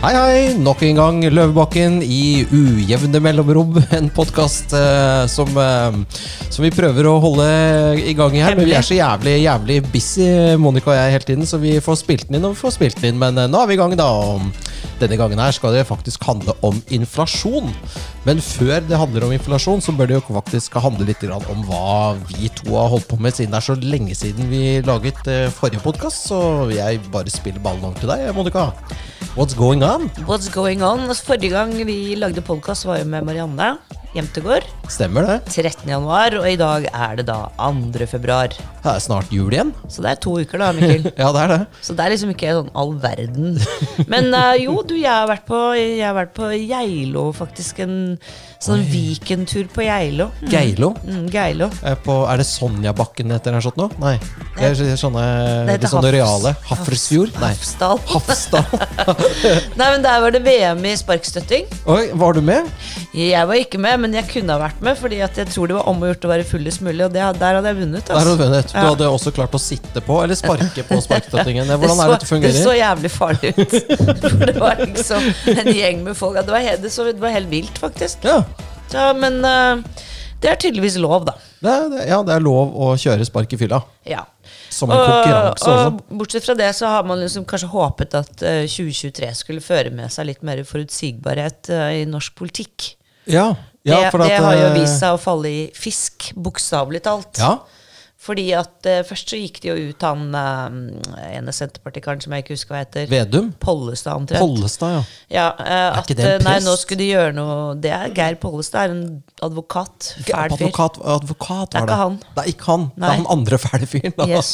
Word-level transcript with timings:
Hei, 0.00 0.14
hei! 0.16 0.44
Nok 0.56 0.80
en 0.86 0.96
gang 0.96 1.16
Løvebakken 1.28 1.98
i 2.00 2.46
ujevne 2.48 3.20
mellomrom. 3.20 3.74
En 3.98 4.06
podkast 4.16 4.72
eh, 4.72 5.26
som, 5.28 5.50
eh, 5.60 6.22
som 6.48 6.64
vi 6.64 6.70
prøver 6.72 7.04
å 7.04 7.18
holde 7.20 7.48
i 8.00 8.14
gang 8.16 8.32
i 8.32 8.40
her. 8.40 8.56
Men 8.56 8.64
vi 8.64 8.72
er 8.78 8.86
så 8.86 8.96
jævlig 8.96 9.34
jævlig 9.42 9.76
busy, 9.92 10.30
Monica 10.56 10.94
og 10.94 10.96
jeg, 10.96 11.12
hele 11.18 11.28
tiden, 11.28 11.44
så 11.44 11.60
vi 11.60 11.74
får 11.84 12.00
spilt 12.00 12.24
den 12.30 12.38
inn 12.38 12.48
og 12.48 12.54
vi 12.54 12.62
får 12.62 12.78
spilt 12.78 13.02
den 13.02 13.12
inn. 13.12 13.20
Men 13.20 13.42
eh, 13.44 13.50
nå 13.52 13.60
er 13.60 13.68
vi 13.68 13.76
i 13.76 13.82
gang, 13.82 13.92
da. 14.00 14.08
Og 14.08 14.96
denne 15.02 15.20
gangen 15.20 15.44
her 15.44 15.52
skal 15.52 15.76
det 15.76 15.84
faktisk 15.90 16.24
handle 16.30 16.56
om 16.64 16.80
inflasjon. 16.96 17.68
Men 18.28 18.40
før 18.44 18.82
det 18.84 18.98
handler 19.00 19.24
om 19.24 19.30
inflasjon, 19.32 19.80
så 19.80 19.94
bør 19.96 20.10
det 20.10 20.18
jo 20.18 20.34
faktisk 20.36 20.74
handle 20.84 21.06
litt 21.08 21.22
om 21.24 21.62
hva 21.64 22.18
vi 22.28 22.50
to 22.52 22.74
har 22.74 22.90
holdt 22.92 23.08
på 23.08 23.16
med, 23.16 23.32
siden 23.32 23.54
det 23.54 23.60
er 23.62 23.68
så 23.70 23.76
lenge 23.80 24.16
siden 24.18 24.50
vi 24.52 24.64
laget 24.84 25.20
eh, 25.24 25.48
forrige 25.56 25.80
podkast. 25.84 26.28
Så 26.28 26.40
jeg 26.74 27.00
bare 27.14 27.32
spiller 27.32 27.64
ballen 27.64 27.86
over 27.88 27.96
til 27.96 28.12
deg, 28.12 28.26
Monica. 28.36 28.68
What's 29.38 29.56
going 29.56 29.80
on? 29.86 30.10
What's 30.28 30.52
going 30.52 30.84
on? 30.84 31.08
Forrige 31.16 31.54
gang 31.54 31.72
vi 31.88 32.16
lagde 32.20 32.44
podkast, 32.44 32.84
var 32.90 33.00
jo 33.00 33.08
med 33.08 33.24
Marianne 33.24 33.78
Jemtegård. 34.10 34.64
Stemmer 34.90 35.22
det? 35.22 35.34
13. 35.52 35.84
januar, 35.86 36.34
og 36.40 36.46
i 36.50 36.56
dag 36.58 36.88
er 36.90 37.20
det 37.20 37.28
da 37.28 37.44
2. 37.62 38.08
februar. 38.10 38.50
Det 38.50 38.90
er 38.90 39.02
snart 39.04 39.30
jul 39.30 39.54
igjen. 39.54 39.70
Så 39.86 40.02
det 40.02 40.10
er 40.10 40.18
to 40.24 40.34
uker, 40.40 40.58
da, 40.58 40.72
Mikkel. 40.74 41.12
Ja, 41.20 41.28
det 41.30 41.44
er 41.44 41.52
det. 41.52 41.58
Så 41.86 41.94
det 41.94 42.02
er 42.02 42.14
liksom 42.16 42.32
ikke 42.34 42.56
sånn 42.56 42.72
all 42.74 42.90
verden. 42.98 43.60
Men 44.10 44.34
uh, 44.34 44.56
jo, 44.58 44.80
du, 44.82 44.96
jeg 44.98 45.12
har 45.12 45.30
vært 45.30 45.46
på, 45.46 45.60
jeg 45.78 46.02
har 46.02 46.16
vært 46.18 46.34
på 46.34 46.50
Geilo, 46.56 47.28
faktisk. 47.38 47.84
En 47.86 48.09
sånn 48.62 48.82
weekendtur 48.90 49.68
på 49.72 49.84
Geilo. 49.86 50.30
Mm. 50.42 50.50
Geilo. 50.52 50.90
Mm, 51.06 51.26
Geilo. 51.32 51.70
Er, 51.86 51.96
på, 52.04 52.16
er 52.30 52.40
det 52.42 52.46
Sonjabakken 52.48 53.28
det 53.30 53.38
heter 53.40 53.56
her 53.58 53.64
sånt 53.66 53.78
nå? 53.80 53.90
Nei. 54.02 54.16
Det 54.58 54.70
er 54.72 54.96
sånne, 55.00 55.24
Det 55.68 55.76
heter 55.78 55.92
sånne 55.94 56.12
reale. 56.14 56.54
Hafrsfjord? 56.68 57.32
Nei. 57.40 57.52
Hafsdal. 57.54 58.00
Nei, 59.80 59.86
men 59.94 60.02
der 60.04 60.20
var 60.22 60.34
det 60.34 60.42
VM 60.44 60.84
i 60.90 60.94
sparkstøtting. 60.98 61.68
Oi, 61.90 62.02
var 62.20 62.36
du 62.36 62.42
med? 62.44 62.68
Jeg 63.16 63.46
var 63.48 63.58
ikke 63.58 63.80
med, 63.82 64.00
men 64.04 64.14
jeg 64.16 64.28
kunne 64.30 64.54
ha 64.54 64.60
vært 64.62 64.82
med, 64.84 64.98
fordi 65.00 65.20
jeg 65.22 65.48
tror 65.50 65.70
det 65.70 65.76
var 65.78 65.88
om 65.90 66.02
å 66.04 66.10
gjort 66.12 66.26
å 66.28 66.32
være 66.32 66.46
fullest 66.46 66.82
mulig, 66.84 67.02
og 67.06 67.14
det, 67.14 67.24
der 67.40 67.58
hadde 67.58 67.72
jeg 67.72 67.78
vunnet. 67.80 68.04
Hadde 68.06 68.20
Altså. 68.20 68.36
du 68.36 68.42
vunnet. 68.44 68.68
Du 68.70 68.76
Ja. 68.78 68.84
hadde 68.90 69.08
også 69.10 69.32
klart 69.34 69.56
å 69.56 69.60
sitte 69.62 70.00
på, 70.04 70.20
eller 70.22 70.34
sparke 70.38 70.84
på 70.86 71.00
sparkstøttingen. 71.06 71.66
Hvordan 71.80 71.96
det 71.96 72.04
er 72.04 72.12
det 72.12 72.18
dette 72.18 72.30
fungerer? 72.30 72.52
det 72.52 72.64
så 72.64 72.74
jævlig 72.76 73.10
farlig 73.10 73.52
ut. 73.56 73.74
For 74.20 74.46
det 74.50 74.56
var 74.60 74.76
liksom 74.84 75.28
en 75.56 75.72
gjeng 75.74 76.04
med 76.04 76.16
folk. 76.18 76.38
Det 76.40 76.54
var, 76.54 76.68
det, 76.84 76.92
så, 76.92 77.04
det 77.10 77.20
var 77.22 77.34
helt 77.34 77.50
vilt, 77.50 77.78
faktisk. 77.80 77.99
Ja, 78.00 78.42
Så, 78.90 79.06
men 79.20 79.38
uh, 79.44 80.02
det 80.40 80.50
er 80.50 80.58
tydeligvis 80.60 80.96
lov, 81.00 81.24
da. 81.28 81.34
det 81.60 81.72
er, 81.72 81.88
det- 81.92 82.06
ja, 82.08 82.20
det 82.26 82.34
er 82.34 82.44
lov 82.44 82.72
å 82.74 82.92
kjøre 83.00 83.26
spark 83.28 83.52
i 83.52 83.58
fylla. 83.60 83.82
Ja. 84.08 84.24
Som 84.70 84.92
en 84.94 85.00
konkurranse 85.02 85.66
og, 85.66 85.74
også. 85.74 85.86
og 86.10 86.18
bortsett 86.20 86.46
fra 86.46 86.54
det 86.58 86.70
så 86.78 86.88
har 86.92 87.06
man 87.06 87.20
liksom 87.20 87.44
kanskje 87.48 87.68
håpet 87.72 88.14
at 88.20 88.44
uh, 88.46 88.62
2023 88.70 89.32
skulle 89.42 89.64
føre 89.64 89.92
med 89.94 90.12
seg 90.14 90.30
litt 90.30 90.44
mer 90.46 90.62
forutsigbarhet 90.66 91.72
uh, 91.74 91.88
i 91.98 92.06
norsk 92.08 92.36
politikk. 92.38 92.92
Ja, 93.26 93.50
ja 93.84 93.98
det, 94.00 94.12
at, 94.12 94.22
det 94.24 94.38
har 94.40 94.56
jo 94.56 94.68
eh, 94.70 94.78
vist 94.78 95.02
seg 95.02 95.16
å 95.16 95.20
falle 95.20 95.50
i 95.52 95.60
fisk, 95.76 96.30
bokstavelig 96.38 97.02
talt. 97.06 97.38
Ja, 97.42 97.58
Fordi 98.20 98.50
at 98.52 98.84
uh, 98.84 98.98
først 99.08 99.32
så 99.32 99.38
gikk 99.40 99.62
det 99.64 99.70
jo 99.70 99.90
ut 99.90 100.04
han 100.04 100.34
uh, 100.36 100.74
ene 101.24 101.54
Senterpartikaren 101.56 102.20
som 102.20 102.34
jeg 102.36 102.44
ikke 102.44 102.52
husker 102.52 102.74
hva 102.74 102.82
heter. 102.82 103.06
Vedum. 103.08 103.48
Pollestad, 103.62 104.18
omtrent. 104.20 104.42
Pollestad, 104.44 104.98
ja. 104.98 105.04
Ja, 105.30 105.46
eh, 105.64 105.86
at 105.96 106.04
ikke 106.04 106.18
det 106.18 106.26
en 106.26 106.34
eh, 106.34 106.44
nei, 106.44 106.58
nå 106.66 106.74
skulle 106.76 107.00
de 107.00 107.08
gjøre 107.14 107.32
noe 107.38 107.54
Det 107.80 107.94
er 107.96 108.12
Geir 108.16 108.36
Pollestad, 108.42 108.90
er 108.90 108.94
en 108.98 109.22
advokat. 109.46 110.10
Fæl 110.18 110.52
fyr. 110.52 110.66
Advokat, 110.66 111.00
advokat 111.16 111.72
Det 111.72 111.80
er 111.80 111.88
det. 111.88 111.88
ikke 111.88 112.00
han. 112.02 112.20
Det 112.20 112.44
er 112.44 112.52
ikke 112.52 112.68
han. 112.68 112.86
Det 112.92 113.08
er 113.08 113.18
han 113.22 113.28
andre 113.38 113.62
fæle 113.64 113.90
fyren. 113.94 114.22
Yes. 114.28 114.52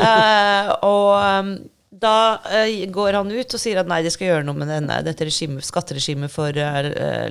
Og 0.92 1.10
um, 1.18 1.52
da 1.90 2.16
går 2.94 3.18
han 3.18 3.34
ut 3.34 3.58
og 3.58 3.60
sier 3.60 3.82
at 3.82 3.90
nei, 3.90 4.04
de 4.06 4.14
skal 4.14 4.30
gjøre 4.30 4.46
noe 4.46 4.62
med 4.62 4.70
denne, 4.70 5.02
dette 5.04 5.26
skatteregimet 5.66 6.30
for 6.30 6.54
uh, 6.54 7.26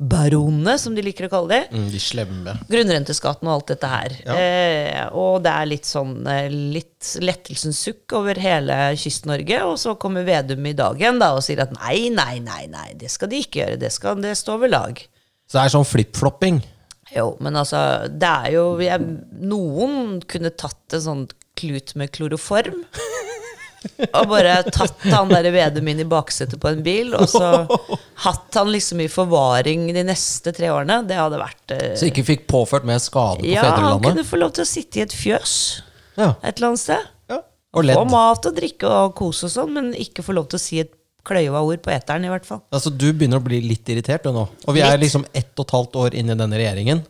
laksebaronene, 0.00 0.78
som 0.78 0.94
de 0.94 1.02
liker 1.02 1.26
å 1.26 1.30
kalle 1.30 1.48
det. 1.52 1.76
Mm, 1.76 1.90
de 1.90 2.00
slemme. 2.00 2.54
Grunnrenteskatten 2.68 3.48
og 3.48 3.54
alt 3.54 3.68
dette 3.68 3.86
her. 3.86 4.14
Ja. 4.24 4.36
Eh, 4.36 5.08
og 5.12 5.42
det 5.44 5.52
er 5.52 5.66
litt 5.68 5.84
sånn 5.84 6.26
eh, 6.26 6.48
litt 6.50 7.16
lettelsens 7.20 7.78
sukk 7.78 8.12
over 8.16 8.38
hele 8.40 8.96
Kyst-Norge. 8.96 9.62
Og 9.64 9.78
så 9.78 9.94
kommer 10.00 10.24
Vedum 10.24 10.66
i 10.66 10.74
dag 10.76 10.98
igjen 11.00 11.20
da, 11.20 11.34
og 11.34 11.44
sier 11.44 11.60
at 11.64 11.72
nei, 11.76 12.10
nei, 12.10 12.40
nei, 12.40 12.66
nei, 12.70 12.92
det 12.94 13.10
skal 13.10 13.30
de 13.30 13.40
ikke 13.44 13.62
gjøre. 13.62 13.80
Det 13.80 13.92
skal 13.92 14.20
det 14.20 14.36
stå 14.38 14.58
ved 14.60 14.72
lag. 14.72 15.00
Så 15.46 15.58
det 15.58 15.64
er 15.64 15.74
sånn 15.74 15.88
flip-flopping. 15.88 16.62
Jo, 17.10 17.32
men 17.42 17.56
altså, 17.58 18.06
det 18.06 18.28
er 18.28 18.52
jo 18.54 18.64
jeg, 18.78 19.02
Noen 19.42 20.20
kunne 20.30 20.52
tatt 20.54 20.94
en 20.94 21.02
sånn 21.02 21.24
klut 21.58 21.96
med 21.98 22.12
kloroform. 22.14 22.84
Og 24.12 24.26
bare 24.28 24.58
tatt 24.68 25.04
han 25.08 25.30
der 25.32 25.46
Vedum 25.54 25.88
inn 25.92 26.02
i 26.02 26.06
baksetet 26.08 26.60
på 26.60 26.68
en 26.68 26.82
bil, 26.84 27.14
og 27.16 27.26
så 27.32 27.46
hatt 28.26 28.58
han 28.60 28.68
liksom 28.72 29.00
i 29.00 29.08
forvaring 29.08 29.86
de 29.96 30.02
neste 30.04 30.52
tre 30.56 30.68
årene. 30.72 31.00
Det 31.08 31.16
hadde 31.16 31.40
vært 31.40 31.74
eh, 31.76 31.94
Så 31.96 32.10
ikke 32.10 32.24
fikk 32.28 32.46
påført 32.50 32.84
mer 32.88 33.00
skade 33.00 33.40
på 33.40 33.48
Ja, 33.48 33.62
han 33.64 33.72
fedrelandet. 33.78 34.10
kunne 34.10 34.26
få 34.28 34.40
lov 34.42 34.52
til 34.58 34.66
å 34.66 34.70
sitte 34.70 35.00
i 35.00 35.04
et 35.06 35.16
fjøs 35.16 35.54
Ja. 36.20 36.34
et 36.42 36.58
eller 36.58 36.72
annet 36.74 36.82
sted. 36.84 37.08
ja. 37.32 37.40
Og 37.72 37.86
Få 37.86 38.04
mat 38.10 38.46
og 38.50 38.56
drikke 38.56 38.88
og 38.90 39.14
kose 39.16 39.46
og 39.48 39.54
sånn, 39.54 39.72
men 39.76 39.92
ikke 39.94 40.24
få 40.26 40.34
lov 40.36 40.48
til 40.50 40.58
å 40.58 40.64
si 40.64 40.80
et 40.82 40.92
kløyva 41.24 41.60
ord 41.62 41.82
på 41.84 41.90
eteren, 41.92 42.24
i 42.24 42.30
hvert 42.32 42.46
fall. 42.48 42.62
Altså, 42.72 42.90
du 42.90 43.10
begynner 43.12 43.38
å 43.40 43.44
bli 43.44 43.58
litt 43.60 43.88
irritert 43.92 44.24
du 44.24 44.30
nå. 44.32 44.46
Og 44.66 44.74
vi 44.74 44.80
er 44.80 44.96
Litt. 44.96 45.04
liksom 45.04 45.24
ett 45.36 45.52
og 45.60 45.66
et 45.68 45.74
halvt 45.76 45.98
år 46.00 46.14
inn 46.16 46.32
i 46.32 46.34
denne 46.34 46.56
regjeringen. 46.56 47.02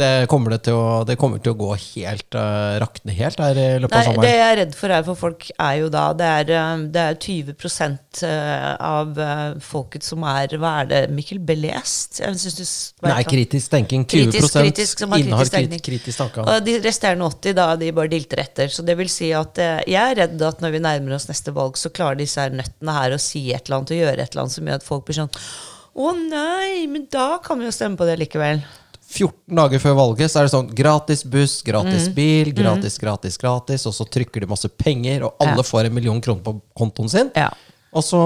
Det, 0.00 0.10
kommer 0.30 0.54
det, 0.54 0.62
til 0.68 0.76
å, 0.76 1.02
det 1.06 1.16
kommer 1.20 1.40
til 1.42 1.52
å 1.52 1.58
gå 1.58 1.68
helt 1.76 2.36
uh, 2.38 2.78
rakne 2.82 3.14
helt 3.16 3.40
her 3.42 3.58
i 3.60 3.66
løpet 3.82 3.96
av 3.98 4.06
sommeren? 4.08 4.24
det 4.24 4.32
jeg 4.32 4.46
er 4.46 4.58
redd 4.62 4.76
for 4.78 4.94
her 4.94 5.04
for 5.06 5.20
folk, 5.20 5.46
er 5.54 5.74
jo 5.80 5.90
da 5.92 6.04
Det 6.16 6.28
er, 6.40 6.52
eh, 6.56 6.84
det 6.94 7.02
er 7.02 7.18
20 7.20 8.26
eh, 8.26 8.66
av 8.86 9.20
folket 9.64 10.06
som 10.06 10.24
er 10.28 10.56
Hva 10.60 10.72
er 10.82 10.90
det, 10.90 11.00
Mikkel? 11.14 11.40
Belest? 11.44 12.20
Jeg 12.22 12.40
synes 12.40 12.58
du 12.58 13.06
Nei, 13.08 13.22
kritisk 13.28 13.72
tenking. 13.72 14.04
20 14.04 14.30
Kritisk, 14.30 14.56
kritisk, 14.56 15.04
som 15.04 15.14
har 15.14 15.22
kritisk 15.22 15.54
tenkning. 15.54 15.82
kritisk 15.84 16.20
tanke. 16.20 16.44
Og 16.44 16.66
de 16.66 16.76
resterende 16.84 17.28
80 17.30 17.56
da, 17.56 17.68
de 17.80 17.92
bare 17.96 18.12
dilter 18.12 18.42
etter. 18.42 18.72
Så 18.72 18.84
det 18.86 18.96
vil 19.00 19.10
si 19.12 19.30
at 19.36 19.58
jeg 19.60 19.96
er 20.00 20.18
redd 20.18 20.42
at 20.46 20.62
når 20.64 20.74
vi 20.76 20.82
nærmer 20.84 21.16
oss 21.16 21.28
neste 21.30 21.54
valg, 21.56 21.78
så 21.80 21.92
klarer 21.94 22.20
disse 22.20 22.42
her 22.42 22.52
nøttene 22.54 22.96
her 22.96 23.16
å 23.16 23.20
si 23.20 23.48
et 23.54 23.64
eller 23.66 23.80
annet 23.80 23.94
og 23.94 24.02
gjøre 24.02 24.16
et 24.18 24.34
eller 24.34 24.44
annet 24.44 24.56
som 24.56 24.70
gjør 24.70 24.80
at 24.82 24.86
folk 24.86 25.08
blir 25.08 25.20
sånn 25.22 25.32
Å 26.00 26.12
nei, 26.16 26.86
men 26.90 27.08
da 27.12 27.32
kan 27.44 27.58
vi 27.60 27.66
jo 27.66 27.74
stemme 27.74 27.98
på 27.98 28.06
det 28.08 28.20
likevel. 28.20 28.62
14 29.10 29.56
dager 29.58 29.80
før 29.82 29.94
valget 29.98 30.30
så 30.30 30.38
er 30.40 30.46
det 30.46 30.52
sånn 30.54 30.68
gratis 30.78 31.24
buss, 31.26 31.58
gratis 31.66 32.06
Mm. 32.08 32.14
bil, 32.14 32.52
gratis, 32.54 32.96
gratis, 33.02 33.36
gratis. 33.42 33.86
Og 33.90 33.94
så 33.96 34.06
trykker 34.06 34.40
de 34.44 34.46
masse 34.46 34.68
penger, 34.78 35.24
og 35.26 35.34
alle 35.42 35.64
får 35.66 35.86
en 35.88 35.94
million 35.94 36.20
kroner 36.22 36.42
på 36.46 36.60
kontoen 36.78 37.10
sin. 37.10 37.30
Ja. 37.36 37.50
Og 37.92 38.04
så 38.06 38.22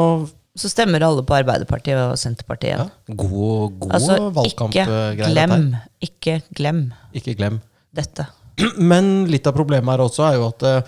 Så 0.57 0.69
stemmer 0.71 1.03
alle 1.03 1.25
på 1.27 1.35
Arbeiderpartiet 1.35 1.99
og 1.99 2.13
Senterpartiet. 2.17 2.79
ja, 2.79 2.87
god, 3.09 3.73
god 3.81 3.93
altså, 3.97 4.31
valgkampgreie. 4.37 5.17
Ikke 5.19 5.33
glem, 5.35 5.77
ikke 6.01 6.43
glem 6.55 6.93
Ikke 7.13 7.35
glem. 7.37 7.61
dette. 7.93 8.27
Men 8.79 9.27
litt 9.27 9.49
av 9.49 9.53
problemet 9.57 9.91
her 9.97 10.05
også 10.05 10.23
er 10.29 10.37
jo 10.39 10.47
at 10.47 10.63
eh, 10.63 10.83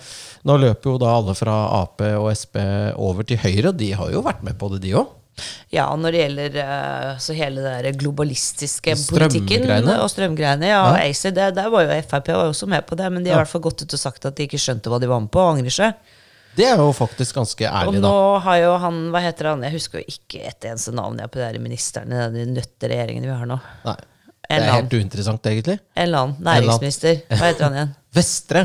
nå 0.47 0.55
løper 0.61 0.93
jo 0.93 0.97
da 1.01 1.09
alle 1.17 1.35
fra 1.35 1.81
Ap 1.81 1.99
og 1.99 2.29
Sp 2.31 2.55
over 2.95 3.27
til 3.27 3.41
Høyre. 3.43 3.73
De 3.75 3.91
har 3.91 4.09
jo 4.13 4.21
vært 4.23 4.41
med 4.47 4.55
på 4.57 4.69
det, 4.71 4.79
de 4.85 4.93
òg. 5.01 5.09
Ja, 5.73 5.85
når 5.95 6.15
det 6.15 6.21
gjelder 6.23 6.59
eh, 6.63 7.09
så 7.23 7.35
hele 7.37 7.61
det 7.63 7.73
der 7.85 7.97
globalistiske 8.01 8.95
politikken 9.11 9.63
Strømgreiene. 9.63 9.97
og 10.01 10.11
strømgreiene. 10.13 10.69
Ja, 10.71 10.81
Ja. 10.95 11.03
ACER, 11.09 11.33
det, 11.35 11.49
der 11.55 11.69
var 11.73 11.85
jo 11.85 12.01
Frp 12.07 12.31
var 12.33 12.47
jo 12.47 12.53
også 12.53 12.67
med 12.67 12.85
på 12.87 12.97
det, 12.99 13.11
men 13.13 13.23
de 13.23 13.31
har 13.31 13.41
i 13.41 13.43
hvert 13.45 13.53
fall 13.53 13.65
gått 13.67 13.83
ut 13.83 13.93
og 13.93 13.99
sagt 14.01 14.25
at 14.25 14.35
de 14.37 14.47
ikke 14.47 14.61
skjønte 14.61 14.89
hva 14.89 14.99
de 15.03 15.09
var 15.11 15.21
med 15.23 15.31
på, 15.33 15.39
og 15.43 15.57
angrer 15.57 15.73
seg. 15.73 15.93
Det 16.57 16.65
er 16.65 16.79
jo 16.81 16.89
faktisk 16.95 17.35
ganske 17.37 17.67
ærlig 17.69 17.99
Og 17.99 18.01
nå 18.01 18.09
da. 18.09 18.39
har 18.47 18.57
jo 18.63 18.71
han, 18.81 18.95
hva 19.13 19.21
heter 19.21 19.51
han, 19.51 19.65
jeg 19.67 19.75
husker 19.77 20.01
jo 20.01 20.05
ikke 20.09 20.41
et 20.49 20.65
eneste 20.65 20.93
navn 20.97 21.19
jeg 21.21 21.29
på 21.29 21.37
de 21.37 21.45
der 21.45 22.31
den 22.33 22.55
nøtte 22.55 22.89
regjeringen 22.89 23.27
vi 23.29 23.35
har 23.35 23.45
nå. 23.45 23.59
Nei. 23.85 23.97
Det 24.47 24.57
er 24.63 24.71
helt 24.71 24.93
uinteressant, 24.95 25.43
egentlig. 25.51 25.77
en 25.93 26.03
eller 26.07 26.23
annen 26.23 26.43
næringsminister. 26.47 27.21
Hva 27.29 27.49
heter 27.49 27.67
han 27.67 27.73
igjen? 27.75 27.95
Vestre. 28.17 28.61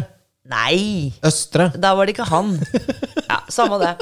Nei! 0.53 1.13
Østre. 1.27 1.69
Da 1.79 1.93
var 1.99 2.07
det 2.07 2.17
ikke 2.17 2.29
han. 2.31 2.55
Ja, 3.33 3.39
Samme 3.49 3.79
det. 3.81 3.93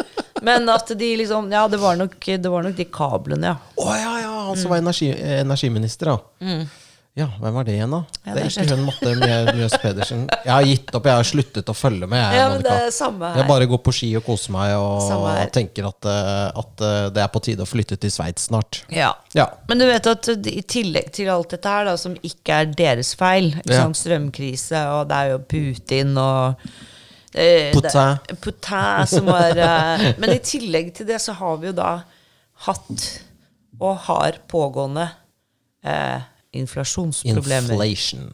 Men 0.42 0.68
at 0.68 0.92
de 0.98 1.16
liksom 1.16 1.50
Ja, 1.52 1.66
det 1.68 1.80
var 1.80 1.96
nok, 1.96 2.18
det 2.20 2.50
var 2.50 2.62
nok 2.62 2.76
de 2.76 2.84
kablene, 2.84 3.54
ja. 3.54 3.56
Å 3.76 3.96
ja, 3.98 4.14
ja, 4.24 4.36
han 4.50 4.56
som 4.56 4.70
var 4.70 4.78
energi, 4.82 5.10
energiminister, 5.14 6.14
da. 6.14 6.64
Ja, 7.18 7.26
hvem 7.40 7.52
var 7.56 7.64
det 7.66 7.72
igjen, 7.74 7.90
da? 7.90 7.98
Mm. 8.06 8.20
Ja, 8.24 8.34
det 8.36 8.42
er 8.44 8.52
ikke 8.62 8.76
hun 8.76 8.84
Matte 8.86 9.10
Mjø- 9.18 9.54
Mjøs 9.56 9.72
Pedersen. 9.82 10.20
Jeg 10.44 10.52
har 10.54 10.62
gitt 10.68 10.92
opp, 10.94 11.08
jeg 11.10 11.18
har 11.18 11.26
sluttet 11.26 11.68
å 11.68 11.74
følge 11.74 12.06
med. 12.08 12.20
Jeg, 12.22 12.38
Ja, 12.38 12.44
men 12.52 12.62
det 12.62 12.70
Monica. 12.70 12.86
er 12.86 12.94
samme 12.94 13.30
Jeg 13.36 13.46
bare 13.48 13.66
går 13.66 13.80
på 13.82 13.92
ski 13.92 14.10
og 14.16 14.24
koser 14.24 14.52
meg 14.54 14.74
og 14.78 15.02
Samme 15.08 15.32
her. 15.34 15.50
tenker 15.50 15.88
at, 15.90 16.06
eh, 16.06 16.60
at 16.62 16.80
eh, 16.86 17.08
det 17.10 17.24
er 17.24 17.28
på 17.34 17.42
tide 17.42 17.66
å 17.66 17.68
flytte 17.68 17.98
til 18.00 18.10
Sveits 18.14 18.46
snart. 18.48 18.84
Ja. 18.94 19.10
Ja. 19.34 19.48
Men 19.68 19.78
du 19.82 19.86
vet 19.90 20.06
at 20.06 20.22
de- 20.40 20.54
i 20.56 20.62
tillegg 20.62 21.10
til 21.12 21.28
alt 21.34 21.50
dette 21.50 21.66
her, 21.68 21.84
da, 21.90 21.96
som 21.96 22.14
ikke 22.14 22.48
er 22.62 22.64
deres 22.66 23.12
feil, 23.18 23.50
ikke 23.58 23.74
Ja. 23.74 23.82
sant? 23.82 23.96
strømkrise, 23.96 24.86
og 24.94 25.08
det 25.08 25.16
er 25.16 25.30
jo 25.34 25.38
Putin 25.50 26.16
og 26.16 26.56
eh, 27.34 27.70
Potet 27.74 29.08
som 29.10 29.28
var 29.30 29.56
eh, 29.56 30.04
Men 30.20 30.34
i 30.34 30.40
tillegg 30.44 30.92
til 30.96 31.08
det 31.10 31.20
så 31.22 31.34
har 31.38 31.60
vi 31.62 31.70
jo 31.70 31.76
da 31.76 31.92
hatt 32.66 33.06
og 33.80 33.96
har 34.10 34.36
pågående 34.50 35.06
eh, 35.86 36.20
inflasjonsproblemer. 36.52 37.72
Inflation. 37.72 38.26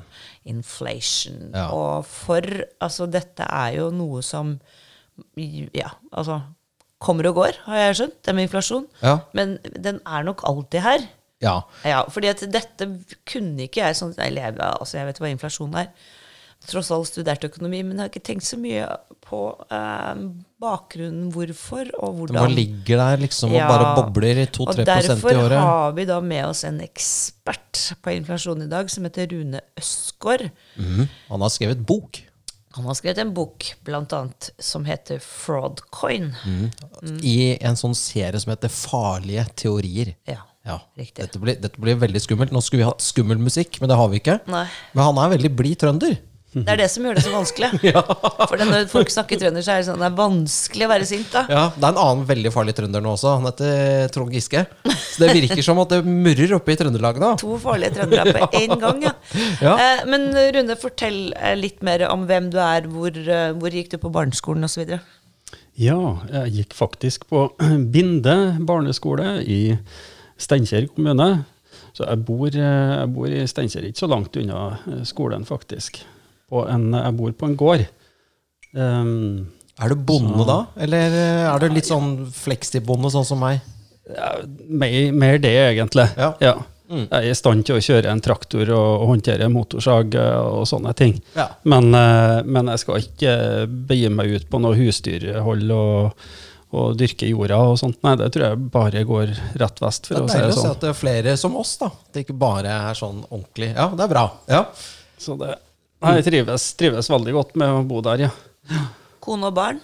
Inflation. 0.47 1.39
Ja. 1.55 1.69
Og 1.75 2.07
for 2.09 2.43
Altså, 2.83 3.07
dette 3.11 3.47
er 3.47 3.77
jo 3.79 3.91
noe 3.95 4.23
som 4.27 4.57
Ja, 5.37 5.93
altså 6.13 6.41
kommer 7.01 7.29
og 7.29 7.37
går, 7.39 7.59
har 7.67 7.77
jeg 7.79 7.97
skjønt. 8.01 8.19
Det 8.25 8.35
med 8.35 8.47
inflasjon. 8.49 8.87
Ja. 9.03 9.19
Men 9.37 9.59
den 9.85 10.01
er 10.09 10.25
nok 10.27 10.43
alltid 10.49 10.81
her. 10.81 11.07
ja. 11.45 11.61
Ja, 11.85 12.03
fordi 12.09 12.31
at 12.33 12.43
dette 12.53 12.89
kunne 13.29 13.67
ikke 13.69 13.83
jeg 13.85 13.97
sånn 13.99 14.15
Eller 14.17 14.49
jeg, 14.49 14.57
altså 14.59 14.97
jeg 14.99 15.07
vet 15.11 15.21
hva 15.21 15.31
inflasjon 15.31 15.77
er. 15.77 15.91
Tross 16.67 16.91
alt 16.95 17.09
studert 17.11 17.45
økonomi, 17.47 17.83
men 17.87 17.95
jeg 17.99 18.03
har 18.03 18.11
ikke 18.11 18.25
tenkt 18.27 18.47
så 18.49 18.59
mye 18.59 18.87
på 19.27 19.41
eh, 19.71 20.23
bakgrunnen 20.63 21.31
hvorfor 21.35 21.91
og 22.01 22.21
hvordan. 22.21 22.39
Hva 22.41 22.51
ligger 22.51 23.03
der 23.03 23.23
liksom 23.23 23.53
og 23.55 23.59
Ja, 23.59 23.69
bare 23.71 23.93
bobler 24.01 24.43
i 24.43 24.47
2-3 24.51 24.67
Og 24.67 24.81
i 24.83 24.87
derfor 24.89 25.55
har 25.55 25.97
vi 25.97 26.07
da 26.09 26.21
med 26.25 26.47
oss 26.49 26.65
en 26.67 26.81
ekspert 26.85 27.83
på 28.03 28.15
inflasjon 28.17 28.65
i 28.67 28.71
dag, 28.71 28.91
som 28.91 29.07
heter 29.07 29.31
Rune 29.35 29.63
Østgaard. 29.79 30.49
Mm. 30.75 31.07
Han 31.31 31.47
har 31.47 31.55
skrevet 31.55 31.87
bok. 31.87 32.23
Han 32.77 32.85
har 32.91 32.97
skrevet 32.99 33.23
en 33.23 33.33
bok 33.37 33.71
blant 33.87 34.13
annet 34.13 34.51
som 34.61 34.85
heter 34.85 35.23
Fraudcoin. 35.23 36.33
Mm. 36.45 37.21
I 37.25 37.37
en 37.65 37.79
sånn 37.79 37.97
serie 37.97 38.37
som 38.43 38.53
heter 38.53 38.73
Farlige 38.73 39.47
teorier. 39.57 40.15
Ja, 40.29 40.43
Ja. 40.67 40.81
Dette 40.99 41.39
blir, 41.39 41.55
dette 41.63 41.79
blir 41.81 41.95
veldig 42.01 42.21
skummelt. 42.21 42.51
Nå 42.53 42.61
skulle 42.65 42.83
vi 42.83 42.89
hatt 42.89 43.05
skummel 43.05 43.39
musikk, 43.39 43.79
men 43.81 43.89
det 43.93 43.97
har 43.97 44.09
vi 44.11 44.19
ikke. 44.19 44.41
Nei. 44.51 44.65
Men 44.97 45.07
han 45.09 45.21
er 45.23 45.37
veldig 45.37 45.53
blid 45.57 45.79
trønder. 45.79 46.17
Det 46.57 46.73
er 46.73 46.79
det 46.81 46.87
som 46.89 47.05
gjør 47.05 47.19
det 47.19 47.23
så 47.27 47.33
vanskelig. 47.35 47.69
For 48.49 48.63
når 48.63 48.87
folk 48.89 49.11
snakker 49.13 49.41
trønder, 49.41 49.65
så 49.67 49.75
er 49.75 49.83
det 49.83 49.89
sånn 49.91 50.01
det 50.01 50.07
er 50.09 50.15
vanskelig 50.17 50.87
å 50.87 50.91
være 50.93 51.09
sint. 51.09 51.29
da. 51.35 51.43
Ja, 51.53 51.65
Det 51.75 51.85
er 51.85 51.91
en 51.93 52.01
annen 52.01 52.23
veldig 52.31 52.53
farlig 52.55 52.75
trønder 52.79 53.05
nå 53.05 53.13
også. 53.13 53.35
Han 53.37 53.49
heter 53.51 54.09
Trond 54.15 54.33
Giske. 54.33 54.63
Så 54.89 55.21
det 55.25 55.35
virker 55.37 55.61
som 55.67 55.83
at 55.83 55.93
det 55.93 56.01
murrer 56.07 56.55
oppe 56.57 56.73
i 56.73 56.79
Trøndelag 56.81 57.21
nå. 57.21 57.35
To 57.43 57.59
farlige 57.61 57.99
trøndere 57.99 58.33
på 58.39 58.49
én 58.63 58.73
gang, 58.81 59.05
ja. 59.05 59.13
Ja. 59.61 59.75
Eh, 59.77 60.03
men 60.09 60.31
Rune, 60.57 60.79
fortell 60.81 61.21
eh, 61.37 61.55
litt 61.61 61.85
mer 61.87 62.07
om 62.09 62.25
hvem 62.31 62.49
du 62.55 62.59
er. 62.63 62.89
Hvor, 62.89 63.13
eh, 63.13 63.51
hvor 63.61 63.77
gikk 63.77 63.93
du 63.93 63.99
på 64.03 64.13
barneskolen 64.15 64.65
osv.? 64.69 64.97
Ja, 65.77 65.99
jeg 66.33 66.55
gikk 66.63 66.73
faktisk 66.79 67.29
på 67.29 67.51
Binde 67.95 68.37
barneskole 68.65 69.37
i 69.45 69.61
Steinkjer 70.41 70.89
kommune. 70.95 71.45
Så 71.97 72.05
jeg 72.05 72.25
bor, 72.29 72.49
eh, 72.49 72.93
jeg 73.01 73.13
bor 73.15 73.33
i 73.33 73.45
Steinkjer, 73.49 73.87
ikke 73.89 74.03
så 74.05 74.09
langt 74.13 74.37
unna 74.41 74.65
eh, 74.89 75.03
skolen, 75.09 75.45
faktisk. 75.49 76.03
På 76.51 76.63
en, 76.71 76.91
jeg 76.95 77.17
bor 77.19 77.33
på 77.41 77.49
en 77.51 77.57
gård. 77.59 77.87
Um, 78.77 79.47
Er 79.81 79.93
du 79.93 79.97
bonde 80.09 80.45
da? 80.49 80.59
Eller 80.81 81.13
eh, 81.17 81.43
er 81.51 81.61
du 81.63 81.69
litt 81.75 81.89
sånn 81.89 82.27
fleksibonde, 82.33 83.11
sånn 83.13 83.27
som 83.29 83.41
meg? 83.43 83.61
ja, 84.07 84.29
mer, 84.71 85.13
mer 85.13 85.39
det, 85.43 85.51
egentlig. 85.73 86.05
Ja. 86.17 86.55
Mm. 86.87 87.09
Jeg 87.11 87.17
er 87.19 87.25
i 87.33 87.35
stand 87.35 87.65
til 87.67 87.75
å 87.75 87.83
kjøre 87.83 88.13
en 88.13 88.21
traktor 88.23 88.69
og, 88.71 88.91
og 89.03 89.09
håndtere 89.11 89.49
motorsag 89.51 90.15
eh, 90.15 90.37
og 90.61 90.69
sånne 90.71 90.93
ting. 90.95 91.17
Ja. 91.35 91.49
Men, 91.67 91.89
eh, 91.99 92.45
men 92.47 92.71
jeg 92.71 92.85
skal 92.85 93.03
ikke 93.03 93.33
begi 93.89 94.13
meg 94.15 94.31
ut 94.37 94.47
på 94.53 94.61
noe 94.63 94.79
husdyrhold 94.79 95.75
og, 95.75 96.29
og 96.79 96.95
dyrke 97.01 97.27
jorda 97.33 97.59
og 97.73 97.81
sånt. 97.83 97.99
Nei, 98.07 98.15
det 98.23 98.31
tror 98.37 98.47
jeg 98.53 98.63
bare 98.79 99.03
går 99.11 99.35
rett 99.59 99.83
vest, 99.83 100.07
Det 100.07 100.15
for 100.15 100.23
er 100.23 100.29
å 100.29 100.31
si 100.31 100.39
deilig 100.39 100.55
å 100.55 100.55
se 100.55 100.63
sånn. 100.63 100.77
at 100.79 100.87
det 100.87 100.93
er 100.95 101.01
flere 101.03 101.35
som 101.43 101.59
oss, 101.59 101.75
da. 101.83 101.91
Det 102.15 102.23
ikke 102.23 102.39
bare 102.47 102.79
er 102.93 103.01
sånn 103.03 103.25
ordentlig. 103.33 103.73
Ja, 103.75 103.91
det 103.99 104.07
er 104.07 104.15
bra. 104.15 104.25
Ja. 104.55 104.63
Så 105.19 105.35
det, 105.43 105.57
jeg 106.03 106.25
trives, 106.27 106.67
trives 106.79 107.09
veldig 107.11 107.33
godt 107.37 107.55
med 107.61 107.73
å 107.73 107.85
bo 107.89 108.03
der, 108.05 108.27
ja. 108.29 108.33
Kone 109.23 109.49
og 109.49 109.55
barn? 109.57 109.79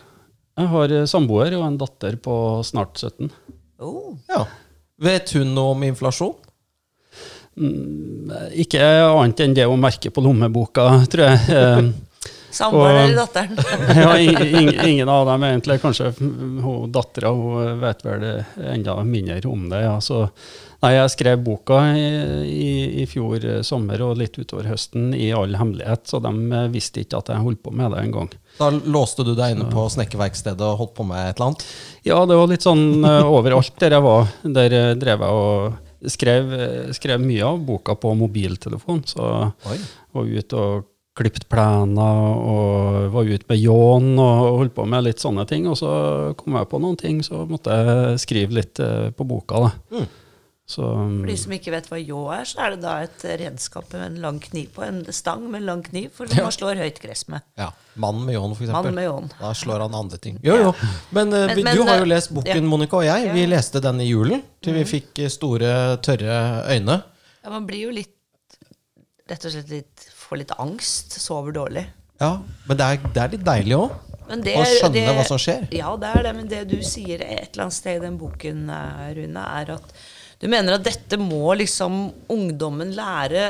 Jeg 0.61 0.69
har 0.69 0.93
eh, 0.93 1.07
samboer 1.09 1.55
og 1.57 1.65
en 1.67 1.79
datter 1.81 2.19
på 2.21 2.35
snart 2.69 3.01
17. 3.01 3.31
Oh. 3.83 4.13
ja. 4.31 4.45
Vet 5.03 5.33
hun 5.35 5.55
noe 5.57 5.73
om 5.75 5.83
inflasjon? 5.89 6.37
Ikke 8.57 8.81
annet 8.83 9.41
enn 9.45 9.55
det 9.57 9.67
hun 9.69 9.81
merker 9.83 10.13
på 10.15 10.23
lommeboka, 10.25 10.87
tror 11.13 11.33
jeg. 11.33 11.93
Samboeren 12.53 13.07
eller 13.07 13.17
datteren? 13.17 13.57
ja, 14.03 14.11
ing- 14.21 14.57
ing- 14.61 14.81
ingen 14.91 15.09
av 15.09 15.25
dem 15.31 15.45
egentlig. 15.49 15.79
Kanskje 15.81 16.11
hun 16.21 16.93
dattera 16.93 17.31
vet 17.81 18.05
vel 18.05 18.27
enda 18.75 18.99
mindre 19.09 19.41
om 19.49 19.65
det. 19.73 19.81
Ja. 19.87 19.95
Så, 20.05 20.27
nei, 20.83 20.93
jeg 20.97 21.13
skrev 21.15 21.43
boka 21.47 21.81
i, 21.97 22.07
i, 22.49 22.73
i 23.03 23.07
fjor 23.11 23.45
sommer 23.67 24.03
og 24.05 24.19
litt 24.21 24.37
utover 24.39 24.69
høsten 24.71 25.13
i 25.15 25.31
all 25.37 25.55
hemmelighet, 25.59 26.05
så 26.11 26.21
de 26.23 26.33
visste 26.75 27.05
ikke 27.05 27.23
at 27.23 27.33
jeg 27.33 27.45
holdt 27.45 27.63
på 27.65 27.75
med 27.75 27.95
det 27.95 28.03
engang. 28.03 28.33
Da 28.59 28.69
låste 28.71 29.25
du 29.25 29.33
deg 29.39 29.55
inne 29.55 29.71
på 29.73 29.87
snekkerverkstedet 29.95 30.67
og 30.67 30.83
holdt 30.83 30.95
på 30.99 31.07
med 31.09 31.23
et 31.31 31.39
eller 31.39 31.53
annet? 31.53 31.65
Ja, 32.07 32.21
det 32.29 32.37
var 32.39 32.51
litt 32.51 32.67
sånn 32.67 32.85
eh, 33.01 33.33
overalt 33.39 33.79
der 33.81 33.97
jeg 33.97 34.05
var. 34.05 34.29
Der 34.59 34.77
eh, 34.79 34.93
drev 35.01 35.25
jeg 35.25 35.43
og 35.43 36.13
skrev, 36.13 36.53
eh, 36.53 36.93
skrev 36.93 37.21
mye 37.23 37.45
av 37.47 37.61
boka 37.67 37.97
på 37.97 38.15
mobiltelefon. 38.19 39.05
Så 39.07 39.29
Oi. 39.71 39.79
var 40.13 40.33
ute 40.39 40.59
og 40.59 40.89
klippet 41.19 41.45
plener 41.53 42.37
og 42.41 43.13
var 43.13 43.29
ute 43.29 43.45
med 43.51 43.61
ljåen 43.61 44.15
og 44.17 44.59
holdt 44.63 44.75
på 44.77 44.87
med 44.89 45.05
litt 45.07 45.23
sånne 45.23 45.45
ting. 45.49 45.69
Og 45.71 45.77
så 45.81 45.93
kom 46.39 46.57
jeg 46.59 46.71
på 46.71 46.81
noen 46.83 46.99
ting, 47.01 47.21
så 47.25 47.45
måtte 47.49 47.77
jeg 47.77 48.23
skrive 48.25 48.61
litt 48.61 48.83
eh, 48.83 49.11
på 49.17 49.29
boka. 49.29 49.67
da. 49.67 49.73
Mm. 49.97 50.11
Så 50.69 50.83
For 50.87 51.27
de 51.27 51.35
som 51.37 51.53
ikke 51.53 51.73
vet 51.75 51.89
hva 51.91 51.99
ljå 51.99 52.21
er, 52.33 52.45
så 52.49 52.61
er 52.65 52.71
det 52.77 52.83
da 52.85 52.93
et 53.03 53.25
redskap 53.41 53.89
med 53.93 54.03
en 54.07 54.21
lang 54.23 54.39
kniv 54.41 54.69
på. 54.77 54.85
En 54.87 55.01
stang 55.13 55.43
med 55.51 55.61
en 55.61 55.67
lang 55.67 55.83
kniv 55.85 56.11
for 56.15 56.27
som 56.31 56.45
man 56.47 56.55
slår 56.55 56.79
høyt 56.81 57.01
gress 57.03 57.27
med. 57.29 57.43
Ja. 57.59 57.71
Mannen 58.01 58.25
med 58.29 58.37
ljåen, 58.39 58.55
for 58.57 58.65
eksempel. 58.65 58.89
Mann 58.93 58.95
med 58.95 59.05
ljåen. 59.09 59.27
Da 59.41 59.51
slår 59.59 59.81
han 59.85 59.95
andre 59.99 60.19
ting. 60.23 60.39
Jo, 60.47 60.57
jo. 60.63 60.73
Men, 61.11 61.33
eh, 61.35 61.47
Men- 61.51 61.57
vi- 61.57 61.65
men, 61.67 61.77
du 61.77 61.83
har 61.83 61.99
jo 61.99 62.07
eh, 62.07 62.13
lest 62.15 62.31
boken, 62.33 62.63
ja. 62.63 62.71
Monica 62.75 62.97
og 62.97 63.05
jeg. 63.05 63.33
Vi 63.35 63.43
Ja. 63.43 63.51
leste 63.57 63.83
den 63.83 64.01
i 64.01 64.07
julen 64.09 64.43
til 64.63 64.75
vi 64.79 64.85
fikk 64.85 65.19
eh, 65.27 65.29
store, 65.29 65.73
tørre 66.01 66.39
øyne. 66.71 67.03
Ja, 67.43 67.51
man 67.51 67.67
blir 67.67 67.89
jo 67.89 67.91
litt 67.91 68.15
Rett 69.31 69.45
og 69.47 69.53
slett 69.55 69.69
litt 69.71 70.09
får 70.19 70.39
litt 70.43 70.51
angst. 70.61 71.13
Sover 71.23 71.53
dårlig. 71.55 71.87
Ja, 72.21 72.39
Men 72.69 72.77
det 72.77 72.85
er, 72.87 72.97
det 73.15 73.23
er 73.23 73.29
litt 73.37 73.45
deilig 73.47 73.77
òg. 73.79 73.93
Å 74.29 74.65
skjønne 74.67 74.93
det- 74.93 75.15
hva 75.17 75.25
som 75.27 75.39
skjer. 75.39 75.69
Ja, 75.73 75.97
det 75.97 76.09
er 76.17 76.23
det, 76.23 76.33
men 76.37 76.49
det 76.49 76.69
du 76.69 76.83
sier 76.83 77.21
et 77.23 77.53
eller 77.55 77.65
annet 77.65 77.73
sted 77.73 77.97
i 77.97 78.05
den 78.05 78.19
boken, 78.19 78.67
Rune, 79.17 79.37
er 79.61 79.71
at 79.77 79.93
du 80.43 80.49
mener 80.51 80.75
at 80.75 80.85
dette 80.85 81.19
må 81.23 81.55
liksom 81.55 82.01
ungdommen 82.35 82.91
lære, 82.97 83.45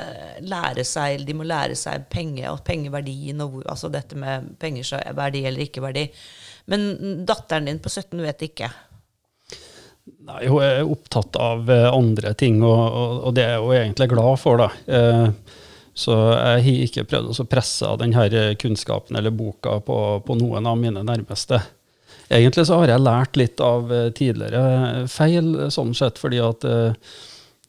lære 0.44 0.84
seg, 0.84 1.24
de 1.24 1.36
må 1.36 1.46
lære 1.48 1.76
seg 1.78 2.04
penge, 2.12 2.44
og 2.50 2.60
pengeverdien, 2.66 3.40
og 3.40 3.56
hvor, 3.56 3.66
altså 3.72 3.88
dette 3.92 4.18
med 4.20 4.52
pengers 4.60 4.92
verdi 5.16 5.46
eller 5.48 5.64
ikke 5.64 5.84
verdi. 5.84 6.04
Men 6.68 7.24
datteren 7.26 7.70
din 7.70 7.80
på 7.82 7.90
17 7.90 8.20
vet 8.20 8.44
ikke. 8.50 8.68
nei, 10.28 10.44
hun 10.46 10.62
er 10.62 10.84
opptatt 10.84 11.40
av 11.40 11.70
eh, 11.72 11.88
andre 11.88 12.36
ting, 12.38 12.60
og, 12.62 12.84
og, 12.84 13.18
og 13.30 13.36
det 13.40 13.48
er 13.48 13.58
hun 13.64 13.74
egentlig 13.80 14.12
glad 14.12 14.38
for. 14.44 14.60
da. 14.60 14.70
Eh, 14.86 15.58
Så 15.94 16.14
jeg 16.16 16.62
har 16.64 16.84
ikke 16.86 17.04
prøvd 17.04 17.40
å 17.42 17.44
presse 17.44 17.88
denne 18.00 18.44
kunnskapen 18.60 19.16
eller 19.18 19.34
boka 19.36 19.78
på, 19.84 19.96
på 20.24 20.36
noen 20.40 20.66
av 20.66 20.78
mine 20.80 21.02
nærmeste. 21.04 21.58
Egentlig 22.32 22.64
så 22.66 22.80
har 22.80 22.92
jeg 22.92 23.04
lært 23.04 23.36
litt 23.36 23.60
av 23.60 23.92
eh, 23.92 24.08
tidligere 24.16 25.04
feil, 25.10 25.52
sånn 25.74 25.92
sett, 25.96 26.20
fordi 26.20 26.40
at 26.42 26.64
eh, 26.64 27.12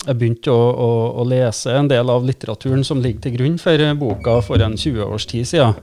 jeg 0.04 0.20
begynte 0.20 0.54
å, 0.54 0.64
å, 0.72 0.90
å 1.20 1.26
lese 1.28 1.74
en 1.76 1.90
del 1.92 2.12
av 2.12 2.24
litteraturen 2.28 2.84
som 2.88 3.02
ligger 3.04 3.26
til 3.26 3.38
grunn 3.38 3.60
for 3.62 3.84
eh, 3.84 3.96
boka 4.00 4.40
for 4.46 4.64
en 4.64 4.78
20 4.80 5.04
års 5.04 5.28
tid 5.30 5.50
siden. 5.50 5.76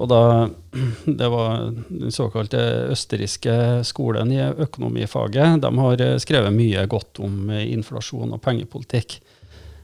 Og 0.00 0.08
da, 0.08 0.22
det 1.20 1.28
var 1.34 1.68
den 1.76 2.14
såkalte 2.14 2.62
østerrikske 2.94 3.82
skolen 3.86 4.32
i 4.32 4.40
økonomifaget. 4.40 5.60
De 5.66 5.74
har 5.84 6.06
skrevet 6.24 6.56
mye 6.56 6.88
godt 6.90 7.20
om 7.22 7.52
inflasjon 7.52 8.32
og 8.32 8.42
pengepolitikk. 8.44 9.20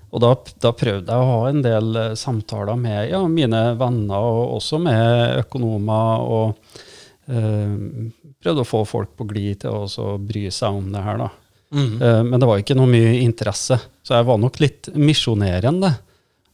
Og 0.09 0.23
da, 0.25 0.33
da 0.65 0.73
prøvde 0.73 1.13
jeg 1.13 1.21
å 1.21 1.33
ha 1.35 1.41
en 1.51 1.61
del 1.61 1.97
samtaler 2.17 2.79
med 2.81 3.11
ja, 3.11 3.21
mine 3.29 3.61
venner, 3.77 4.25
og 4.25 4.55
også 4.57 4.81
med 4.81 5.43
økonomer. 5.45 6.25
og 6.25 6.87
prøvde 7.29 8.63
å 8.65 8.69
få 8.69 8.83
folk 8.89 9.11
på 9.19 9.27
glid 9.29 9.61
til 9.63 9.75
å 9.75 9.83
også 9.85 10.15
bry 10.25 10.47
seg 10.55 10.81
om 10.81 10.89
det 10.95 11.03
her. 11.05 11.21
da. 11.21 11.29
Mm. 11.71 12.03
Eh, 12.03 12.23
men 12.25 12.41
det 12.41 12.49
var 12.49 12.61
ikke 12.61 12.77
noe 12.79 12.91
mye 12.91 13.19
interesse, 13.21 13.79
så 14.03 14.17
jeg 14.17 14.29
var 14.29 14.39
nok 14.41 14.61
litt 14.63 14.91
misjonerende. 14.97 15.93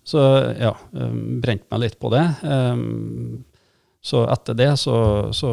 Så 0.04 0.20
ja, 0.58 0.74
eh, 0.74 1.12
brente 1.44 1.70
meg 1.70 1.84
litt 1.86 1.98
på 2.02 2.10
det. 2.12 2.24
Eh, 2.42 2.80
så 4.04 4.26
etter 4.28 4.58
det 4.58 4.72
så, 4.80 4.96
så 5.32 5.50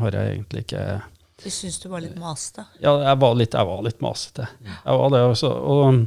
har 0.00 0.14
jeg 0.16 0.36
egentlig 0.36 0.62
ikke 0.64 0.84
Du 1.42 1.50
syns 1.52 1.76
du 1.82 1.90
var 1.92 2.00
litt 2.00 2.16
masete. 2.16 2.64
ja, 2.80 2.94
jeg 3.02 3.18
var 3.20 3.34
litt, 3.36 3.52
jeg 3.58 3.68
var 3.68 3.82
litt 3.84 4.00
masete. 4.00 4.46
Jeg 4.62 5.00
var 5.02 5.12
det 5.12 5.20
også. 5.34 5.50
Og, 5.50 6.06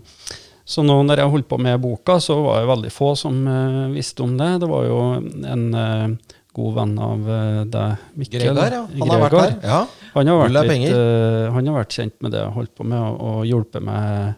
så 0.65 0.81
nå 0.81 0.95
når 1.05 1.21
jeg 1.21 1.33
holdt 1.35 1.49
på 1.51 1.59
med 1.61 1.77
boka, 1.83 2.17
så 2.23 2.39
var 2.41 2.63
det 2.63 2.71
veldig 2.71 2.91
få 2.93 3.11
som 3.19 3.43
uh, 3.45 3.85
visste 3.93 4.23
om 4.25 4.33
det. 4.39 4.49
Det 4.63 4.69
var 4.71 4.87
jo 4.87 4.97
en 5.45 5.65
eh, 5.77 6.07
god 6.55 6.75
venn 6.77 6.95
av 7.03 7.27
uh, 7.27 7.61
deg, 7.67 8.07
Mikkel. 8.15 8.45
Gregar, 8.45 8.77
ja. 8.77 8.81
Han 9.01 9.11
har 9.11 9.23
vært 9.25 9.37
her. 9.41 9.53
Ja. 9.63 9.79
Han 10.15 10.31
har, 10.31 10.41
vært 10.45 10.69
litt, 10.71 10.87
eh, 10.95 11.45
han 11.51 11.67
har 11.67 11.75
vært 11.81 11.95
kjent 11.97 12.15
med 12.23 12.31
det 12.31 12.39
jeg 12.39 12.55
holdt 12.55 12.71
på 12.79 12.85
med, 12.87 12.99
og, 13.03 13.17
og 13.19 13.47
hjulpet 13.49 13.83
meg 13.83 14.35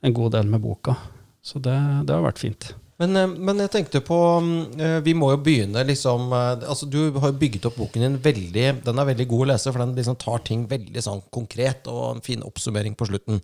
en 0.00 0.14
god 0.16 0.36
del 0.38 0.48
med 0.48 0.62
boka. 0.64 0.94
Så 1.44 1.60
det, 1.60 1.76
det 2.08 2.16
har 2.16 2.24
vært 2.24 2.40
fint. 2.40 2.70
Men, 2.98 3.16
eh, 3.16 3.28
men, 3.30 3.60
jeg 3.62 3.70
tenkte 3.70 4.00
på 4.02 4.16
mm, 4.42 4.80
eh, 4.82 4.96
Vi 5.06 5.14
må 5.14 5.30
jo 5.30 5.40
begynne 5.46 5.84
liksom 5.86 6.32
eh, 6.34 6.64
altså 6.66 6.88
Du 6.90 6.98
har 7.22 7.36
bygget 7.38 7.68
opp 7.70 7.76
boken 7.78 8.02
din 8.04 8.16
veldig 8.22 8.64
Den 8.86 8.98
er 8.98 9.10
veldig 9.12 9.26
god 9.30 9.44
å 9.44 9.50
lese, 9.52 9.70
for 9.70 9.84
den 9.84 9.94
liksom 9.94 10.16
tar 10.18 10.42
ting 10.46 10.64
veldig 10.70 11.04
sånn 11.04 11.22
konkret 11.34 11.86
og 11.90 12.16
en 12.16 12.24
fin 12.24 12.42
oppsummering 12.44 12.96
på 12.98 13.06
slutten. 13.08 13.40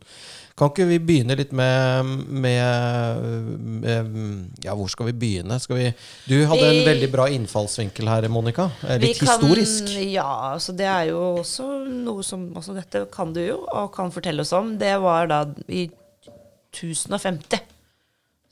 Kan 0.59 0.71
ikke 0.71 0.87
vi 0.89 0.99
begynne 1.03 1.37
litt 1.39 1.53
med, 1.57 2.11
med, 2.45 3.53
med 3.83 4.65
Ja, 4.65 4.75
hvor 4.79 4.91
skal 4.91 5.09
vi 5.11 5.15
begynne? 5.25 5.59
Skal 5.63 5.79
vi, 5.79 5.89
du 6.31 6.37
hadde 6.51 6.69
en 6.69 6.87
veldig 6.87 7.11
bra 7.13 7.27
innfallsvinkel 7.35 8.11
her, 8.11 8.29
Monica. 8.33 8.69
Litt 9.03 9.21
kan, 9.21 9.35
historisk. 9.35 9.91
Ja, 10.15 10.55
altså 10.55 10.75
det 10.77 10.89
er 10.91 11.11
jo 11.11 11.21
også 11.43 11.69
noe 11.89 12.25
som 12.27 12.49
altså 12.55 12.77
Dette 12.79 13.05
kan 13.15 13.35
du 13.35 13.43
jo, 13.43 13.61
og 13.67 13.93
kan 13.95 14.15
fortelle 14.15 14.47
oss 14.47 14.55
om. 14.57 14.75
Det 14.81 14.95
var 15.03 15.31
da 15.31 15.45
i 15.69 15.87
1050 16.75 17.74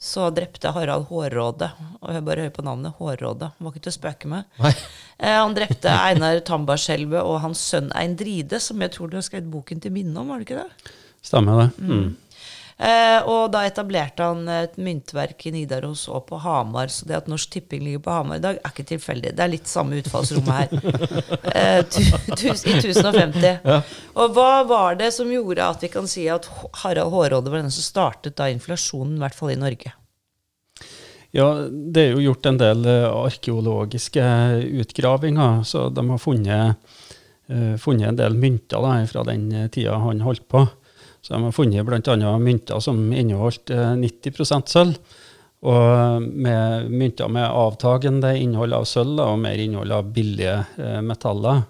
så 0.02 0.26
drepte 0.34 0.72
Harald 0.74 1.06
Hårråde. 1.06 1.68
Og 2.02 2.10
jeg 2.10 2.24
bare 2.26 2.42
hører 2.42 2.54
på 2.56 2.64
navnet. 2.66 2.96
Hårråde. 2.98 3.52
Var 3.54 3.70
ikke 3.70 3.84
til 3.84 3.92
å 3.92 3.98
spøke 4.00 4.30
med. 4.32 4.58
Eh, 5.22 5.36
han 5.38 5.52
drepte 5.54 5.86
Einar 5.94 6.40
Tambarskjelvet 6.42 7.22
og 7.22 7.36
hans 7.44 7.60
sønn 7.62 7.92
Eindride, 7.94 8.58
som 8.58 8.80
jeg 8.82 8.90
tror 8.96 9.12
du 9.12 9.14
har 9.14 9.22
skrevet 9.22 9.46
boken 9.52 9.78
til 9.84 9.92
minne 9.94 10.18
om, 10.18 10.32
var 10.32 10.40
det 10.40 10.48
ikke 10.48 10.64
det? 10.64 10.94
Stemmer 11.22 11.60
det. 11.60 11.66
Mm. 11.78 12.08
Eh, 12.82 13.28
og 13.30 13.52
da 13.54 13.60
etablerte 13.68 14.26
han 14.26 14.48
et 14.50 14.74
myntverk 14.82 15.44
i 15.46 15.52
Nidaros 15.54 16.08
og 16.10 16.24
på 16.26 16.40
Hamar. 16.42 16.90
Så 16.90 17.06
det 17.06 17.20
at 17.20 17.28
Norsk 17.30 17.52
Tipping 17.54 17.84
ligger 17.84 18.02
på 18.02 18.16
Hamar 18.16 18.40
i 18.40 18.42
dag, 18.42 18.58
er 18.58 18.72
ikke 18.72 18.88
tilfeldig. 18.88 19.34
Det 19.38 19.44
er 19.44 19.52
litt 19.52 19.70
samme 19.70 20.00
utfallsrommet 20.00 20.50
her. 20.58 20.74
eh, 21.54 21.78
I 21.78 22.08
1050. 22.34 23.46
Ja. 23.62 23.78
Og 24.18 24.34
hva 24.34 24.64
var 24.66 24.98
det 24.98 25.12
som 25.14 25.30
gjorde 25.30 25.68
at 25.68 25.84
vi 25.84 25.92
kan 25.92 26.10
si 26.10 26.26
at 26.32 26.50
Harald 26.82 27.14
Hårråde 27.14 27.54
var 27.54 27.62
den 27.62 27.74
som 27.74 27.86
startet 27.86 28.38
da 28.40 28.50
inflasjonen, 28.50 29.14
i 29.20 29.22
hvert 29.22 29.38
fall 29.38 29.54
i 29.54 29.60
Norge? 29.62 29.94
Ja, 31.32 31.48
det 31.70 32.02
er 32.02 32.10
jo 32.16 32.26
gjort 32.26 32.50
en 32.50 32.58
del 32.60 32.82
uh, 32.84 33.06
arkeologiske 33.22 34.24
utgravinger, 34.82 35.62
så 35.64 35.86
de 35.88 36.02
har 36.10 36.20
funnet, 36.20 36.98
funnet 37.80 38.10
en 38.10 38.18
del 38.18 38.36
mynter 38.36 38.84
da, 38.84 38.98
fra 39.08 39.24
den 39.30 39.46
tida 39.72 39.96
han 40.02 40.20
holdt 40.26 40.44
på. 40.52 40.66
Så 41.22 41.34
de 41.34 41.42
har 41.44 41.54
funnet 41.54 41.86
bl.a. 41.86 42.38
mynter 42.38 42.80
som 42.82 42.98
inneholdt 43.14 43.70
90 43.70 44.32
eh, 44.42 44.64
sølv. 44.66 45.18
Og 45.62 46.22
med 46.22 46.88
mynter 46.90 47.30
med 47.30 47.46
avtagende 47.46 48.32
innhold 48.40 48.74
av 48.74 48.86
sølv 48.90 49.20
og 49.22 49.38
mer 49.44 49.60
innhold 49.62 49.94
av 49.94 50.08
billige 50.14 50.56
eh, 50.82 50.98
metaller. 51.06 51.62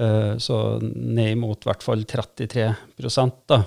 Eh, 0.00 0.32
så 0.40 0.78
ned 0.80 1.34
imot 1.34 1.60
i 1.66 1.68
hvert 1.68 1.84
fall 1.84 2.06
33 2.08 2.70
da. 3.50 3.60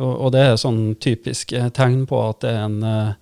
Og, 0.00 0.30
det 0.32 0.40
er 0.40 0.54
sånn 0.56 0.94
typisk 0.96 1.52
tegn 1.76 2.06
på 2.08 2.22
at 2.24 2.40
det 2.40 2.54
er 2.56 2.62
en 2.64 3.16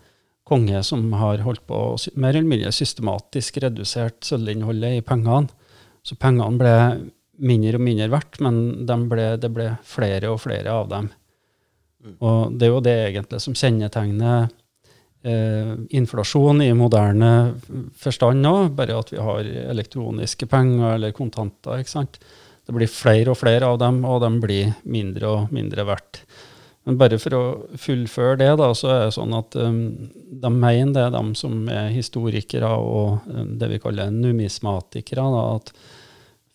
konge 0.46 0.82
som 0.86 1.08
har 1.18 1.42
holdt 1.42 1.64
på 1.66 1.78
mer 2.14 2.36
eller 2.36 2.46
mindre 2.46 2.70
systematisk 2.74 3.58
redusert 3.62 4.22
sølvinnholdet 4.26 5.00
i 5.00 5.02
pengene. 5.02 5.50
Så 6.06 6.14
pengene 6.14 6.58
ble 6.60 6.74
mindre 7.40 7.78
og 7.78 7.84
mindre 7.84 8.10
verdt, 8.12 8.40
men 8.44 8.60
de 8.88 8.96
ble, 9.10 9.26
det 9.40 9.50
ble 9.54 9.70
flere 9.86 10.32
og 10.32 10.42
flere 10.44 10.74
av 10.74 10.90
dem. 10.90 11.10
Mm. 12.04 12.16
Og 12.16 12.56
det 12.56 12.66
er 12.66 12.74
jo 12.74 12.82
det 12.84 12.96
egentlig 13.08 13.40
som 13.44 13.56
kjennetegner 13.56 14.48
eh, 15.22 15.72
inflasjon 15.96 16.62
i 16.64 16.70
moderne 16.76 17.32
forstand 18.00 18.40
nå, 18.44 18.54
bare 18.76 19.00
at 19.00 19.12
vi 19.12 19.20
har 19.24 19.50
elektroniske 19.74 20.48
penger 20.50 20.94
eller 20.94 21.16
kontanter. 21.16 21.80
ikke 21.80 21.96
sant? 21.96 22.20
Det 22.66 22.76
blir 22.76 22.90
flere 22.92 23.32
og 23.32 23.40
flere 23.40 23.66
av 23.66 23.80
dem, 23.82 24.04
og 24.06 24.22
de 24.24 24.30
blir 24.42 24.72
mindre 24.84 25.34
og 25.34 25.54
mindre 25.54 25.84
verdt. 25.88 26.24
Men 26.88 26.96
bare 27.00 27.18
for 27.20 27.36
å 27.36 27.42
fullføre 27.78 28.38
det, 28.40 28.50
da, 28.56 28.70
så 28.76 28.88
er 28.88 29.00
det 29.04 29.16
sånn 29.16 29.34
at 29.36 29.56
um, 29.60 29.80
de 30.40 30.50
mener 30.54 30.94
det, 30.96 31.08
de 31.12 31.36
som 31.36 31.66
er 31.68 31.90
historikere 31.92 32.70
og 32.80 33.26
um, 33.28 33.56
det 33.60 33.68
vi 33.74 33.80
kaller 33.82 34.14
numismatikere, 34.14 35.26
da, 35.34 35.42
at 35.58 35.74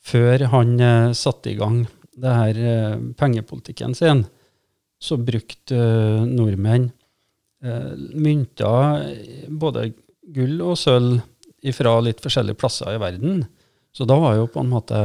før 0.06 0.48
han 0.54 0.76
eh, 0.80 1.12
satte 1.18 1.52
i 1.52 1.58
gang 1.60 1.84
det 2.16 2.32
her 2.32 2.60
eh, 2.72 2.98
pengepolitikken 3.20 3.96
sin, 3.98 4.24
så 5.02 5.18
brukte 5.18 5.76
eh, 5.76 6.24
nordmenn 6.30 6.90
eh, 7.64 7.94
mynter, 8.14 9.08
både 9.50 9.90
gull 10.36 10.62
og 10.66 10.78
sølv, 10.80 11.24
fra 11.74 11.96
litt 12.06 12.20
forskjellige 12.22 12.60
plasser 12.62 12.94
i 12.94 13.00
verden. 13.02 13.40
Så 13.90 14.06
da 14.06 14.20
var 14.22 14.36
jo 14.38 14.44
på 14.54 14.62
en 14.62 14.70
måte 14.70 15.00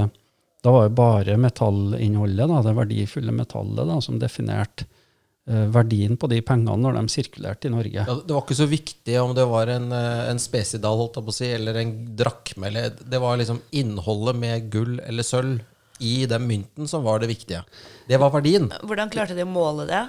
da 0.60 0.72
var 0.74 0.88
jo 0.90 0.92
bare 0.92 1.38
metallinnholdet, 1.40 2.50
da, 2.50 2.58
det 2.66 2.74
verdifulle 2.76 3.32
metallet, 3.32 3.80
da, 3.88 3.96
som 4.04 4.18
definerte 4.20 4.84
eh, 4.84 4.99
verdien 5.46 6.14
på 6.20 6.28
de 6.30 6.36
pengene 6.46 6.76
når 6.78 6.94
de 6.98 7.10
sirkulerte 7.10 7.66
i 7.66 7.72
Norge. 7.72 8.04
Ja, 8.06 8.14
det 8.14 8.34
var 8.36 8.44
ikke 8.44 8.58
så 8.58 8.68
viktig 8.70 9.16
om 9.18 9.32
det 9.34 9.46
var 9.50 9.72
en, 9.72 9.88
en 9.90 10.38
spesidal 10.38 11.00
holdt 11.00 11.16
jeg 11.18 11.26
på 11.26 11.32
å 11.32 11.36
si, 11.38 11.48
eller 11.56 11.80
en 11.80 11.94
drakme. 12.14 12.68
Eller, 12.68 12.92
det 13.00 13.18
var 13.22 13.40
liksom 13.40 13.58
innholdet 13.80 14.38
med 14.38 14.68
gull 14.70 15.00
eller 15.00 15.26
sølv 15.26 15.58
i 16.00 16.26
den 16.26 16.46
mynten 16.46 16.88
som 16.88 17.02
var 17.04 17.20
det 17.20 17.32
viktige. 17.32 17.64
Det 18.08 18.20
var 18.20 18.32
verdien. 18.32 18.70
Hvordan 18.82 19.12
klarte 19.12 19.36
de 19.36 19.44
å 19.44 19.50
måle 19.50 19.88
det? 19.90 20.04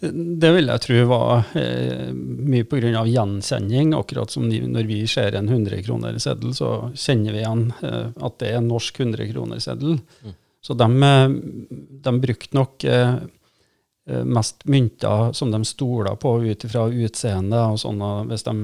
Det 0.00 0.50
vil 0.54 0.70
jeg 0.70 0.82
tro 0.84 0.98
var 1.10 1.48
eh, 1.58 2.10
mye 2.14 2.66
pga. 2.70 3.02
gjenkjenning. 3.04 3.96
Akkurat 3.98 4.30
som 4.30 4.46
når 4.48 4.86
vi 4.86 5.00
ser 5.10 5.34
en 5.34 5.50
100-kronerseddel, 5.50 6.54
så 6.54 6.92
kjenner 6.94 7.34
vi 7.34 7.42
igjen 7.42 7.64
eh, 7.82 8.12
at 8.14 8.38
det 8.38 8.52
er 8.52 8.60
en 8.60 8.70
norsk 8.70 9.02
100-kronerseddel. 9.02 9.98
Mm. 9.98 10.36
Så 10.62 10.76
de, 10.78 10.88
eh, 11.02 11.26
de, 12.06 12.14
brukte 12.22 12.56
nok 12.56 12.86
eh, 12.86 12.94
eh, 12.94 13.18
mest 14.08 14.64
mynter 14.64 15.32
som 15.36 15.50
de 15.52 15.62
stoler 15.68 16.16
på 16.16 16.38
ut 16.44 16.64
ifra 16.64 16.86
utseende. 16.88 17.60
og 17.72 17.80
sånne, 17.80 18.12
Hvis 18.30 18.46
de 18.46 18.54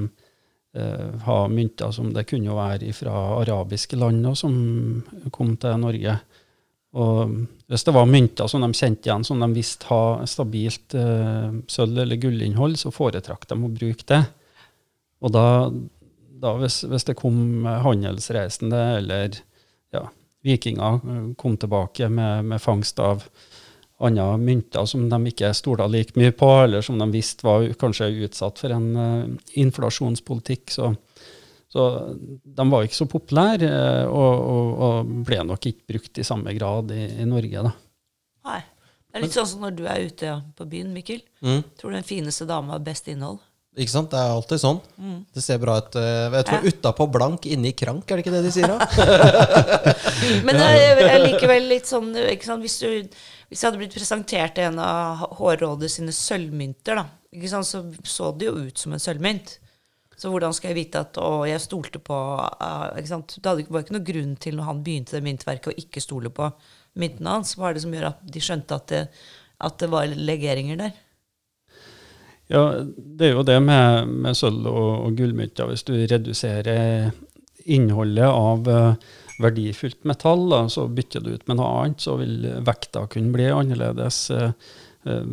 eh, 0.75 1.19
har 1.25 1.49
mynter 1.49 1.91
som 1.91 2.13
det 2.13 2.25
kunne 2.29 2.51
jo 2.51 2.57
være 2.57 2.93
fra 2.93 3.41
arabiske 3.41 3.99
land 3.99 4.25
og 4.27 4.37
som 4.37 4.55
kom 5.31 5.55
til 5.57 5.77
Norge. 5.81 6.17
Og 6.95 7.35
hvis 7.67 7.83
det 7.83 7.93
var 7.95 8.07
mynter 8.07 8.47
som 8.47 8.63
de 8.63 8.71
kjente 8.71 9.09
igjen, 9.09 9.25
som 9.27 9.41
de 9.43 9.49
visste 9.55 9.89
ha 9.89 10.25
stabilt 10.29 10.95
eh, 10.95 11.51
sølv- 11.67 12.01
eller 12.05 12.19
gullinnhold, 12.21 12.77
så 12.79 12.93
foretrakk 12.93 13.47
de 13.49 13.57
å 13.59 13.71
bruke 13.73 14.07
det. 14.07 14.21
Og 15.25 15.33
da, 15.35 15.47
da 16.39 16.53
hvis, 16.61 16.83
hvis, 16.87 17.07
det 17.09 17.17
kom 17.19 17.65
handelsreisende 17.65 18.81
eller 19.01 19.35
ja, 19.95 20.05
vikinger 20.45 21.01
eh, 21.03 21.27
kom 21.39 21.59
tilbake 21.59 22.07
med, 22.09 22.47
med 22.53 22.63
fangst 22.63 23.01
av 23.03 23.25
andre 24.03 24.37
mynter 24.37 24.85
som 24.89 25.07
de 25.09 25.19
ikke 25.31 25.53
stolte 25.55 25.87
like 25.91 26.19
mye 26.19 26.33
på, 26.35 26.49
eller 26.65 26.83
som 26.83 26.99
de 26.99 27.07
visste 27.13 27.45
var 27.47 27.67
kanskje 27.79 28.11
utsatt 28.27 28.59
for 28.59 28.75
en 28.75 28.89
uh, 28.95 29.47
inflasjonspolitikk. 29.61 30.73
Så, 30.75 30.91
så, 31.71 31.87
de 32.43 32.67
var 32.71 32.83
ikke 32.83 32.99
så 32.99 33.07
populære, 33.11 33.71
uh, 33.71 34.11
og, 34.11 34.45
og, 34.51 34.71
og, 34.87 35.17
ble 35.27 35.41
nok 35.47 35.71
ikke 35.71 35.93
brukt 35.93 36.19
i 36.19 36.27
samme 36.27 36.55
grad 36.57 36.91
i, 36.95 37.05
i 37.23 37.27
Norge. 37.29 37.67
da. 37.69 37.75
Nei. 38.51 38.61
Det 39.15 39.21
er 39.21 39.23
litt 39.29 39.35
sånn 39.37 39.47
som 39.47 39.61
når 39.63 39.75
du 39.77 39.85
er 39.87 40.09
ute 40.09 40.31
på 40.57 40.65
byen, 40.67 40.91
Mikkel. 40.91 41.21
Mm. 41.39 41.61
Tror 41.79 41.93
du 41.93 41.95
den 41.95 42.07
fineste 42.07 42.47
dama 42.49 42.75
har 42.75 42.83
best 42.83 43.07
innhold? 43.07 43.39
Ikke 43.75 43.91
sant? 43.91 44.07
Det 44.13 44.19
er 44.19 44.31
alltid 44.31 44.61
sånn. 44.61 44.77
Mm. 44.95 45.17
Det 45.35 45.41
ser 45.43 45.59
bra 45.59 45.75
ut. 45.83 45.97
Eh, 45.99 46.37
jeg 46.37 46.47
tror 46.47 46.61
ja. 46.63 46.71
utapå 46.71 47.07
blank, 47.11 47.47
inni 47.51 47.73
krank, 47.75 48.07
er 48.07 48.21
det 48.21 48.23
ikke 48.23 48.35
det 48.37 48.43
de 48.45 48.53
sier 48.55 48.71
da? 48.71 48.77
Men 50.47 50.61
jeg, 50.63 50.93
jeg 51.03 51.23
likevel 51.25 51.67
litt 51.73 51.89
sånn 51.89 52.13
ikke 52.21 52.47
sant? 52.47 52.63
Hvis, 52.63 52.77
du, 52.79 53.19
hvis 53.51 53.59
jeg 53.59 53.67
hadde 53.67 53.81
blitt 53.81 53.97
presentert 53.97 54.61
en 54.63 54.79
av 54.79 55.25
Hårrådet 55.41 55.91
sine 55.91 56.15
sølvmynter, 56.15 57.01
da, 57.01 57.05
ikke 57.35 57.51
sant? 57.51 57.67
så 57.67 57.83
så 58.07 58.31
det 58.31 58.47
jo 58.47 58.55
ut 58.63 58.79
som 58.79 58.95
en 58.95 59.03
sølvmynt. 59.03 59.57
Så 60.15 60.31
hvordan 60.31 60.55
skal 60.55 60.71
jeg 60.71 60.79
vite 60.85 61.01
at 61.03 61.17
Å, 61.19 61.43
jeg 61.43 61.59
stolte 61.59 61.99
på 61.99 62.15
uh, 62.15 62.93
ikke 62.95 63.11
sant? 63.11 63.35
Det 63.35 63.51
var 63.67 63.83
ikke 63.83 63.97
noen 63.97 64.07
grunn 64.07 64.35
til 64.39 64.55
når 64.55 64.69
han 64.69 64.83
begynte 64.85 65.17
det 65.17 65.25
myntverket, 65.25 65.73
å 65.73 65.83
ikke 65.83 66.03
stole 66.03 66.31
på 66.31 66.47
myntene 66.95 67.35
hans. 67.35 67.57
Hva 67.59 67.69
er 67.69 67.75
det 67.75 67.83
som 67.83 67.95
gjør 67.95 68.13
at 68.13 68.23
de 68.23 68.43
skjønte 68.43 68.79
at 68.79 68.87
det, 68.93 69.01
at 69.67 69.83
det 69.83 69.91
var 69.91 70.15
legeringer 70.15 70.79
der? 70.79 70.95
Ja, 72.51 72.63
det 72.85 73.29
er 73.29 73.37
jo 73.39 73.45
det 73.45 73.57
med, 73.63 74.09
med 74.25 74.37
sølv- 74.37 74.69
og, 74.69 74.89
og 75.07 75.17
gullmynter. 75.17 75.69
Hvis 75.71 75.85
du 75.87 75.95
reduserer 75.97 77.11
innholdet 77.65 78.29
av 78.29 78.67
uh, 78.69 79.13
verdifullt 79.41 80.03
metall, 80.05 80.45
da, 80.53 80.63
så 80.69 80.85
bytter 80.87 81.25
du 81.25 81.31
ut 81.33 81.47
med 81.49 81.57
noe 81.57 81.71
annet, 81.81 82.03
så 82.05 82.17
vil 82.21 82.43
vekta 82.65 83.07
kunne 83.11 83.33
bli 83.33 83.49
annerledes. 83.53 84.27
Uh, 84.31 84.51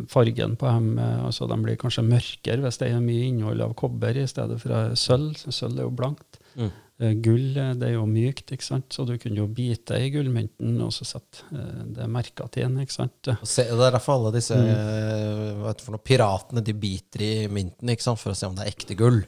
fargen 0.05 0.51
på 0.61 0.69
dem 0.69 0.99
altså 1.01 1.47
de 1.49 1.55
blir 1.57 1.79
kanskje 1.81 2.03
mørkere 2.05 2.61
hvis 2.61 2.75
det 2.77 2.91
er 2.93 2.99
mye 3.01 3.23
innhold 3.25 3.63
av 3.65 3.71
kobber 3.73 4.19
i 4.21 4.27
stedet 4.29 4.59
for 4.61 4.93
sølv. 5.01 5.33
Sølv 5.49 5.79
er 5.79 5.87
jo 5.87 5.95
blankt. 5.97 6.37
Mm. 6.53 6.69
Eh, 7.01 7.15
gull 7.25 7.55
eh, 7.57 7.71
det 7.79 7.87
er 7.89 7.95
jo 7.95 8.03
mykt, 8.05 8.51
ikke 8.53 8.65
sant? 8.65 8.85
så 8.93 9.05
du 9.07 9.15
kunne 9.17 9.41
jo 9.41 9.47
bite 9.49 9.97
i 9.97 10.11
gullmynten 10.13 10.75
og 10.85 10.91
så 10.93 11.07
sette 11.09 11.41
eh, 11.49 11.79
det 11.95 12.09
merka 12.11 12.45
til 12.53 12.67
den. 12.67 12.83
ikke 12.83 12.93
sant? 12.99 13.31
Se, 13.41 13.65
det 13.65 13.87
er 13.87 13.95
derfor 13.97 14.19
alle 14.19 14.33
disse 14.35 14.57
mm. 14.57 15.63
for 15.81 15.95
noe, 15.95 16.03
piratene 16.05 16.61
de 16.65 16.75
biter 16.77 17.25
i 17.25 17.33
mynten 17.49 17.89
ikke 17.95 18.05
sant? 18.05 18.21
for 18.21 18.35
å 18.35 18.37
se 18.37 18.49
om 18.49 18.53
det 18.57 18.67
er 18.67 18.75
ekte 18.75 18.97
gull. 18.99 19.23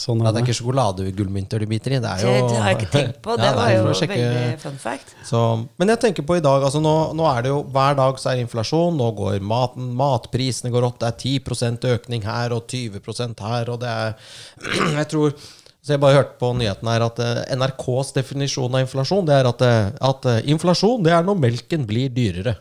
Sånn 0.00 0.20
er 0.22 0.30
det 0.30 0.38
er 0.38 0.44
ikke 0.46 0.54
sjokoladegullmynter 0.60 1.60
de 1.60 1.66
biter 1.68 1.92
i. 1.96 1.98
Det 2.00 2.10
er 2.14 2.22
jo 2.22 2.34
det 2.48 2.58
har 2.62 2.68
jeg 2.70 2.76
ikke 2.78 2.90
tenkt 2.94 3.16
på. 3.24 3.34
Det 3.40 3.48
Ja, 3.48 3.54
var 3.58 3.72
jo 3.74 3.94
sjekke- 3.98 4.18
veldig 4.22 4.60
fun 4.62 4.78
fact. 4.80 5.14
Så, 5.26 5.40
men 5.82 5.90
jeg 5.92 6.00
tenker 6.06 6.24
på 6.24 6.38
i 6.38 6.44
dag 6.44 6.62
altså 6.62 6.80
nå, 6.80 6.94
nå 7.18 7.26
er 7.28 7.42
det 7.44 7.50
jo 7.50 7.58
Hver 7.74 7.98
dag 7.98 8.20
så 8.22 8.30
er 8.30 8.38
det 8.38 8.46
inflasjon. 8.46 8.96
Nå 8.96 9.10
går 9.18 9.40
maten, 9.42 9.90
matprisene 9.98 10.70
går 10.72 10.86
opp. 10.88 11.00
Det 11.02 11.10
er 11.10 11.40
10 11.42 11.90
økning 11.90 12.24
her 12.24 12.54
og 12.56 12.70
20% 12.70 13.42
her. 13.44 13.72
Og 13.74 13.82
det 13.82 13.90
er 13.90 14.14
Jeg 15.02 15.10
tror 15.10 15.34
så 15.80 15.94
Jeg 15.94 16.00
bare 16.02 16.18
hørte 16.18 16.36
på 16.40 16.50
nyheten 16.58 16.88
her 16.92 17.02
at 17.06 17.20
eh, 17.24 17.38
NRKs 17.56 18.10
definisjon 18.18 18.74
av 18.76 18.82
inflasjon 18.84 19.24
Det 19.28 19.36
er 19.38 19.46
at, 19.48 19.62
eh, 19.64 19.86
at 20.10 20.26
eh, 20.28 20.40
inflasjon 20.52 21.06
det 21.06 21.14
er 21.16 21.24
når 21.24 21.38
melken 21.40 21.86
blir 21.88 22.10
dyrere. 22.12 22.56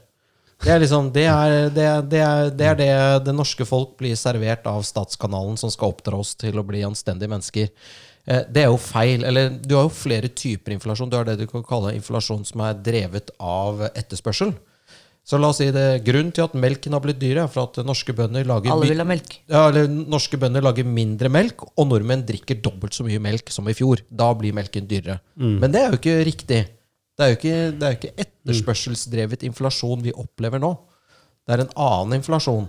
Det 0.63 0.71
er 0.71 0.79
liksom 0.83 1.09
det 1.15 1.25
er 1.31 1.69
det, 1.75 1.83
er- 1.87 2.05
det, 2.11 2.19
er, 2.23 2.49
det 2.55 2.65
er 2.67 2.77
det 2.79 2.91
det 3.27 3.33
norske 3.35 3.67
folk 3.67 3.97
blir 3.99 4.15
servert 4.19 4.65
av 4.67 4.81
statskanalen, 4.87 5.55
som 5.59 5.71
skal 5.71 5.91
oppdra 5.93 6.19
oss 6.19 6.33
til 6.39 6.59
å 6.59 6.65
bli 6.67 6.81
anstendige 6.87 7.31
mennesker. 7.31 7.69
Det 8.27 8.61
er 8.61 8.67
jo 8.67 8.75
feil. 8.77 9.23
Eller 9.25 9.53
du 9.55 9.71
har 9.77 9.87
jo 9.87 9.93
flere 9.95 10.27
typer 10.27 10.75
inflasjon. 10.75 11.09
Du 11.09 11.15
har 11.15 11.23
det 11.25 11.37
du 11.39 11.45
kan 11.49 11.63
kalle 11.65 11.93
inflasjon 11.95 12.43
som 12.45 12.61
er 12.67 12.75
drevet 12.83 13.31
av 13.39 13.85
etterspørsel. 13.93 14.51
Så 15.29 15.37
la 15.37 15.51
oss 15.51 15.59
si 15.61 15.67
det 15.69 16.01
Grunnen 16.07 16.31
til 16.33 16.47
at 16.47 16.55
melken 16.57 16.95
har 16.95 17.03
blitt 17.03 17.19
dyrere, 17.21 17.45
er 17.45 17.51
for 17.53 17.67
at 17.67 17.77
norske 17.85 18.15
bønder 18.17 18.47
lager 18.49 18.73
Alle 18.73 18.87
vil 18.89 19.03
ha 19.03 19.05
melk. 19.05 19.35
ja, 19.45 19.67
eller 19.69 19.85
norske 19.85 20.39
bønder 20.41 20.63
lager 20.65 20.87
mindre 20.89 21.29
melk, 21.29 21.67
og 21.75 21.85
nordmenn 21.91 22.25
drikker 22.25 22.57
dobbelt 22.65 22.97
så 22.97 23.05
mye 23.05 23.21
melk 23.21 23.51
som 23.53 23.69
i 23.69 23.75
fjor. 23.77 24.01
Da 24.09 24.31
blir 24.33 24.55
melken 24.57 24.89
dyrere. 24.89 25.19
Men 25.37 25.69
det 25.75 25.83
er 25.83 25.93
jo 25.93 25.99
ikke 26.01 26.17
riktig. 26.25 26.63
Det 27.19 27.25
er 27.25 27.33
jo 27.33 27.37
ikke, 27.37 27.55
det 27.75 27.85
er 27.85 27.93
jo 27.93 27.99
ikke 27.99 28.25
etterspørselsdrevet 28.25 29.45
inflasjon 29.45 30.01
vi 30.07 30.15
opplever 30.17 30.61
nå. 30.63 30.73
Det 31.45 31.55
er 31.55 31.65
en 31.65 31.73
annen 31.77 32.17
inflasjon. 32.21 32.65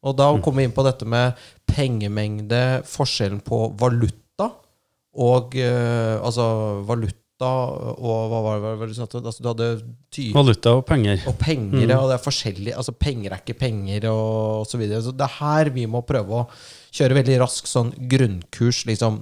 Og 0.00 0.16
da 0.16 0.30
kommer 0.40 0.62
vi 0.62 0.68
inn 0.70 0.76
på 0.76 0.84
dette 0.86 1.04
med 1.04 1.36
pengemengde, 1.68 2.80
forskjellen 2.88 3.42
på 3.44 3.66
valuta 3.80 4.46
og 5.20 5.56
eh, 5.58 6.16
Altså 6.22 6.44
valuta 6.86 7.19
og 7.46 8.32
hva 8.32 8.40
var 8.44 8.64
det? 8.80 8.88
Altså, 9.06 9.30
du 9.40 9.48
hadde 9.48 9.68
type, 10.12 10.34
Valuta 10.36 10.74
og 10.78 10.84
penger. 10.88 11.22
og 11.30 11.38
penger, 11.40 11.86
mm. 11.86 11.94
og 11.96 12.10
det 12.10 12.16
er 12.16 12.24
forskjellig 12.24 12.74
Altså, 12.76 12.92
penger 12.92 13.32
er 13.32 13.42
ikke 13.42 13.58
penger, 13.60 14.08
og 14.10 14.66
så 14.68 14.80
videre. 14.80 15.02
Så 15.04 15.14
det 15.16 15.26
er 15.26 15.36
her 15.38 15.70
vi 15.74 15.86
må 15.90 16.02
prøve 16.06 16.42
å 16.42 16.46
kjøre 16.92 17.16
veldig 17.20 17.38
rask 17.42 17.70
sånn 17.70 17.92
grunnkurs. 18.10 18.84
Liksom, 18.90 19.20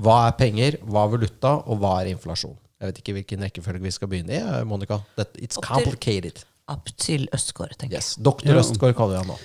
hva 0.00 0.18
er 0.28 0.38
penger, 0.40 0.78
hva 0.86 1.04
er 1.04 1.14
valuta, 1.16 1.54
og 1.66 1.82
hva 1.82 1.98
er 2.02 2.12
inflasjon? 2.14 2.56
Jeg 2.78 2.92
vet 2.92 3.00
ikke 3.02 3.16
hvilken 3.16 3.48
rekkefølge 3.48 3.82
vi 3.82 3.94
skal 3.94 4.10
begynne 4.12 4.36
i, 4.36 4.42
eh, 4.42 4.62
Monica. 4.68 5.00
That, 5.18 5.34
it's 5.36 5.58
complicated. 5.62 6.44
Opp 6.68 6.90
til 7.00 7.26
Østgård, 7.34 7.74
tenker 7.78 7.96
jeg. 7.96 8.04
Yes. 8.04 8.14
Doktor 8.20 8.54
Ja. 8.54 8.60
Østgaard 8.60 8.94
kaller 8.96 9.18
jeg 9.18 9.24
han 9.24 9.32
nå. 9.32 9.38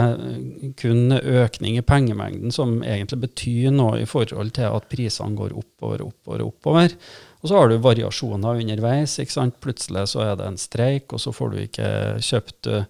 kun 0.81 1.13
økning 1.13 1.75
i 1.77 1.85
pengemengden 1.85 2.49
som 2.53 2.79
egentlig 2.81 3.19
betyr 3.27 3.69
noe 3.75 3.99
i 4.01 4.07
forhold 4.09 4.49
til 4.57 4.65
at 4.65 4.87
prisene 4.89 5.37
går 5.37 5.53
oppover, 5.61 6.01
oppover, 6.07 6.41
oppover. 6.47 6.95
Og 7.39 7.51
så 7.51 7.59
har 7.59 7.69
du 7.69 7.77
variasjoner 7.83 8.63
underveis. 8.63 9.19
ikke 9.21 9.35
sant? 9.35 9.59
Plutselig 9.61 10.07
så 10.09 10.25
er 10.25 10.33
det 10.39 10.49
en 10.49 10.57
streik, 10.57 11.13
og 11.13 11.21
så 11.21 11.33
får 11.35 11.53
du 11.53 11.59
ikke 11.61 11.91
kjøpt 12.31 12.71
eh, 12.73 12.89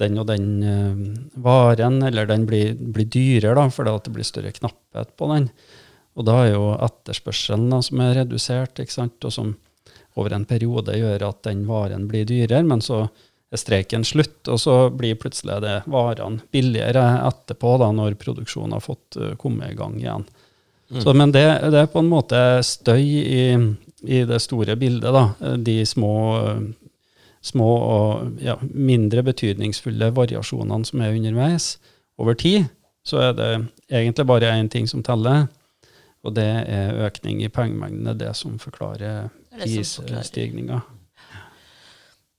den 0.00 0.16
og 0.18 0.26
den 0.32 0.48
eh, 0.64 1.04
varen, 1.44 2.00
eller 2.08 2.26
den 2.30 2.48
blir, 2.48 2.72
blir 2.74 3.06
dyrere 3.06 3.54
da, 3.60 3.68
fordi 3.70 3.98
det 4.06 4.14
blir 4.16 4.26
større 4.26 4.54
knapphet 4.56 5.12
på 5.20 5.28
den. 5.34 5.50
Og 6.14 6.26
da 6.28 6.40
er 6.44 6.52
jo 6.54 6.72
etterspørselen 6.78 7.70
da, 7.72 7.80
som 7.82 8.02
er 8.04 8.18
redusert, 8.20 8.78
og 8.78 9.32
som 9.34 9.54
over 10.14 10.34
en 10.34 10.46
periode 10.46 10.94
gjør 10.94 11.26
at 11.26 11.40
den 11.48 11.64
varen 11.66 12.06
blir 12.10 12.26
dyrere, 12.28 12.62
men 12.66 12.82
så 12.84 13.06
er 13.54 13.60
streiken 13.60 14.06
slutt, 14.06 14.46
og 14.50 14.60
så 14.62 14.76
blir 14.94 15.18
plutselig 15.18 15.60
det 15.64 15.80
varene 15.90 16.42
billigere 16.54 17.02
etterpå, 17.26 17.76
da, 17.82 17.90
når 17.94 18.18
produksjonen 18.20 18.76
har 18.76 18.84
fått 18.84 19.18
uh, 19.18 19.32
komme 19.40 19.70
i 19.70 19.78
gang 19.78 19.98
igjen. 20.00 20.26
Så, 21.02 21.14
men 21.16 21.32
det, 21.34 21.46
det 21.72 21.80
er 21.80 21.90
på 21.90 22.02
en 22.02 22.10
måte 22.10 22.38
støy 22.62 23.02
i, 23.02 23.44
i 24.04 24.20
det 24.28 24.38
store 24.44 24.76
bildet, 24.78 25.10
da. 25.16 25.56
De 25.58 25.80
små, 25.88 26.14
uh, 26.38 27.10
små 27.42 27.70
og 27.74 28.44
ja, 28.44 28.54
mindre 28.70 29.24
betydningsfulle 29.26 30.12
variasjonene 30.14 30.86
som 30.86 31.02
er 31.02 31.16
underveis. 31.16 31.74
Over 32.22 32.38
tid 32.38 32.70
så 33.04 33.20
er 33.30 33.34
det 33.38 33.50
egentlig 33.90 34.28
bare 34.30 34.54
én 34.54 34.70
ting 34.70 34.86
som 34.88 35.02
teller, 35.04 35.48
og 36.24 36.34
det 36.36 36.44
er 36.68 36.98
økning 37.06 37.42
i 37.44 37.48
pengemengden. 37.52 38.04
Det 38.06 38.14
er 38.14 38.20
det 38.28 38.34
som 38.36 38.58
forklarer 38.58 39.30
er 39.52 39.58
prisstigninga. 39.60 40.80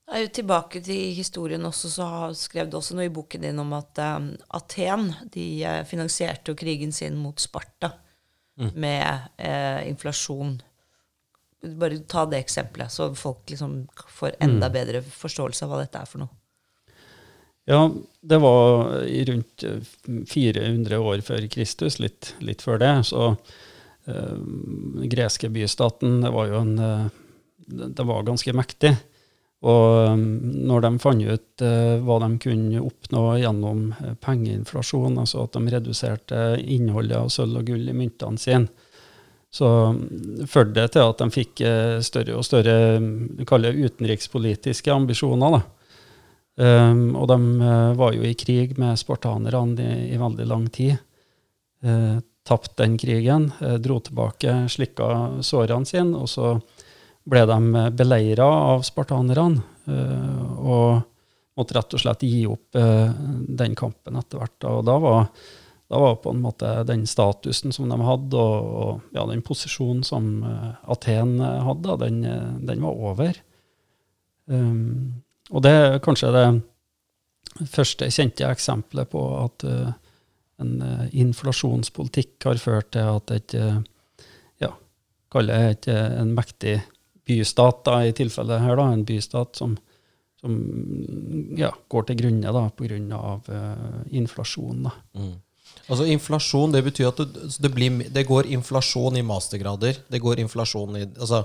Jeg 0.06 0.20
er 0.20 0.22
jo 0.28 0.32
tilbake 0.36 0.80
til 0.86 1.14
historien 1.16 1.64
også, 1.66 1.88
så 1.90 2.04
har- 2.06 2.34
skrev 2.38 2.68
du 2.70 2.76
også 2.78 2.94
noe 2.94 3.06
i 3.08 3.14
boken 3.14 3.42
din 3.42 3.58
om 3.58 3.72
at 3.74 3.98
um, 3.98 4.28
Aten 4.54 5.08
de 5.34 5.64
eh, 5.64 5.84
finansierte 5.84 6.52
jo 6.52 6.54
krigen 6.54 6.92
sin 6.92 7.16
mot 7.18 7.40
Sparta 7.42 7.90
med 8.56 9.28
eh, 9.38 9.82
inflasjon. 9.90 10.54
Bare 11.76 11.98
ta 12.08 12.22
det 12.30 12.38
eksempelet, 12.44 12.90
så 12.94 13.10
folk 13.18 13.50
liksom 13.50 13.88
får 14.08 14.36
enda 14.40 14.68
bedre 14.72 15.02
forståelse 15.02 15.64
av 15.66 15.70
hva 15.74 15.80
dette 15.82 15.98
er 16.00 16.06
for 16.08 16.22
noe. 16.22 16.30
Ja, 17.66 17.80
det 18.22 18.38
var 18.40 19.02
rundt 19.28 19.64
eh, 19.66 19.80
400 20.30 21.00
år 21.02 21.20
før 21.26 21.48
Kristus, 21.50 21.98
litt, 21.98 22.34
litt 22.40 22.62
før 22.62 22.78
det. 22.78 22.92
Så 23.10 23.32
eh, 23.34 23.36
den 24.06 25.08
greske 25.10 25.50
bystaten, 25.52 26.20
det 26.22 26.30
var 26.34 26.50
jo 26.50 26.62
en 26.62 26.78
eh, 26.78 27.06
det 27.66 28.02
var 28.06 28.22
ganske 28.22 28.52
mektig. 28.54 28.94
Og 29.66 30.12
um, 30.12 30.24
når 30.68 30.84
de 30.84 30.90
fant 31.02 31.22
ut 31.24 31.62
eh, 31.64 31.94
hva 32.04 32.18
de 32.22 32.28
kunne 32.42 32.82
oppnå 32.84 33.22
gjennom 33.40 33.86
eh, 33.96 34.12
pengeinflasjon, 34.22 35.16
altså 35.18 35.46
at 35.46 35.56
de 35.56 35.72
reduserte 35.72 36.42
innholdet 36.60 37.16
av 37.18 37.32
sølv 37.32 37.62
og 37.62 37.70
gull 37.70 37.88
i 37.88 37.96
myntene 37.96 38.38
sine, 38.38 38.68
så 39.56 39.70
mm, 39.96 40.44
førte 40.50 40.76
det 40.76 40.90
til 40.94 41.08
at 41.08 41.22
de 41.22 41.28
fikk 41.32 41.64
eh, 41.64 41.96
større 42.04 42.36
og 42.36 42.44
større 42.46 43.00
mm, 43.00 43.16
du 43.40 43.42
kaller 43.48 43.78
utenrikspolitiske 43.80 44.92
ambisjoner. 44.92 45.62
Um, 46.56 47.16
og 47.18 47.26
de 47.32 47.40
eh, 47.64 47.90
var 47.98 48.14
jo 48.16 48.28
i 48.28 48.36
krig 48.38 48.76
med 48.80 49.00
spartanerne 49.00 49.80
i, 49.82 50.12
i 50.14 50.20
veldig 50.20 50.46
lang 50.52 50.68
tid. 50.72 51.00
Uh, 51.84 52.20
Tapte 52.46 52.82
den 52.82 52.96
krigen, 53.00 53.50
eh, 53.60 53.76
dro 53.82 53.98
tilbake, 54.00 54.68
slikka 54.70 55.42
sårene 55.42 55.88
sine, 55.88 56.22
og 56.22 56.30
så 56.30 56.54
ble 57.26 57.42
de 57.50 57.90
beleira 57.98 58.46
av 58.46 58.86
spartanerne. 58.86 59.62
eh, 59.86 60.42
og 60.56 61.02
måtte 61.56 61.76
rett 61.76 61.94
og 61.96 62.02
slett 62.02 62.24
gi 62.26 62.44
opp 62.50 62.76
eh, 62.76 63.12
den 63.60 63.76
kampen 63.78 64.18
etter 64.20 64.42
hvert. 64.42 64.66
Og 64.68 64.84
da 64.86 64.96
var, 65.00 65.28
da 65.88 66.00
var 66.02 66.18
på 66.22 66.34
en 66.34 66.42
måte 66.44 66.72
den 66.88 67.06
statusen 67.08 67.72
som 67.72 67.88
de 67.90 67.98
hadde, 68.02 68.36
og, 68.36 68.72
og 68.82 69.16
ja, 69.16 69.24
den 69.30 69.44
posisjonen 69.46 70.04
som 70.06 70.44
eh, 70.44 70.72
Aten 70.92 71.38
eh, 71.40 71.60
hadde, 71.66 71.98
den, 72.04 72.24
eh, 72.28 72.50
den 72.70 72.84
var 72.84 73.04
over. 73.12 73.42
Um, 74.46 75.22
og 75.50 75.62
det 75.64 75.72
er 75.74 76.02
kanskje 76.04 76.28
det 76.30 76.46
første 77.72 78.06
kjente 78.12 78.46
eksempelet 78.46 79.10
på 79.10 79.22
at 79.40 79.64
eh, 79.66 79.94
en 80.62 80.76
eh, 80.82 81.06
inflasjonspolitikk 81.22 82.48
har 82.48 82.60
ført 82.62 82.92
til 82.96 83.10
at 83.16 83.32
et 83.34 83.56
eh, 83.58 83.80
ja, 84.64 84.72
kaller 85.32 85.72
et, 85.72 85.88
en 85.88 86.32
mektig 86.36 86.78
bystat, 87.26 87.82
da, 87.86 88.00
i 88.06 88.14
tilfellet 88.16 88.62
her, 88.62 88.78
da, 88.78 88.90
en 88.92 89.04
bystat 89.06 89.58
som, 89.58 89.74
som 90.40 90.54
ja, 91.58 91.72
går 91.90 92.06
til 92.08 92.20
grunne 92.22 92.54
da, 92.54 92.68
pga. 92.70 93.22
Uh, 93.48 94.04
inflasjon. 94.14 94.86
Da. 94.86 94.94
Mm. 95.18 95.34
Altså 95.86 96.06
Inflasjon, 96.10 96.72
det 96.74 96.82
betyr 96.86 97.10
at 97.10 97.20
det, 97.22 97.48
det, 97.62 97.70
blir, 97.74 97.98
det, 98.14 98.26
går 98.26 98.48
inflasjon 98.54 99.18
i 99.18 99.24
mastergrader. 99.26 99.98
Det 100.10 100.22
går 100.22 100.42
inflasjon 100.42 100.98
i 100.98 101.04
altså, 101.06 101.44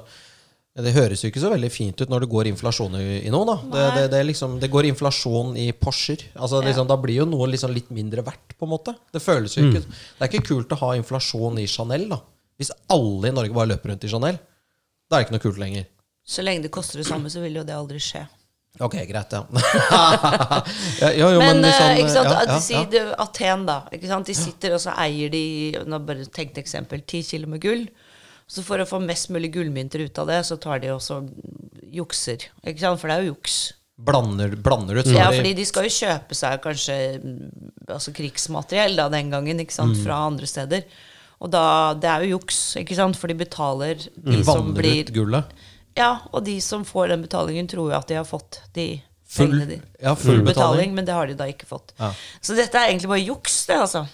Det 0.72 0.94
høres 0.96 1.20
jo 1.20 1.28
ikke 1.28 1.42
så 1.44 1.50
veldig 1.52 1.68
fint 1.68 2.00
ut 2.00 2.12
når 2.12 2.24
det 2.24 2.30
går 2.32 2.48
inflasjon 2.48 2.94
i, 2.96 3.06
i 3.28 3.32
noe. 3.34 3.44
da. 3.50 3.56
Det, 3.98 4.06
det, 4.14 4.22
liksom, 4.30 4.56
det, 4.62 4.70
går 4.72 4.88
inflasjon 4.88 5.52
i 5.60 5.68
Porscher. 5.76 6.24
Altså, 6.38 6.62
liksom, 6.64 6.88
Da 6.88 6.96
blir 7.02 7.20
jo 7.20 7.26
noe 7.28 7.50
liksom 7.52 7.74
litt 7.76 7.90
mindre 7.92 8.24
verdt, 8.24 8.56
på 8.56 8.68
en 8.68 8.72
måte. 8.72 8.96
Det 9.12 9.20
føles 9.24 9.58
jo 9.58 9.66
ikke, 9.68 9.82
mm. 9.84 9.98
det 10.16 10.24
er 10.24 10.32
ikke 10.32 10.48
kult 10.54 10.72
å 10.72 10.80
ha 10.86 10.94
inflasjon 10.96 11.60
i 11.60 11.68
Chanel. 11.68 12.08
da. 12.14 12.22
Hvis 12.62 12.72
alle 12.94 13.32
i 13.32 13.36
Norge 13.36 13.58
bare 13.58 13.74
løper 13.74 13.92
rundt 13.92 14.08
i 14.08 14.12
Chanel, 14.12 14.40
da 15.12 15.18
er 15.18 15.20
det 15.20 15.28
ikke 15.28 15.36
noe 15.36 15.44
kult 15.50 15.60
lenger. 15.60 15.90
Så 16.24 16.46
lenge 16.46 16.64
det 16.64 16.72
koster 16.72 17.02
det 17.02 17.08
samme, 17.10 17.28
så 17.34 17.44
vil 17.44 17.60
jo 17.60 17.66
det 17.68 17.76
aldri 17.76 18.00
skje. 18.00 18.24
Ok, 18.80 18.96
greit, 19.10 19.34
ja. 19.36 19.42
ja 21.02 21.10
jo, 21.18 21.34
jo, 21.36 21.40
men, 21.42 21.60
men 21.60 21.66
liksom, 21.66 21.98
ikke 22.00 22.14
sant, 22.14 22.30
ja, 22.32 22.60
ja, 22.72 22.84
de, 22.88 23.02
Aten, 23.20 23.66
da. 23.68 23.82
Ikke 23.92 24.08
sant? 24.08 24.30
De 24.32 24.36
sitter 24.38 24.78
og 24.78 24.80
så 24.80 24.94
eier 25.04 25.34
de 25.34 25.44
nå 25.84 26.00
bare 26.08 26.24
tenk 26.32 26.54
et 26.56 26.62
eksempel, 26.64 27.04
ti 27.04 27.20
kilo 27.28 27.52
med 27.52 27.60
gull. 27.66 27.84
Så 28.52 28.64
for 28.68 28.84
å 28.84 28.88
få 28.88 29.00
mest 29.00 29.30
mulig 29.32 29.54
gullmynter 29.54 30.04
ut 30.04 30.18
av 30.20 30.28
det, 30.28 30.42
så 30.44 30.58
tar 30.60 30.82
de 30.84 30.92
også 30.92 31.22
jukser. 31.96 32.50
Ikke 32.68 32.84
sant? 32.84 33.00
For 33.00 33.08
det 33.08 33.16
er 33.16 33.24
jo 33.24 33.36
juks. 33.36 33.60
Blander, 34.02 34.58
blander 34.60 35.00
ut? 35.00 35.08
Ja, 35.14 35.30
fordi 35.32 35.54
de 35.56 35.66
skal 35.70 35.88
jo 35.88 35.94
kjøpe 35.94 36.36
seg 36.36 36.60
kanskje 36.64 36.96
altså 37.86 38.14
krigsmateriell 38.18 38.98
da, 38.98 39.08
den 39.14 39.32
gangen 39.32 39.62
ikke 39.62 39.76
sant? 39.76 39.96
Mm. 39.96 40.04
fra 40.04 40.20
andre 40.28 40.50
steder. 40.50 40.84
Og 41.42 41.52
da, 41.54 41.64
det 41.98 42.10
er 42.10 42.26
jo 42.26 42.38
juks, 42.38 42.60
ikke 42.82 42.98
sant? 42.98 43.18
for 43.18 43.32
de 43.32 43.38
betaler 43.40 44.02
de 44.16 44.42
mm. 44.42 44.46
som 44.48 44.74
blir 44.76 45.06
ut 45.06 45.14
gullet? 45.16 45.62
Ja, 45.98 46.12
og 46.32 46.44
de 46.48 46.58
som 46.64 46.84
får 46.88 47.12
den 47.14 47.24
betalingen, 47.26 47.70
tror 47.72 47.92
jo 47.92 47.98
at 47.98 48.10
de 48.10 48.20
har 48.20 48.28
fått 48.28 48.62
de 48.76 48.88
full, 49.32 49.56
de, 49.68 49.80
ja, 50.00 50.16
full 50.16 50.42
betaling. 50.42 50.48
betaling. 50.52 50.96
men 50.96 51.08
det 51.08 51.16
har 51.16 51.32
de 51.32 51.38
da 51.40 51.48
ikke 51.52 51.70
fått. 51.70 51.96
Ja. 52.00 52.12
Så 52.44 52.58
dette 52.58 52.80
er 52.80 52.92
egentlig 52.92 53.12
bare 53.12 53.24
juks, 53.24 53.64
det, 53.70 53.80
altså. 53.86 54.06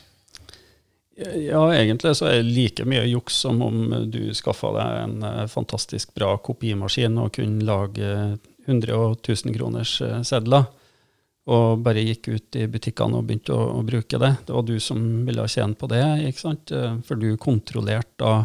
Ja, 1.18 1.64
egentlig 1.74 2.14
så 2.20 2.28
er 2.30 2.36
det 2.38 2.52
like 2.54 2.86
mye 2.86 3.08
juks 3.10 3.40
som 3.42 3.62
om 3.66 3.90
du 4.06 4.22
skaffa 4.38 4.70
deg 4.76 4.98
en 5.02 5.16
uh, 5.26 5.46
fantastisk 5.50 6.12
bra 6.14 6.36
kopimaskin 6.38 7.18
og 7.18 7.32
kunne 7.40 7.66
lage 7.66 8.12
100 8.68 8.94
og 8.94 9.16
1000 9.24 9.56
kroners 9.56 9.96
uh, 10.06 10.20
sedler, 10.28 10.68
og 11.50 11.82
bare 11.82 12.04
gikk 12.06 12.30
ut 12.36 12.60
i 12.60 12.68
butikkene 12.70 13.18
og 13.18 13.26
begynte 13.26 13.56
å, 13.56 13.66
å, 13.80 13.82
bruke 13.88 14.20
det. 14.22 14.34
Det 14.46 14.54
var 14.54 14.68
du 14.68 14.76
som 14.84 15.02
ville 15.26 15.48
tjene 15.50 15.80
på 15.80 15.90
det, 15.90 16.04
ikke 16.30 16.44
sant? 16.44 16.76
Uh, 16.76 17.00
for 17.08 17.18
du 17.18 17.32
kontrollerte 17.42 18.36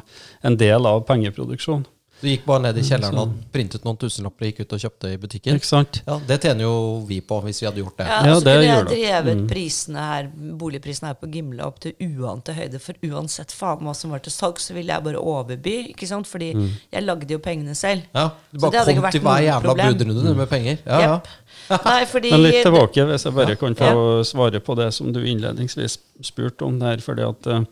en 0.40 0.56
del 0.56 0.88
av 0.88 1.04
pengeproduksjonen. 1.10 1.84
Du 2.22 2.28
gikk 2.30 2.44
bare 2.46 2.62
ned 2.68 2.76
i 2.78 2.82
kjelleren 2.86 3.18
og 3.18 3.30
printet 3.50 3.82
noen 3.82 3.96
tusenlapper 3.98 4.46
og 4.46 4.50
gikk 4.52 4.60
ut 4.62 4.74
og 4.76 4.82
kjøpte 4.84 5.08
i 5.10 5.16
butikken. 5.18 5.56
Ikke 5.58 5.66
sant? 5.66 5.98
Ja, 6.06 6.20
Det 6.28 6.36
tjener 6.44 6.68
jo 6.68 6.74
vi 7.08 7.18
på, 7.26 7.40
hvis 7.42 7.58
vi 7.62 7.66
hadde 7.66 7.82
gjort 7.82 7.96
det. 7.98 8.06
Ja, 8.06 8.18
ja 8.28 8.36
så 8.36 8.44
kunne 8.46 8.68
jeg 8.68 8.84
drevet 8.92 9.40
mm. 9.40 9.48
prisene 9.50 10.04
her, 10.06 10.28
boligprisene 10.60 11.10
her 11.10 11.16
på 11.18 11.30
Gimle 11.32 11.66
opp 11.66 11.80
til 11.82 11.96
uante 12.06 12.54
høyde. 12.54 12.78
For 12.84 13.08
uansett 13.10 13.54
faen 13.58 13.82
hva 13.82 13.94
som 13.98 14.14
var 14.14 14.22
til 14.22 14.34
salg, 14.34 14.62
så 14.62 14.76
ville 14.76 14.94
jeg 14.94 15.06
bare 15.08 15.22
overby. 15.32 15.74
ikke 15.96 16.06
sant? 16.06 16.30
Fordi 16.30 16.52
mm. 16.54 16.68
jeg 16.94 17.06
lagde 17.08 17.34
jo 17.34 17.40
pengene 17.42 17.74
selv. 17.78 18.06
Ja, 18.14 18.28
Du 18.52 18.62
bare 18.62 18.84
kom 18.86 19.08
til 19.10 19.24
hver 19.26 19.42
jævla 19.48 19.74
budrunde 19.80 20.36
med 20.38 20.52
penger. 20.52 20.78
Ja, 20.86 21.00
yep. 21.00 21.32
ja. 21.72 21.80
Nei, 21.88 22.04
fordi, 22.06 22.30
Men 22.30 22.44
litt 22.46 22.60
tilbake, 22.62 23.08
hvis 23.08 23.26
jeg 23.26 23.34
bare 23.34 23.58
kan 23.58 23.74
få 23.78 24.22
svare 24.30 24.62
på 24.62 24.78
det 24.78 24.92
som 24.94 25.10
du 25.10 25.20
innledningsvis 25.24 25.98
spurte 26.22 26.70
om 26.70 26.78
der. 26.78 27.02
fordi 27.02 27.26
at 27.26 27.50
uh, 27.50 27.66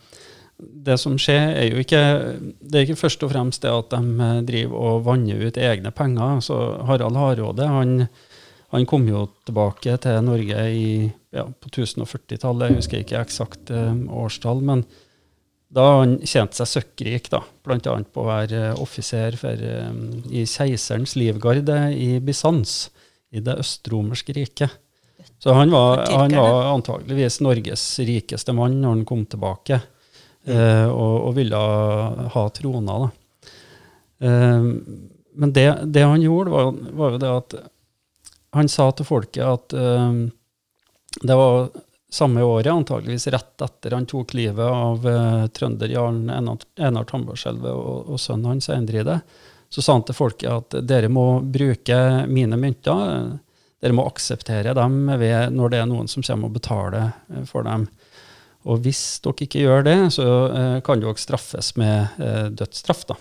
det 0.60 0.96
som 1.00 1.16
skjer, 1.20 1.52
er 1.58 1.68
jo 1.70 1.82
ikke 1.82 2.00
Det 2.60 2.78
er 2.78 2.86
ikke 2.86 3.00
først 3.00 3.24
og 3.26 3.32
fremst 3.32 3.64
det 3.64 3.72
at 3.72 3.92
de 3.94 4.26
eh, 4.26 4.40
driver 4.48 4.86
og 4.90 5.04
vanner 5.08 5.42
ut 5.46 5.60
egne 5.60 5.92
penger. 5.94 6.40
Så 6.44 6.56
Harald 6.88 7.18
Hardråde 7.18 7.68
han, 7.68 8.06
han, 8.74 8.88
kom 8.88 9.08
jo 9.08 9.26
tilbake 9.48 9.96
til 10.02 10.24
Norge 10.26 10.66
i, 10.72 10.90
ja, 11.34 11.46
på 11.46 11.70
1040-tallet. 11.72 12.70
Jeg 12.70 12.80
husker 12.80 13.04
ikke 13.04 13.22
eksakt 13.22 13.72
uh, 13.74 13.94
årstall. 14.22 14.62
Men 14.66 14.84
da 15.70 15.86
han 16.00 16.18
tjente 16.24 16.58
seg 16.58 16.70
søkkrik, 16.74 17.30
da, 17.32 17.42
bl.a. 17.64 17.78
på 17.78 18.24
å 18.24 18.28
være 18.28 18.62
offiser 18.82 19.38
for, 19.40 19.66
um, 19.90 20.20
i 20.30 20.46
keiserens 20.48 21.16
livgarde 21.18 21.82
i 21.94 22.12
Bysants, 22.24 22.88
i 23.30 23.42
det 23.44 23.60
østromerske 23.62 24.34
riket. 24.34 24.80
Så 25.40 25.54
han 25.56 25.70
var, 25.72 26.02
han 26.10 26.34
var 26.36 26.66
antageligvis 26.74 27.38
Norges 27.44 27.84
rikeste 28.04 28.52
mann 28.56 28.80
når 28.82 28.96
han 28.96 29.06
kom 29.08 29.22
tilbake 29.30 29.78
eh, 30.44 30.88
og, 30.88 31.16
og, 31.28 31.34
ville 31.36 31.60
ha 32.34 32.44
trona. 32.54 32.98
Da. 33.04 33.10
Eh, 34.26 34.64
men 35.40 35.52
det, 35.52 35.68
det, 35.84 36.02
han 36.02 36.22
gjorde, 36.22 36.50
var, 36.50 36.72
var, 36.92 37.14
jo 37.14 37.22
det 37.22 37.30
at 37.30 37.54
han 38.56 38.68
sa 38.68 38.90
til 38.92 39.06
folket 39.06 39.46
at 39.46 39.76
eh, 39.78 40.18
det 41.22 41.36
var 41.38 41.70
samme 42.10 42.42
året, 42.42 42.72
antageligvis 42.72 43.28
rett 43.30 43.62
etter 43.62 43.94
han 43.94 44.06
tok 44.10 44.34
livet 44.34 44.66
av 44.66 45.06
eh, 45.06 45.46
trønderjarlen 45.54 46.30
Enar, 46.34 46.66
Enar 46.78 47.06
Tambarskjelvet 47.06 47.70
og, 47.70 48.10
og 48.10 48.20
sønnen 48.20 48.50
hans 48.54 48.68
Eindride, 48.72 49.20
så 49.70 49.82
sa 49.82 49.94
han 49.94 50.04
til 50.06 50.18
folket 50.18 50.50
at 50.50 50.80
dere 50.82 51.08
må 51.12 51.40
bruke 51.46 51.96
mine 52.26 52.58
mynter. 52.58 53.36
Dere 53.80 53.94
må 53.94 54.02
akseptere 54.10 54.74
dem 54.74 55.04
ved, 55.20 55.54
når 55.54 55.70
det 55.70 55.78
er 55.78 55.86
noen 55.88 56.10
som 56.10 56.26
kommer 56.26 56.50
og 56.50 56.56
betaler 56.58 57.12
for 57.46 57.62
dem. 57.68 57.86
Og 58.68 58.82
hvis 58.84 59.02
dere 59.24 59.46
ikke 59.46 59.64
gjør 59.64 59.86
det, 59.86 59.98
så 60.16 60.26
eh, 60.52 60.78
kan 60.84 61.00
dere 61.00 61.16
straffes 61.20 61.72
med 61.80 62.20
eh, 62.20 62.48
dødsstraff. 62.52 63.06
da. 63.08 63.16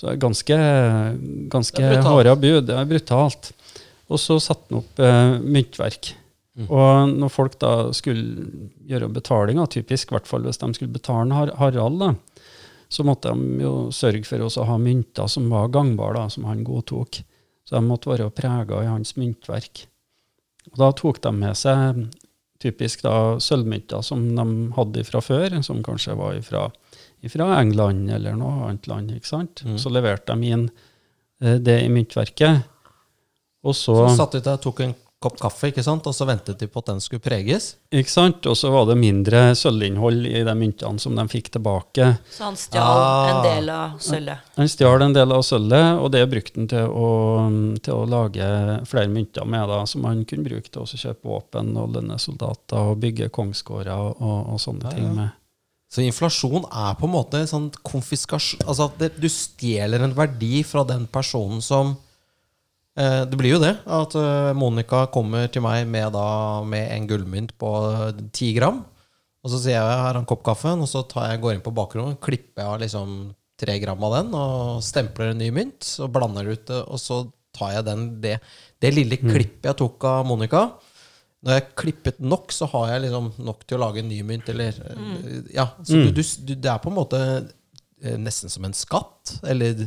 Så 0.00 0.14
ganske, 0.16 0.56
ganske 1.52 1.90
harde 2.06 2.36
bud. 2.40 2.62
Det 2.70 2.76
er 2.76 2.88
brutalt. 2.88 3.50
Og 4.08 4.18
så 4.18 4.38
satte 4.40 4.70
han 4.70 4.80
opp 4.80 5.02
eh, 5.04 5.34
myntverk. 5.44 6.14
Mm. 6.56 6.66
Og 6.66 7.12
når 7.20 7.32
folk 7.32 7.58
da 7.60 7.74
skulle 7.96 8.48
gjøre 8.88 9.10
betalinga, 9.12 9.68
typisk 9.70 10.10
i 10.10 10.16
hvert 10.16 10.28
fall 10.28 10.46
hvis 10.48 10.58
de 10.60 10.72
skulle 10.74 10.94
betale 10.96 11.36
Har 11.36 11.52
Harald, 11.60 12.00
da, 12.00 12.14
så 12.90 13.04
måtte 13.06 13.30
de 13.30 13.60
jo 13.62 13.74
sørge 13.94 14.24
for 14.26 14.42
å 14.42 14.66
ha 14.66 14.78
mynter 14.80 15.28
som 15.30 15.46
var 15.52 15.70
gangbare, 15.70 16.24
som 16.32 16.48
han 16.48 16.64
godtok. 16.66 17.20
Så 17.68 17.76
de 17.76 17.84
måtte 17.86 18.10
være 18.10 18.32
prega 18.34 18.80
i 18.82 18.90
hans 18.90 19.14
myntverk. 19.20 19.84
Og 20.72 20.80
da 20.80 20.90
tok 20.96 21.20
de 21.22 21.30
med 21.36 21.58
seg 21.58 22.06
typisk 22.60 23.04
da 23.06 23.14
sølvmynter 23.40 24.04
som 24.04 24.24
de 24.36 24.46
hadde 24.76 25.04
fra 25.08 25.22
før, 25.24 25.60
som 25.64 25.82
kanskje 25.84 26.16
var 26.18 26.38
fra 26.44 26.66
England 27.56 28.10
eller 28.12 28.36
noe 28.36 28.68
annet 28.68 28.88
land. 28.90 29.12
ikke 29.16 29.28
sant? 29.28 29.64
Mm. 29.64 29.78
Så 29.80 29.92
leverte 29.92 30.36
de 30.36 30.52
inn 30.54 30.66
eh, 31.42 31.56
det 31.60 31.80
i 31.84 31.92
myntverket. 31.92 32.66
Og 33.64 33.76
så, 33.76 33.96
så 34.08 34.16
satt 34.22 34.38
de 34.38 34.44
der, 34.44 34.60
tok 34.60 34.80
en 34.84 34.94
kopp 35.20 35.36
kaffe, 35.36 35.68
ikke 35.68 35.82
sant? 35.84 36.06
og 36.08 36.14
så 36.16 36.24
ventet 36.24 36.62
de 36.62 36.66
på 36.70 36.80
at 36.80 36.86
den 36.94 37.00
skulle 37.04 37.20
preges. 37.20 37.74
Ikke 37.92 38.12
sant? 38.12 38.46
Og 38.48 38.56
så 38.56 38.70
var 38.72 38.86
det 38.88 38.96
mindre 38.96 39.50
sølvinnhold 39.58 40.24
i 40.30 40.40
de 40.46 40.54
myntene 40.56 41.02
som 41.02 41.16
de 41.16 41.26
fikk 41.28 41.50
tilbake. 41.56 42.06
Så 42.32 42.46
han 42.46 42.56
stjal 42.56 43.00
ah. 43.04 43.28
en 43.28 43.42
del 43.44 43.68
av 43.74 43.98
sølvet? 44.00 44.48
Han 44.56 44.72
stjal 44.72 45.04
en 45.04 45.16
del 45.16 45.36
av 45.36 45.44
sølvet, 45.44 46.00
og 46.00 46.08
det 46.16 46.24
brukte 46.32 46.62
han 46.62 46.70
til 46.72 46.88
å, 46.88 47.10
til 47.84 47.98
å 47.98 48.08
lage 48.08 48.48
flere 48.88 49.12
mynter 49.12 49.44
med, 49.44 49.68
da, 49.68 49.82
som 49.90 50.08
han 50.08 50.24
kunne 50.24 50.48
bruke 50.48 50.72
til 50.72 50.86
å 50.86 51.02
kjøpe 51.04 51.28
våpen 51.28 51.74
og 51.76 51.92
lønne 51.98 52.16
soldater 52.22 52.94
og 52.94 53.04
bygge 53.04 53.28
kongsgårder 53.36 54.00
og, 54.00 54.24
og, 54.24 54.56
sånne 54.62 54.88
ja, 54.88 54.96
ting 54.96 55.12
med. 55.18 55.36
Så 55.90 56.04
inflasjon 56.06 56.64
er 56.64 56.94
på 56.96 57.08
en 57.08 57.12
måte 57.12 57.42
en 57.42 57.48
sånn 57.50 57.64
konfiskasjon 57.82 58.62
Altså 58.62 58.86
at 58.86 59.18
du 59.18 59.26
stjeler 59.26 60.04
en 60.06 60.14
verdi 60.14 60.60
fra 60.64 60.84
den 60.86 61.08
personen 61.10 61.60
som 61.64 61.96
det 63.30 63.38
blir 63.38 63.54
jo 63.54 63.60
det. 63.62 63.74
At 63.86 64.16
eh, 64.18 64.52
Monica 64.58 65.04
kommer 65.14 65.50
til 65.52 65.62
meg 65.64 65.86
med, 65.88 66.10
da, 66.16 66.62
med 66.66 66.90
en 66.94 67.06
gullmynt 67.10 67.54
på 67.60 67.70
ti 68.34 68.52
gram. 68.56 68.82
Og 69.40 69.52
så 69.52 69.60
sier 69.62 69.78
jeg 69.78 69.88
her 69.88 70.02
har 70.04 70.18
en 70.18 70.28
kopp 70.28 70.42
kaffe, 70.44 70.72
og 70.74 70.88
så 70.90 71.04
tar 71.08 71.30
jeg, 71.30 71.40
går 71.40 71.56
inn 71.56 71.64
på 71.64 71.72
bakrommet, 71.72 72.20
klipper 72.20 72.64
jeg 72.64 72.72
av 72.74 72.80
liksom 72.82 73.14
tre 73.60 73.76
gram 73.80 74.02
av 74.08 74.14
den 74.16 74.34
og 74.36 74.82
stempler 74.84 75.32
en 75.32 75.40
ny 75.40 75.50
mynt. 75.54 75.86
Og 76.02 76.12
blander 76.12 76.50
ut 76.50 76.66
det 76.68 76.82
og 76.82 77.00
så 77.00 77.22
tar 77.56 77.74
jeg 77.76 77.86
den, 77.88 78.06
det, 78.22 78.36
det 78.82 78.92
lille 78.94 79.18
mm. 79.20 79.32
klippet 79.32 79.70
jeg 79.70 79.78
tok 79.80 80.06
av 80.10 80.28
Monica. 80.28 80.66
Når 81.40 81.54
jeg 81.54 81.62
har 81.62 81.72
klippet 81.80 82.20
nok, 82.20 82.52
så 82.52 82.68
har 82.74 82.92
jeg 82.92 83.06
liksom 83.06 83.30
nok 83.46 83.64
til 83.64 83.78
å 83.78 83.80
lage 83.86 84.02
en 84.02 84.10
ny 84.12 84.20
mynt. 84.28 84.50
Eller, 84.52 84.76
mm. 84.76 85.48
ja, 85.54 85.70
så 85.80 85.96
mm. 85.96 86.10
du, 86.12 86.20
du, 86.20 86.52
det 86.52 86.68
er 86.68 86.82
på 86.82 86.92
en 86.92 86.98
måte 86.98 87.20
eh, 87.24 88.18
nesten 88.20 88.52
som 88.52 88.66
en 88.68 88.76
skatt. 88.76 89.38
Eller 89.48 89.86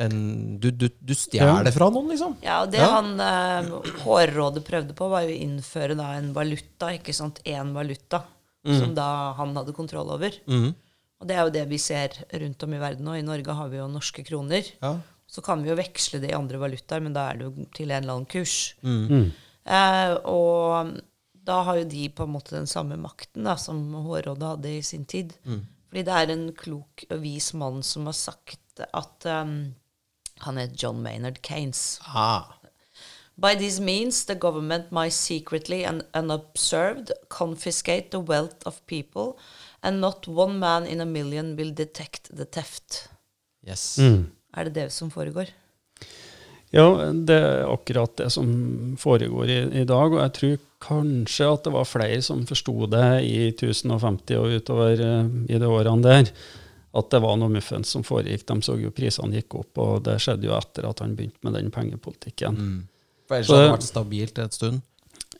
en, 0.00 0.20
du, 0.60 0.70
du, 0.72 0.86
du 0.88 1.14
stjeler 1.16 1.66
det 1.66 1.74
fra 1.74 1.90
noen, 1.92 2.08
liksom. 2.12 2.36
Ja, 2.44 2.62
og 2.64 2.72
det 2.72 2.80
ja. 2.80 2.88
han 2.96 3.20
eh, 3.20 3.96
Hårrådet 4.04 4.62
prøvde 4.66 4.96
på, 4.96 5.08
var 5.12 5.26
jo 5.26 5.34
å 5.34 5.40
innføre 5.46 5.96
da 5.98 6.14
en 6.16 6.30
valuta, 6.36 6.92
ikke 6.96 7.14
sant, 7.16 7.42
én 7.44 7.74
valuta, 7.76 8.22
mm. 8.66 8.76
som 8.78 8.94
da 8.96 9.08
han 9.38 9.52
hadde 9.58 9.76
kontroll 9.76 10.12
over. 10.16 10.38
Mm. 10.48 10.70
Og 11.20 11.28
det 11.28 11.36
er 11.36 11.44
jo 11.44 11.52
det 11.52 11.66
vi 11.68 11.80
ser 11.82 12.16
rundt 12.40 12.64
om 12.64 12.74
i 12.74 12.80
verden 12.80 13.04
nå. 13.04 13.18
I 13.18 13.26
Norge 13.26 13.56
har 13.58 13.68
vi 13.68 13.76
jo 13.76 13.90
norske 13.92 14.24
kroner. 14.24 14.64
Ja. 14.80 14.94
Så 15.30 15.44
kan 15.44 15.60
vi 15.62 15.70
jo 15.70 15.76
veksle 15.78 16.22
det 16.22 16.32
i 16.32 16.38
andre 16.38 16.58
valutaer, 16.62 17.04
men 17.04 17.14
da 17.14 17.28
er 17.28 17.38
det 17.38 17.50
jo 17.50 17.66
til 17.76 17.92
en 17.92 18.00
eller 18.00 18.16
annen 18.16 18.30
kurs. 18.30 18.56
Mm. 18.80 19.28
Eh, 19.68 20.14
og 20.32 20.96
da 21.50 21.58
har 21.68 21.82
jo 21.82 21.90
de 21.92 22.06
på 22.16 22.24
en 22.24 22.32
måte 22.32 22.56
den 22.56 22.70
samme 22.70 22.96
makten 23.00 23.44
da, 23.46 23.58
som 23.60 23.82
Hårrådet 24.06 24.54
hadde 24.54 24.72
i 24.78 24.80
sin 24.86 25.04
tid. 25.04 25.36
Mm. 25.44 25.60
Fordi 25.90 26.06
det 26.06 26.16
er 26.16 26.32
en 26.32 26.48
klok 26.56 27.04
og 27.10 27.22
vis 27.24 27.52
mann 27.58 27.84
som 27.86 28.08
har 28.08 28.16
sagt 28.16 28.82
at 28.86 29.26
um, 29.26 29.72
han 30.42 30.56
het 30.56 30.80
John 30.80 31.02
Maynard 31.02 31.40
Keynes. 31.42 32.00
Ah. 32.02 32.44
By 33.40 33.54
these 33.56 33.80
means, 33.80 34.24
the 34.24 34.34
government 34.34 34.90
might 34.90 35.12
secretly 35.12 35.84
and 35.84 36.04
unobserved 36.14 37.12
confiscate 37.28 38.10
the 38.10 38.20
wealth 38.20 38.66
of 38.66 38.86
people, 38.86 39.38
and 39.82 40.00
not 40.00 40.28
one 40.28 40.58
man 40.58 40.86
in 40.86 41.00
a 41.00 41.06
million 41.06 41.56
will 41.56 41.72
detect 41.74 42.36
the 42.36 42.44
theft. 42.44 43.08
Yes. 43.66 43.98
Er 44.56 44.64
det 44.64 44.74
det 44.74 44.90
som 44.92 45.10
foregår? 45.10 45.46
Ja, 46.70 46.86
det 47.12 47.34
er 47.34 47.64
akkurat 47.66 48.12
det 48.16 48.28
som 48.30 48.50
foregår 48.98 49.48
i, 49.50 49.60
i 49.80 49.84
dag. 49.84 50.12
Og 50.12 50.20
jeg 50.20 50.34
tror 50.36 50.58
kanskje 50.80 51.48
at 51.50 51.64
det 51.66 51.72
var 51.74 51.88
flere 51.88 52.20
som 52.22 52.44
forsto 52.46 52.86
det 52.90 53.08
i 53.26 53.48
1050 53.50 54.38
og 54.38 54.58
utover 54.60 55.02
eh, 55.06 55.32
i 55.50 55.58
de 55.58 55.70
årene 55.70 56.04
der. 56.04 56.30
At 56.96 57.10
det 57.12 57.20
var 57.22 57.36
noe 57.38 57.52
muffens 57.54 57.92
som 57.94 58.02
foregikk. 58.06 58.46
De 58.48 58.56
så 58.66 58.74
jo 58.80 58.90
prisene 58.94 59.38
gikk 59.38 59.60
opp, 59.60 59.78
og 59.78 60.04
det 60.08 60.16
skjedde 60.22 60.48
jo 60.48 60.56
etter 60.56 60.88
at 60.88 61.02
han 61.04 61.14
begynte 61.18 61.46
med 61.46 61.54
den 61.58 61.70
pengepolitikken. 61.74 62.56
For 63.30 63.38
ellers 63.38 63.52
hadde 63.52 63.66
det 63.68 63.74
vært 63.76 63.90
stabilt 63.90 64.40
en 64.42 64.54
stund. 64.56 64.86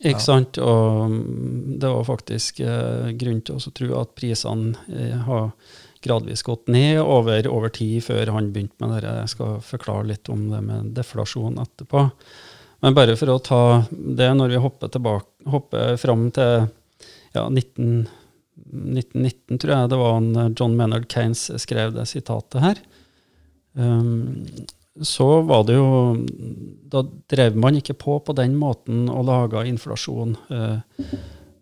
Ikke 0.00 0.22
sant? 0.24 0.56
Og 0.62 1.10
mm, 1.12 1.78
det 1.82 1.90
var 1.92 2.06
faktisk 2.08 2.62
eh, 2.64 3.10
grunn 3.20 3.42
til 3.44 3.58
å 3.58 3.72
tro 3.76 3.90
at 4.00 4.14
prisene 4.16 4.72
eh, 4.88 5.16
har 5.26 5.50
gradvis 6.00 6.44
gått 6.46 6.70
ned 6.72 7.02
over, 7.02 7.44
over 7.50 7.72
tid 7.74 8.06
før 8.06 8.32
han 8.32 8.52
begynte 8.54 8.80
med 8.80 9.02
det. 9.02 9.10
Jeg 9.24 9.34
skal 9.34 9.58
forklare 9.64 10.08
litt 10.08 10.30
om 10.32 10.46
det 10.52 10.62
med 10.64 10.94
deflasjon 10.96 11.60
etterpå. 11.60 12.06
Men 12.80 12.96
bare 12.96 13.16
for 13.20 13.34
å 13.34 13.42
ta 13.44 13.62
det, 13.90 14.30
når 14.38 14.54
vi 14.54 14.62
hopper, 14.64 14.88
tilbake, 14.88 15.50
hopper 15.52 15.98
fram 16.00 16.30
til 16.32 16.70
ja, 17.34 17.44
19, 17.44 18.06
1919, 18.70 19.58
tror 19.58 19.74
jeg 19.74 19.90
det 19.92 20.00
var 20.00 20.12
han, 20.18 20.28
eh, 20.36 20.52
John 20.58 20.76
Maynard 20.78 21.08
Keynes 21.12 21.48
skrev 21.62 21.94
det 21.96 22.06
sitatet 22.10 22.60
her. 22.64 22.82
Um, 23.72 24.46
så 25.06 25.26
var 25.46 25.62
det 25.62 25.76
jo 25.76 26.16
Da 26.90 27.04
drev 27.30 27.54
man 27.54 27.76
ikke 27.78 27.94
på 27.94 28.16
på 28.26 28.34
den 28.34 28.56
måten 28.58 29.04
og 29.08 29.28
laga 29.28 29.62
inflasjon. 29.64 30.36
Uh, 30.50 30.80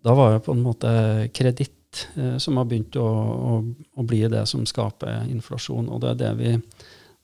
Da 0.01 0.15
var 0.15 0.31
det 0.33 0.45
på 0.45 0.55
en 0.55 0.63
måte 0.63 0.91
kreditt 1.35 2.07
uh, 2.17 2.37
som 2.39 2.57
har 2.57 2.65
begynt 2.65 2.95
å, 2.95 3.05
å, 3.05 3.57
å 3.99 4.05
bli 4.07 4.21
det 4.31 4.45
som 4.47 4.65
skaper 4.65 5.27
inflasjon. 5.27 5.89
Og 5.91 6.01
det 6.01 6.13
er 6.13 6.21
det, 6.21 6.31
vi, 6.39 6.53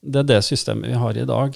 det 0.04 0.22
er 0.22 0.30
det 0.34 0.42
systemet 0.44 0.92
vi 0.92 1.00
har 1.00 1.18
i 1.18 1.26
dag. 1.26 1.56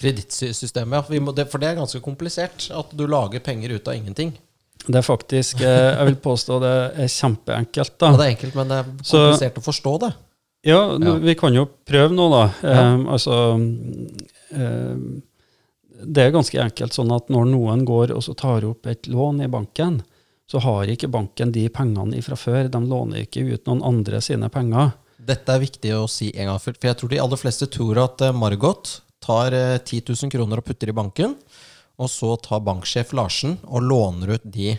Kredittsystemet, 0.00 1.10
ja. 1.10 1.44
For 1.44 1.60
det 1.60 1.68
er 1.68 1.80
ganske 1.80 2.00
komplisert. 2.00 2.70
At 2.72 2.94
du 2.96 3.04
lager 3.10 3.42
penger 3.44 3.74
ut 3.76 3.88
av 3.88 3.98
ingenting. 3.98 4.32
Det 4.86 4.96
er 4.96 5.04
faktisk, 5.06 5.60
eh, 5.60 5.90
jeg 5.98 6.06
vil 6.08 6.16
påstå 6.24 6.58
det 6.62 6.72
er 7.04 7.10
kjempeenkelt. 7.12 7.98
da. 8.00 8.10
Ja, 8.10 8.16
det 8.16 8.26
er 8.26 8.34
enkelt, 8.34 8.54
men 8.58 8.68
det 8.68 8.78
er 8.80 8.84
komplisert 9.04 9.58
å 9.60 9.64
forstå 9.66 9.92
det. 10.06 10.12
Ja, 10.64 10.80
Ja. 10.98 11.14
vi 11.16 11.34
kan 11.34 11.54
jo 11.54 11.66
prøve 11.86 12.12
nå, 12.12 12.26
da. 12.30 12.44
Ja. 12.62 12.94
Um, 12.94 13.06
altså 13.08 13.36
um, 14.52 15.22
Det 16.00 16.22
er 16.24 16.32
ganske 16.32 16.56
enkelt 16.62 16.94
sånn 16.96 17.12
at 17.12 17.28
når 17.28 17.44
noen 17.50 17.84
går 17.84 18.14
og 18.16 18.22
så 18.24 18.32
tar 18.36 18.64
opp 18.64 18.86
et 18.88 19.04
lån 19.12 19.42
i 19.44 19.48
banken, 19.52 19.98
så 20.50 20.58
har 20.64 20.88
ikke 20.90 21.10
banken 21.12 21.52
de 21.52 21.66
pengene 21.68 22.22
fra 22.24 22.38
før. 22.40 22.70
De 22.72 22.80
låner 22.80 23.26
ikke 23.26 23.44
ut 23.52 23.66
noen 23.68 23.82
andre 23.84 24.20
sine 24.24 24.48
penger. 24.50 24.94
Dette 25.20 25.52
er 25.52 25.60
viktig 25.60 25.92
å 25.94 26.08
si 26.08 26.30
en 26.34 26.48
gang, 26.48 26.58
for 26.58 26.72
jeg 26.80 26.96
tror 26.96 27.12
de 27.12 27.20
aller 27.20 27.36
fleste 27.38 27.68
tror 27.70 28.00
at 28.02 28.24
eh, 28.24 28.32
Margot 28.32 28.96
tar 29.20 29.52
eh, 29.52 29.76
10 29.78 30.08
000 30.24 30.32
kroner 30.32 30.62
og 30.62 30.64
putter 30.64 30.88
i 30.88 30.96
banken, 30.96 31.36
og 32.00 32.08
så 32.08 32.32
tar 32.40 32.62
banksjef 32.64 33.12
Larsen 33.16 33.58
og 33.68 33.84
låner 33.84 34.36
ut 34.36 34.46
de 34.48 34.72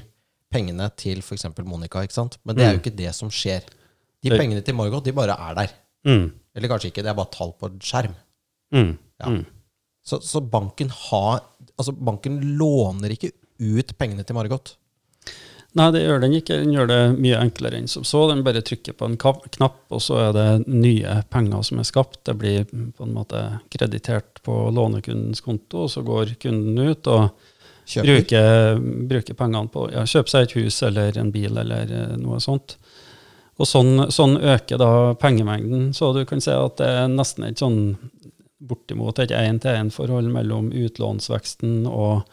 pengene 0.51 0.87
til 0.99 1.21
f.eks. 1.23 1.47
Monica. 1.63 2.01
ikke 2.03 2.17
sant? 2.17 2.39
Men 2.43 2.57
det 2.57 2.65
er 2.65 2.75
jo 2.75 2.81
ikke 2.81 2.97
det 2.97 3.13
som 3.15 3.31
skjer. 3.31 3.67
De 4.21 4.33
pengene 4.33 4.63
til 4.65 4.75
Margot 4.77 5.05
de 5.05 5.13
bare 5.15 5.37
er 5.37 5.57
der. 5.61 5.75
Mm. 6.07 6.25
Eller 6.57 6.71
kanskje 6.71 6.91
ikke, 6.91 7.05
det 7.05 7.11
er 7.13 7.17
bare 7.17 7.33
tall 7.33 7.53
på 7.57 7.69
en 7.69 7.79
skjerm. 7.83 8.15
Mm. 8.73 8.91
Ja. 9.21 9.31
Mm. 9.31 9.43
Så, 10.01 10.21
så 10.25 10.41
banken 10.41 10.89
har 10.89 11.43
Altså, 11.79 11.93
banken 11.97 12.35
låner 12.59 13.13
ikke 13.13 13.31
ut 13.61 13.93
pengene 13.97 14.21
til 14.27 14.35
Margot. 14.37 14.75
Nei, 15.79 15.87
det 15.95 16.01
gjør 16.03 16.19
den 16.19 16.33
ikke. 16.35 16.57
Den 16.59 16.73
gjør 16.75 16.89
det 16.89 16.99
mye 17.15 17.37
enklere 17.39 17.79
enn 17.79 17.87
som 17.87 18.03
så. 18.07 18.25
Den 18.27 18.43
bare 18.43 18.63
trykker 18.65 18.95
på 18.97 19.07
en 19.07 19.15
knapp, 19.15 19.85
og 19.87 20.01
så 20.03 20.17
er 20.25 20.33
det 20.35 20.47
nye 20.67 21.21
penger 21.31 21.63
som 21.63 21.79
er 21.79 21.87
skapt. 21.87 22.19
Det 22.27 22.35
blir 22.41 22.65
på 22.67 23.05
en 23.05 23.15
måte 23.15 23.43
kreditert 23.71 24.41
på 24.43 24.57
lånekundens 24.75 25.43
konto, 25.45 25.85
og 25.85 25.93
så 25.93 26.03
går 26.03 26.35
kunden 26.41 26.91
ut 26.91 27.07
og 27.07 27.29
Kjøper. 27.87 28.07
bruker, 28.07 28.81
bruker 29.07 29.37
pengene 29.39 29.71
på 29.71 29.87
ja, 29.93 30.03
kjøpe 30.07 30.31
seg 30.31 30.45
et 30.45 30.57
hus 30.59 30.81
eller 30.87 31.17
en 31.19 31.31
bil 31.31 31.55
eller 31.63 31.95
eh, 31.95 32.17
noe 32.19 32.39
sånt. 32.43 32.75
Og 33.61 33.67
sånn, 33.67 34.07
sånn 34.11 34.37
øker 34.37 34.79
da 34.81 34.91
pengemengden. 35.21 35.91
Så 35.95 36.11
du 36.15 36.25
kan 36.27 36.43
si 36.43 36.51
at 36.51 36.79
det 36.81 36.91
er 36.99 37.11
nesten 37.11 37.47
et 37.47 37.63
sånn 37.63 37.95
bortimot 38.61 39.19
et 39.23 39.31
én-til-én-forhold 39.33 40.27
mellom 40.33 40.69
utlånsveksten 40.75 41.87
og 41.89 42.27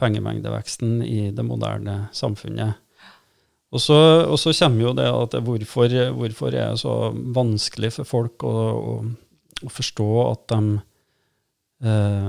pengemengdeveksten 0.00 1.02
i 1.04 1.28
det 1.34 1.44
moderne 1.46 2.08
samfunnet. 2.16 2.80
Og 3.74 3.82
så, 3.82 3.98
og 4.30 4.38
så 4.38 4.54
kommer 4.54 4.86
jo 4.86 4.94
det 4.96 5.06
at 5.10 5.36
hvorfor, 5.42 5.94
hvorfor 6.14 6.54
er 6.54 6.72
det 6.72 6.82
så 6.84 7.10
vanskelig 7.12 7.90
for 7.96 8.06
folk 8.06 8.44
å, 8.46 8.56
å, 8.74 8.98
å 9.66 9.70
forstå 9.72 10.10
at 10.24 10.44
de 10.52 10.60
eh, 11.82 12.28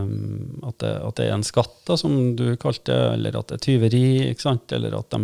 at, 0.66 0.80
det, 0.82 0.94
at 1.06 1.20
det 1.20 1.28
er 1.28 1.36
en 1.36 1.46
skatt, 1.46 1.76
da, 1.86 2.00
som 2.02 2.34
du 2.38 2.48
kalte 2.62 2.90
det, 2.90 3.12
eller 3.20 3.38
at 3.38 3.52
det 3.52 3.60
er 3.60 3.66
tyveri, 3.68 4.08
ikke 4.32 4.48
sant? 4.48 4.74
eller 4.74 4.98
at 4.98 5.14
de 5.14 5.22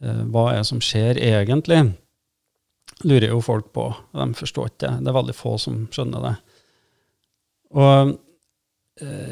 eh, 0.00 0.22
Hva 0.32 0.48
er 0.54 0.62
det 0.62 0.70
som 0.70 0.80
skjer 0.80 1.20
egentlig? 1.20 1.84
lurer 3.02 3.28
jo 3.32 3.40
folk 3.42 3.72
på. 3.74 3.88
De 4.12 4.26
forstår 4.38 4.70
ikke 4.70 4.86
det. 4.86 4.92
Det 5.02 5.10
er 5.10 5.16
veldig 5.16 5.36
få 5.36 5.56
som 5.60 5.86
skjønner 5.92 6.26
det. 6.26 6.34
Og 7.78 8.12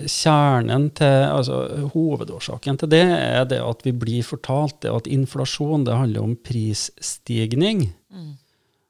kjernen 0.08 0.86
til, 0.96 1.24
altså 1.28 1.88
Hovedårsaken 1.92 2.78
til 2.80 2.90
det 2.90 3.04
er 3.04 3.44
det 3.50 3.60
at 3.60 3.84
vi 3.84 3.92
blir 3.92 4.24
fortalt 4.24 4.78
det 4.82 4.92
at 4.94 5.10
inflasjon 5.10 5.84
det 5.84 5.98
handler 5.98 6.24
om 6.24 6.36
prisstigning. 6.36 7.90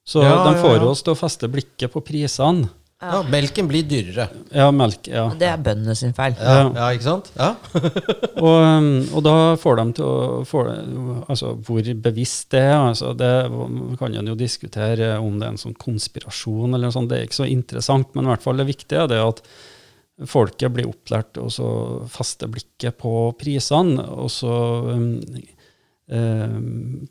Så 0.06 0.22
Ja, 0.22 0.44
de 0.46 0.60
får 0.62 0.76
ja. 0.78 0.84
oss 0.90 1.02
til 1.02 1.14
å 1.14 1.18
feste 1.18 1.50
blikket 1.50 1.92
på 1.92 2.02
prisene. 2.06 2.70
Ja, 3.00 3.22
melken 3.24 3.64
blir 3.64 3.86
dyrere. 3.88 4.26
Ja, 4.52 4.66
melk. 4.76 5.06
ja. 5.08 5.22
Det 5.40 5.46
er 5.48 5.60
bøndene 5.64 5.94
sin 5.96 6.12
feil. 6.12 6.34
Ja, 6.36 6.66
ja 6.76 6.88
ikke 6.92 7.06
sant? 7.06 7.30
Ja. 7.32 7.54
Og, 8.44 8.58
um, 8.60 8.90
og 9.16 9.22
da 9.24 9.34
får 9.60 9.78
de 9.78 9.84
til 9.96 10.04
å 10.04 10.42
får, 10.48 10.68
Altså, 11.32 11.54
hvor 11.64 11.88
bevisst 12.04 12.50
det 12.52 12.60
er, 12.60 12.76
altså, 12.76 13.14
det 13.16 13.30
kan 14.00 14.16
en 14.20 14.28
jo 14.28 14.36
diskutere 14.36 15.14
om 15.16 15.38
det 15.40 15.48
er 15.48 15.54
en 15.54 15.62
sånn 15.62 15.78
konspirasjon 15.80 16.74
eller 16.74 16.90
noe 16.90 16.96
sånt. 16.96 17.08
Det 17.08 17.18
er 17.22 17.28
ikke 17.28 17.40
så 17.40 17.48
interessant, 17.48 18.12
men 18.12 18.28
i 18.28 18.32
hvert 18.34 18.44
fall 18.44 18.60
det 18.60 18.68
viktige 18.68 19.06
er 19.06 19.12
det 19.14 19.22
at 19.24 19.40
folket 20.28 20.72
blir 20.74 20.90
opplært 20.90 21.38
og 21.40 21.48
så 21.54 21.70
fester 22.12 22.50
blikket 22.52 22.98
på 23.00 23.30
prisene, 23.40 24.02
og 24.04 24.28
så 24.32 24.54
um, 24.92 25.14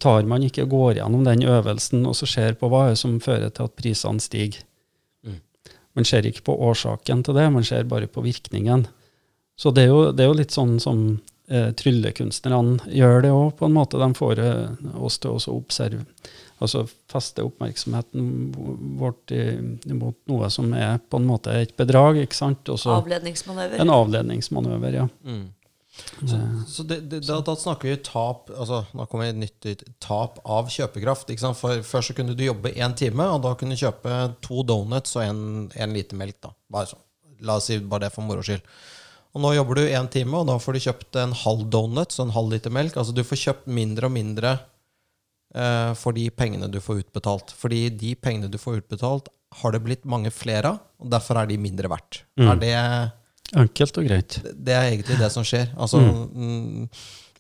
tar 0.04 0.28
man 0.28 0.44
ikke 0.44 0.66
og 0.66 0.74
går 0.74 0.98
gjennom 1.00 1.24
den 1.24 1.46
øvelsen 1.48 2.04
og 2.06 2.18
så 2.20 2.28
ser 2.28 2.58
på 2.60 2.68
hva 2.68 2.90
som 3.00 3.22
fører 3.24 3.54
til 3.56 3.70
at 3.70 3.78
prisene 3.80 4.20
stiger. 4.20 4.66
Man 5.98 6.06
ser 6.08 6.28
ikke 6.28 6.46
på 6.48 6.56
årsaken 6.70 7.24
til 7.26 7.36
det, 7.36 7.50
man 7.52 7.66
ser 7.68 7.88
bare 7.90 8.08
på 8.08 8.22
virkningen. 8.24 8.86
Så 9.60 9.74
det 9.76 9.88
er 9.88 9.90
jo, 9.92 10.04
det 10.16 10.24
er 10.24 10.30
jo 10.30 10.38
litt 10.38 10.56
sånn 10.56 10.78
som 10.80 11.00
eh, 11.52 11.72
tryllekunstnerne 11.76 12.92
gjør 12.96 13.26
det 13.26 13.32
òg, 13.36 13.50
på 13.60 13.68
en 13.68 13.76
måte. 13.76 14.00
De 14.00 14.08
får 14.16 14.40
eh, 14.44 14.94
oss 14.96 15.20
til 15.20 15.36
å 15.36 15.42
så 15.44 15.56
observe, 15.58 16.06
altså 16.60 16.86
feste 17.12 17.44
oppmerksomheten 17.48 18.26
vårt 19.00 19.32
i, 19.36 19.44
mot 19.96 20.18
noe 20.30 20.50
som 20.54 20.74
er 20.76 21.00
på 21.00 21.20
en 21.22 21.30
måte 21.30 21.54
et 21.56 21.76
bedrag, 21.80 22.20
ikke 22.24 22.38
sant? 22.38 22.70
Også 22.70 22.92
Avledningsmanøver. 22.98 23.80
en 23.80 23.94
avledningsmanøver, 23.96 25.00
ja. 25.02 25.08
Mm. 25.24 25.48
Så, 26.00 26.38
så 26.68 26.84
det, 26.88 27.00
det, 27.12 27.20
da, 27.28 27.40
da 27.44 27.56
snakker 27.60 27.90
vi 27.90 27.96
tap 28.06 28.48
altså, 28.54 28.86
Nå 28.96 29.04
kommer 29.12 29.30
et 29.30 29.40
nytt 29.40 29.84
tap 30.00 30.38
av 30.48 30.70
kjøpekraft. 30.72 31.32
Ikke 31.34 31.44
sant? 31.44 31.60
For 31.60 31.82
Før 31.84 32.06
så 32.06 32.16
kunne 32.16 32.36
du 32.38 32.46
jobbe 32.46 32.72
én 32.72 32.96
time, 32.96 33.26
og 33.34 33.44
da 33.44 33.52
kunne 33.60 33.76
du 33.76 33.82
kjøpe 33.82 34.22
to 34.46 34.64
donuts 34.68 35.18
og 35.18 35.26
en, 35.26 35.42
en 35.76 35.96
liter 35.96 36.20
melk. 36.20 36.38
da. 36.46 36.54
Bare 36.72 36.92
så. 36.94 37.02
La 37.44 37.58
oss 37.60 37.68
si 37.70 37.80
bare 37.80 38.08
det 38.08 38.14
for 38.16 38.28
moro 38.28 38.44
skyld. 38.46 38.64
Og 39.36 39.44
nå 39.44 39.54
jobber 39.54 39.78
du 39.78 39.84
én 39.86 40.08
time, 40.12 40.40
og 40.40 40.48
da 40.50 40.56
får 40.62 40.76
du 40.76 40.84
kjøpt 40.88 41.20
en 41.22 41.36
halv 41.44 41.68
donut 41.72 42.16
og 42.16 42.26
en 42.26 42.36
halv 42.36 42.56
liter 42.56 42.74
melk. 42.74 42.98
Altså 42.98 43.16
Du 43.16 43.24
får 43.24 43.44
kjøpt 43.44 43.70
mindre 43.72 44.10
og 44.10 44.16
mindre 44.16 44.56
eh, 45.56 45.94
for 46.00 46.16
de 46.18 46.28
pengene 46.30 46.70
du 46.72 46.80
får 46.84 47.04
utbetalt. 47.06 47.54
Fordi 47.58 47.88
de 47.90 48.16
pengene 48.16 48.50
du 48.52 48.58
får 48.62 48.82
utbetalt, 48.84 49.30
har 49.62 49.74
det 49.74 49.82
blitt 49.82 50.04
mange 50.06 50.30
flere 50.32 50.76
av, 50.76 50.82
og 51.02 51.10
derfor 51.10 51.40
er 51.42 51.48
de 51.50 51.58
mindre 51.58 51.90
verdt. 51.90 52.24
Er 52.38 52.60
det 52.62 52.76
Enkelt 53.58 53.98
og 53.98 54.06
greit. 54.06 54.36
det 54.54 54.76
er 54.76 54.92
egentlig 54.92 55.18
det 55.18 55.32
som 55.34 55.42
skjer. 55.48 55.72
Altså, 55.74 55.98
mm. 55.98 56.84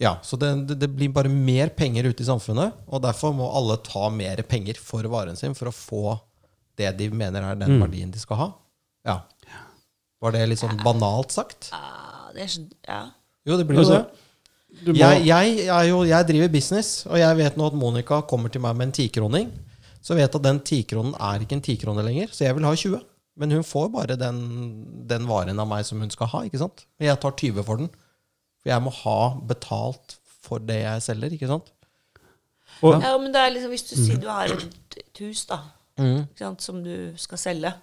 ja, 0.01 0.15
så 0.25 0.39
det, 0.41 0.49
det, 0.71 0.79
det 0.81 0.89
blir 0.89 1.11
bare 1.13 1.29
mer 1.29 1.69
penger 1.77 2.07
ute 2.09 2.23
i 2.23 2.25
samfunnet, 2.25 2.73
og 2.89 3.03
derfor 3.05 3.35
må 3.37 3.45
alle 3.53 3.77
ta 3.85 4.07
mer 4.09 4.41
penger 4.41 4.79
for 4.81 5.05
varen 5.11 5.37
sin 5.37 5.53
for 5.53 5.69
å 5.69 5.75
få 5.75 6.15
det 6.79 6.89
de 6.97 7.09
mener 7.13 7.43
er 7.43 7.59
den 7.59 7.77
verdien 7.81 8.09
de 8.09 8.17
skal 8.21 8.39
ha. 8.39 8.49
Ja. 9.05 9.19
Var 10.23 10.33
det 10.35 10.47
litt 10.49 10.59
sånn 10.63 10.79
banalt 10.81 11.31
sagt? 11.35 11.69
Ja, 11.75 12.31
det 12.33 12.41
er, 12.47 12.51
så- 12.55 12.65
ja. 12.87 13.01
Jo, 13.45 13.57
det 13.59 13.67
blir 13.69 13.77
jo 13.79 13.85
Altså, 13.85 14.01
det. 14.01 14.25
Du 14.85 14.91
må, 14.93 14.97
Jeg, 14.99 15.25
jeg, 15.27 15.89
jo, 15.89 16.03
jeg 16.07 16.27
driver 16.29 16.51
business, 16.53 17.05
og 17.09 17.17
jeg 17.19 17.37
vet 17.39 17.57
nå 17.59 17.67
at 17.67 17.77
Monica 17.77 18.21
kommer 18.29 18.51
til 18.53 18.61
meg 18.63 18.77
med 18.77 18.89
en 18.89 18.95
tikroning. 18.95 19.49
Så 20.01 20.15
vet 20.15 20.35
at 20.35 20.43
den 20.45 20.59
tikronen 20.63 21.15
er 21.19 21.41
ikke 21.43 21.57
en 21.57 21.63
tikrone 21.65 22.03
lenger, 22.05 22.29
så 22.31 22.45
jeg 22.45 22.55
vil 22.55 22.67
ha 22.67 22.75
20. 22.75 23.01
Men 23.39 23.51
hun 23.55 23.63
får 23.63 23.89
bare 23.91 24.15
den, 24.19 24.37
den 25.09 25.25
varen 25.27 25.59
av 25.59 25.67
meg 25.67 25.83
som 25.87 25.99
hun 26.03 26.11
skal 26.13 26.27
ha. 26.31 26.43
ikke 26.47 26.61
sant? 26.61 26.85
Men 26.99 27.09
jeg 27.11 27.19
tar 27.23 27.35
20 27.39 27.65
for 27.67 27.81
den. 27.81 27.89
For 28.61 28.71
jeg 28.71 28.83
må 28.83 28.91
ha 29.01 29.17
betalt 29.47 30.17
for 30.43 30.63
det 30.63 30.81
jeg 30.83 31.03
selger. 31.03 31.35
ikke 31.35 31.47
sant? 31.51 31.67
Og, 32.81 32.95
Ja, 33.03 33.13
men 33.19 33.33
det 33.33 33.41
er 33.41 33.51
liksom, 33.55 33.71
Hvis 33.73 33.87
du 33.89 33.95
sier 33.99 34.19
du 34.21 34.27
har 34.31 34.51
et, 34.53 34.99
hus 35.19 35.45
da, 35.49 35.57
ikke 35.99 36.45
sant, 36.45 36.61
som 36.63 36.83
du 36.83 36.93
skal 37.19 37.37
selge, 37.41 37.73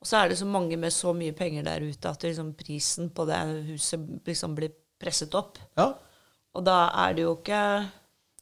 og 0.00 0.06
så 0.08 0.16
er 0.22 0.28
det 0.32 0.38
så 0.40 0.46
mange 0.48 0.76
med 0.80 0.92
så 0.96 1.12
mye 1.12 1.34
penger 1.36 1.66
der 1.66 1.82
ute 1.84 2.08
at 2.08 2.22
liksom 2.24 2.54
prisen 2.56 3.10
på 3.12 3.26
det 3.28 3.40
huset 3.68 4.00
liksom 4.24 4.54
blir 4.56 4.70
presset 5.00 5.34
opp. 5.38 5.58
Ja. 5.78 5.92
Og 6.56 6.66
da 6.66 6.82
er 7.06 7.16
det 7.16 7.24
jo 7.26 7.36
ikke 7.38 7.62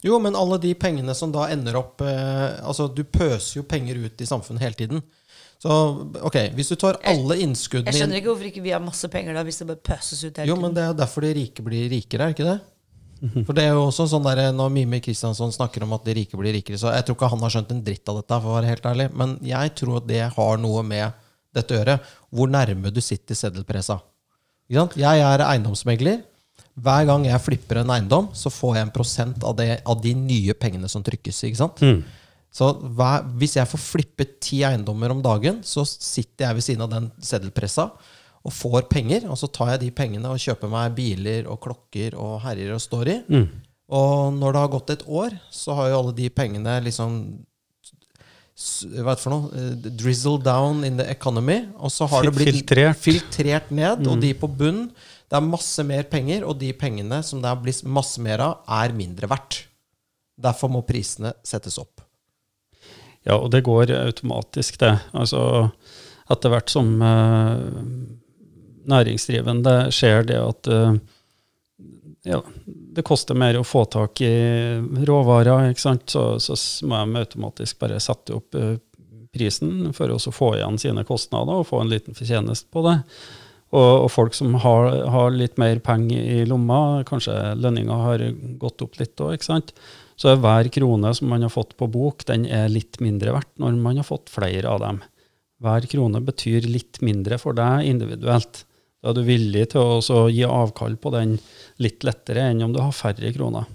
Jo, 0.07 0.19
men 0.23 0.37
alle 0.39 0.57
de 0.63 0.73
pengene 0.79 1.15
som 1.17 1.33
da 1.35 1.49
ender 1.53 1.77
opp 1.77 2.01
eh, 2.01 2.59
Altså, 2.65 2.87
du 2.89 3.03
pøser 3.05 3.59
jo 3.59 3.67
penger 3.69 3.99
ut 4.01 4.23
i 4.23 4.29
samfunnet 4.29 4.65
hele 4.65 4.79
tiden. 4.79 5.03
Så 5.59 5.75
ok, 6.23 6.39
hvis 6.55 6.71
du 6.71 6.77
tar 6.79 7.01
alle 7.11 7.41
innskuddene 7.43 7.91
Jeg 7.91 8.05
skjønner 8.05 8.21
ikke 8.21 8.31
hvorfor 8.31 8.51
ikke 8.53 8.65
vi 8.65 8.73
har 8.73 8.83
masse 8.83 9.11
penger 9.11 9.35
da, 9.35 9.43
hvis 9.47 9.59
det 9.61 9.69
bare 9.73 9.83
pøses 9.91 10.21
ut 10.23 10.29
hele 10.31 10.35
tiden. 10.39 10.51
Jo, 10.53 10.59
men 10.63 10.75
det 10.77 10.85
er 10.85 10.93
jo 10.93 10.99
derfor 11.01 11.27
de 11.27 11.33
rike 11.41 11.65
blir 11.67 11.89
rikere, 11.91 12.29
er 12.29 12.33
det 12.33 12.39
ikke 12.39 12.51
det? 12.53 12.59
For 13.47 13.57
det 13.57 13.65
er 13.67 13.73
jo 13.75 13.89
også 13.89 14.05
sånn 14.13 14.27
der, 14.29 14.41
Når 14.55 14.69
Mime 14.71 15.01
Kristiansson 15.03 15.51
snakker 15.51 15.83
om 15.83 15.97
at 15.97 16.05
de 16.07 16.15
rike 16.21 16.39
blir 16.39 16.55
rikere, 16.55 16.79
så 16.79 16.93
jeg 16.95 17.07
tror 17.07 17.19
ikke 17.19 17.31
han 17.33 17.43
har 17.43 17.55
skjønt 17.55 17.73
en 17.75 17.81
dritt 17.87 18.13
av 18.13 18.21
dette, 18.21 18.39
for 18.45 18.53
å 18.53 18.59
være 18.61 18.71
helt 18.71 18.87
ærlig. 18.87 19.09
Men 19.19 19.35
jeg 19.43 19.75
tror 19.81 19.99
at 19.99 20.07
det 20.07 20.21
har 20.37 20.61
noe 20.63 20.85
med 20.87 21.25
dette 21.59 21.75
å 21.75 21.81
gjøre. 21.81 21.97
Hvor 22.31 22.53
nærme 22.53 22.93
du 22.95 23.01
sitter 23.03 23.39
seddelpressa. 23.39 23.99
Ikke 24.69 24.85
sant? 24.85 24.99
Jeg 25.01 25.25
er 25.25 25.45
eiendomsmegler. 25.49 26.23
Hver 26.85 27.07
gang 27.09 27.25
jeg 27.27 27.41
flipper 27.45 27.81
en 27.83 27.91
eiendom, 27.95 28.29
så 28.37 28.51
får 28.53 28.77
jeg 28.77 28.87
en 28.87 28.95
prosent 28.95 29.45
av, 29.45 29.57
det, 29.59 29.81
av 29.89 30.01
de 30.03 30.13
nye 30.15 30.55
pengene 30.55 30.89
som 30.91 31.03
trykkes. 31.07 31.43
ikke 31.49 31.61
sant? 31.61 31.83
Så 32.59 32.71
hver, 32.97 33.27
hvis 33.39 33.57
jeg 33.59 33.69
får 33.69 33.83
flippet 33.83 34.39
ti 34.41 34.63
eiendommer 34.65 35.13
om 35.13 35.21
dagen, 35.23 35.61
så 35.63 35.85
sitter 35.89 36.47
jeg 36.49 36.59
ved 36.59 36.65
siden 36.65 36.85
av 36.87 36.93
den 36.95 37.11
seddelpressa 37.21 37.91
og 38.47 38.55
får 38.55 38.87
penger. 38.89 39.27
Og 39.29 39.37
så 39.41 39.51
tar 39.53 39.75
jeg 39.75 39.83
de 39.87 39.91
pengene 39.99 40.31
og 40.33 40.41
kjøper 40.41 40.71
meg 40.73 40.95
biler 40.97 41.49
og 41.51 41.61
klokker 41.67 42.17
og 42.17 42.39
herjer 42.47 42.73
og 42.77 42.81
står 42.81 43.13
i. 43.13 43.19
Og 43.89 44.33
når 44.37 44.53
det 44.57 44.63
har 44.65 44.73
gått 44.73 44.91
et 44.97 45.05
år, 45.09 45.37
så 45.51 45.77
har 45.77 45.91
jo 45.93 46.01
alle 46.03 46.17
de 46.17 46.31
pengene 46.33 46.79
liksom 46.85 47.21
hva 49.05 49.15
for 49.15 49.31
noe? 49.31 49.51
Eh, 49.55 49.91
Drizzle 49.95 50.41
down 50.43 50.83
in 50.85 50.97
the 50.99 51.07
economy. 51.13 51.61
Og 51.79 51.93
så 51.95 52.09
har 52.11 52.27
det 52.27 52.35
blitt 52.35 52.57
filtrert. 52.57 52.99
filtrert 52.99 53.71
ned, 53.71 54.07
og 54.11 54.19
de 54.25 54.33
på 54.35 54.49
bunn 54.51 54.89
Det 55.29 55.37
er 55.37 55.45
masse 55.45 55.85
mer 55.85 56.07
penger, 56.09 56.45
og 56.49 56.57
de 56.61 56.73
pengene 56.77 57.21
som 57.27 57.43
det 57.43 57.51
har 57.51 57.61
blitt 57.61 57.85
masse 57.85 58.21
mer 58.25 58.41
av, 58.45 58.63
er 58.81 58.97
mindre 58.97 59.29
verdt. 59.29 59.63
Derfor 60.39 60.71
må 60.73 60.85
prisene 60.89 61.35
settes 61.45 61.77
opp. 61.81 62.01
Ja, 63.27 63.37
og 63.37 63.51
det 63.53 63.65
går 63.67 63.93
automatisk, 63.99 64.79
det. 64.81 64.95
Altså, 65.13 65.69
etter 66.33 66.53
hvert 66.53 66.73
som 66.73 66.95
uh, 67.03 67.61
næringsdrivende 68.89 69.77
skjer 69.93 70.25
det 70.31 70.39
at 70.41 70.71
uh, 70.73 70.97
ja, 72.29 72.41
det 72.97 73.05
koster 73.07 73.37
mer 73.39 73.59
å 73.59 73.67
få 73.67 73.85
tak 73.91 74.23
i 74.25 74.33
råvarer, 75.09 75.69
ikke 75.73 75.85
sant? 75.85 76.09
Så, 76.15 76.39
så 76.41 76.57
må 76.89 77.03
de 77.05 77.21
automatisk 77.25 77.83
bare 77.83 78.01
sette 78.01 78.37
opp 78.39 78.57
uh, 78.57 78.79
prisen 79.35 79.93
for 79.97 80.15
å 80.15 80.19
få 80.33 80.55
igjen 80.57 80.81
sine 80.81 81.05
kostnader 81.09 81.61
og 81.61 81.69
få 81.69 81.83
en 81.83 81.93
liten 81.93 82.17
fortjeneste 82.17 82.73
på 82.73 82.87
det. 82.89 82.97
Og, 83.69 84.05
og 84.05 84.09
folk 84.13 84.37
som 84.37 84.55
har, 84.63 84.87
har 85.13 85.35
litt 85.35 85.59
mer 85.61 85.81
penger 85.85 86.19
i 86.19 86.45
lomma, 86.49 87.05
kanskje 87.09 87.35
lønninga 87.61 87.99
har 88.01 88.25
gått 88.61 88.85
opp 88.85 88.97
litt 89.01 89.21
òg, 89.21 89.35
ikke 89.37 89.49
sant. 89.51 89.75
Så 90.19 90.33
er 90.33 90.41
hver 90.43 90.71
krone 90.75 91.13
som 91.15 91.29
man 91.31 91.45
har 91.45 91.53
fått 91.53 91.77
på 91.79 91.87
bok, 91.93 92.25
den 92.27 92.47
er 92.49 92.71
litt 92.73 92.97
mindre 93.05 93.35
verdt 93.37 93.53
når 93.61 93.77
man 93.79 94.01
har 94.01 94.09
fått 94.09 94.33
flere 94.33 94.71
av 94.73 94.81
dem. 94.83 95.03
Hver 95.63 95.87
krone 95.91 96.23
betyr 96.25 96.67
litt 96.71 97.01
mindre 97.05 97.39
for 97.43 97.57
deg 97.59 97.87
individuelt. 97.91 98.65
Da 99.03 99.13
er 99.13 99.19
du 99.19 99.23
villig 99.27 99.69
til 99.75 100.01
å 100.01 100.25
gi 100.33 100.47
avkall 100.47 100.97
på 100.99 101.13
den 101.15 101.37
litt 101.83 102.07
lettere 102.07 102.49
enn 102.51 102.65
om 102.67 102.73
du 102.75 102.81
har 102.83 102.95
færre 102.97 103.31
kroner. 103.35 103.69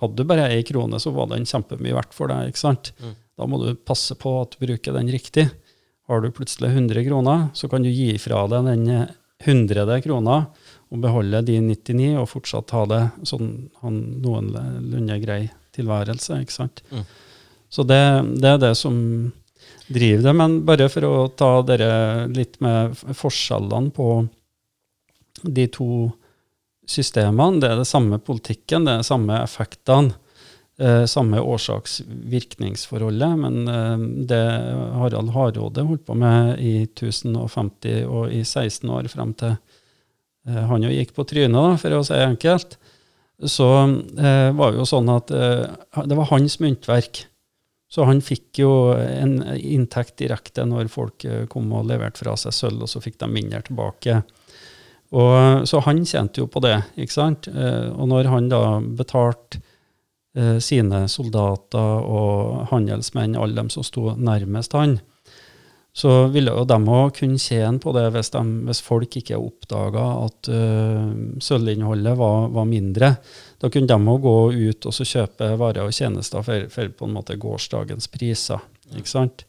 Hadde 0.00 0.16
du 0.16 0.24
bare 0.30 0.48
ei 0.54 0.62
krone, 0.66 0.98
så 1.02 1.10
var 1.14 1.28
den 1.30 1.46
kjempemye 1.46 1.94
verdt 1.94 2.14
for 2.14 2.30
deg. 2.30 2.48
ikke 2.48 2.62
sant? 2.62 2.92
Da 3.36 3.46
må 3.50 3.58
du 3.60 3.74
passe 3.74 4.14
på 4.18 4.40
at 4.40 4.54
du 4.54 4.66
bruker 4.66 4.94
den 4.94 5.10
riktig. 5.10 5.48
Har 6.08 6.20
du 6.22 6.30
plutselig 6.30 6.70
100 6.70 7.04
kroner, 7.06 7.48
så 7.54 7.68
kan 7.68 7.82
du 7.82 7.90
gi 7.90 8.16
fra 8.18 8.46
deg 8.50 8.66
den 8.66 8.84
eh, 9.44 9.48
hundrede 9.48 10.00
kroner 10.04 10.46
og 10.94 11.00
beholde 11.02 11.42
de 11.46 11.58
99 11.60 12.14
og 12.20 12.28
fortsatt 12.30 12.74
ha 12.76 12.84
det 12.90 13.02
sånn 13.26 13.48
noenlunde 13.82 15.20
grei 15.22 15.40
tilværelse. 15.74 16.40
ikke 16.42 16.54
sant? 16.54 16.84
Så 17.68 17.82
det, 17.82 18.00
det 18.38 18.52
er 18.52 18.60
det 18.62 18.74
som 18.78 18.96
driver 19.88 20.28
det. 20.28 20.34
Men 20.38 20.58
bare 20.66 20.88
for 20.92 21.08
å 21.08 21.14
ta 21.34 21.50
dere 21.66 22.26
litt 22.30 22.60
med 22.64 22.94
forskjellene 22.94 23.90
på 23.94 24.08
de 25.42 25.66
to 25.74 25.88
systemene. 26.86 27.60
Det 27.60 27.72
er 27.72 27.80
det 27.80 27.88
samme 27.88 28.20
politikken, 28.22 28.86
det 28.86 28.98
er 29.00 29.08
samme 29.08 29.40
effektene. 29.42 30.14
Eh, 30.74 31.04
samme 31.06 31.38
årsaks-virkningsforholdet, 31.38 33.38
men 33.38 33.68
eh, 33.68 33.98
det 34.26 34.42
Harald 34.98 35.30
Hardråde 35.30 35.84
holdt 35.86 36.02
på 36.08 36.16
med 36.18 36.58
i 36.58 36.80
1050 36.82 38.08
og 38.10 38.32
i 38.34 38.40
16 38.42 38.90
år 38.90 39.06
frem 39.12 39.30
til 39.38 39.52
eh, 39.54 40.64
han 40.66 40.82
jo 40.82 40.90
gikk 40.90 41.12
på 41.14 41.22
trynet, 41.30 41.54
da, 41.54 41.76
for 41.78 41.94
å 41.94 42.00
si 42.02 42.18
enkelt, 42.18 42.74
så 43.46 43.68
eh, 44.18 44.50
var 44.58 44.72
det 44.72 44.80
jo 44.80 44.86
sånn 44.88 45.12
at 45.14 45.30
eh, 45.30 45.62
det 46.10 46.18
var 46.18 46.32
hans 46.32 46.58
myntverk. 46.62 47.22
Så 47.94 48.02
han 48.08 48.18
fikk 48.24 48.58
jo 48.58 48.96
en 48.98 49.44
inntekt 49.54 50.16
direkte 50.18 50.64
når 50.66 50.90
folk 50.90 51.22
eh, 51.28 51.44
kom 51.50 51.70
og 51.70 51.86
leverte 51.86 52.24
fra 52.24 52.34
seg 52.40 52.56
sølv, 52.56 52.82
og 52.82 52.90
så 52.90 53.02
fikk 53.04 53.20
de 53.22 53.28
mindre 53.30 53.62
tilbake. 53.68 54.24
Og, 55.14 55.62
så 55.70 55.78
han 55.86 56.02
tjente 56.02 56.42
jo 56.42 56.50
på 56.50 56.58
det, 56.64 56.80
ikke 56.98 57.14
sant? 57.14 57.46
Og 57.46 58.08
når 58.10 58.26
han 58.32 58.50
da 58.50 58.80
betalte 58.82 59.62
eh, 60.36 60.58
sine 60.62 61.04
soldater 61.10 62.04
og 62.04 62.68
handelsmenn, 62.70 63.36
alle 63.38 63.58
dem 63.58 63.72
som 63.72 63.86
sto 63.86 64.12
nærmest 64.16 64.76
han, 64.78 64.98
så 65.94 66.26
ville 66.34 66.50
jo 66.50 66.64
de 66.66 66.76
òg 66.90 67.12
kunne 67.20 67.38
tjene 67.38 67.78
på 67.78 67.92
det 67.94 68.08
hvis, 68.16 68.32
de, 68.34 68.40
hvis 68.66 68.80
folk 68.82 69.14
ikke 69.20 69.38
oppdaga 69.38 70.06
at 70.24 70.48
uh, 70.50 71.12
sølvinnholdet 71.38 72.16
var, 72.18 72.48
var 72.50 72.66
mindre. 72.66 73.12
Da 73.62 73.70
kunne 73.70 73.86
de 73.86 74.10
òg 74.10 74.24
gå 74.24 74.34
ut 74.56 74.88
og 74.90 74.96
så 74.96 75.06
kjøpe 75.06 75.52
varer 75.60 75.86
og 75.86 75.94
tjenester 75.94 76.42
for, 76.42 76.66
for 76.74 76.90
på 76.98 77.06
en 77.06 77.14
måte 77.14 77.38
gårsdagens 77.38 78.10
priser. 78.10 78.64
ikke 78.90 79.12
sant? 79.12 79.46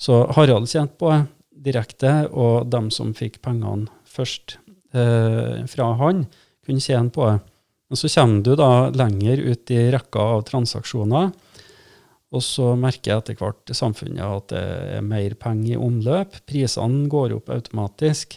Så 0.00 0.22
Harald 0.38 0.70
tjente 0.72 0.96
på 0.96 1.12
det 1.12 1.26
direkte, 1.68 2.14
og 2.30 2.70
dem 2.72 2.88
som 2.94 3.12
fikk 3.18 3.40
pengene 3.44 3.90
først 4.08 4.56
uh, 4.96 5.66
fra 5.68 5.92
han, 6.00 6.24
kunne 6.64 6.84
tjene 6.84 7.12
på 7.12 7.28
det. 7.28 7.38
Men 7.88 8.00
så 8.00 8.08
kommer 8.12 8.42
du 8.44 8.54
da 8.56 8.72
lenger 8.92 9.40
ut 9.40 9.70
i 9.72 9.86
rekka 9.92 10.24
av 10.36 10.42
transaksjoner, 10.48 11.30
og 12.28 12.44
så 12.44 12.74
merker 12.76 13.14
jeg 13.14 13.22
etter 13.22 13.38
hvert 13.40 13.72
i 13.72 13.76
samfunnet 13.76 14.20
at 14.20 14.50
det 14.52 14.64
er 14.98 15.06
mer 15.06 15.32
penger 15.40 15.78
i 15.78 15.80
omløp. 15.80 16.36
Prisene 16.48 17.06
går 17.08 17.32
opp 17.38 17.48
automatisk. 17.54 18.36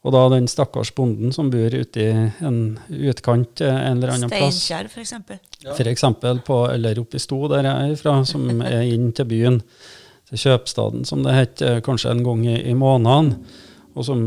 Og 0.00 0.14
da 0.14 0.20
den 0.32 0.46
stakkars 0.48 0.92
bonden 0.96 1.32
som 1.32 1.50
bor 1.52 1.74
ute 1.76 2.00
i 2.00 2.10
en 2.44 2.60
utkant 2.88 3.60
en 3.64 3.98
eller 3.98 4.14
annen 4.14 4.32
plass, 4.32 4.62
Steinkjer, 4.62 4.88
for 4.92 5.02
eksempel. 5.02 5.40
F.eks. 5.74 6.04
på 6.46 6.60
eller 6.72 7.00
oppe 7.02 7.20
i 7.20 7.24
Sto, 7.24 7.40
der 7.52 7.68
jeg 7.68 7.90
er 7.92 7.98
fra, 8.00 8.14
som 8.28 8.46
er 8.64 8.84
inn 8.88 9.10
til 9.16 9.28
byen, 9.28 9.60
til 10.30 10.44
kjøpstaden, 10.44 11.04
som 11.08 11.24
det 11.24 11.36
heter, 11.36 11.80
kanskje 11.84 12.14
en 12.14 12.24
gang 12.24 12.46
i, 12.48 12.56
i 12.72 12.76
måneden. 12.76 13.34
Og 13.92 14.08
som 14.08 14.22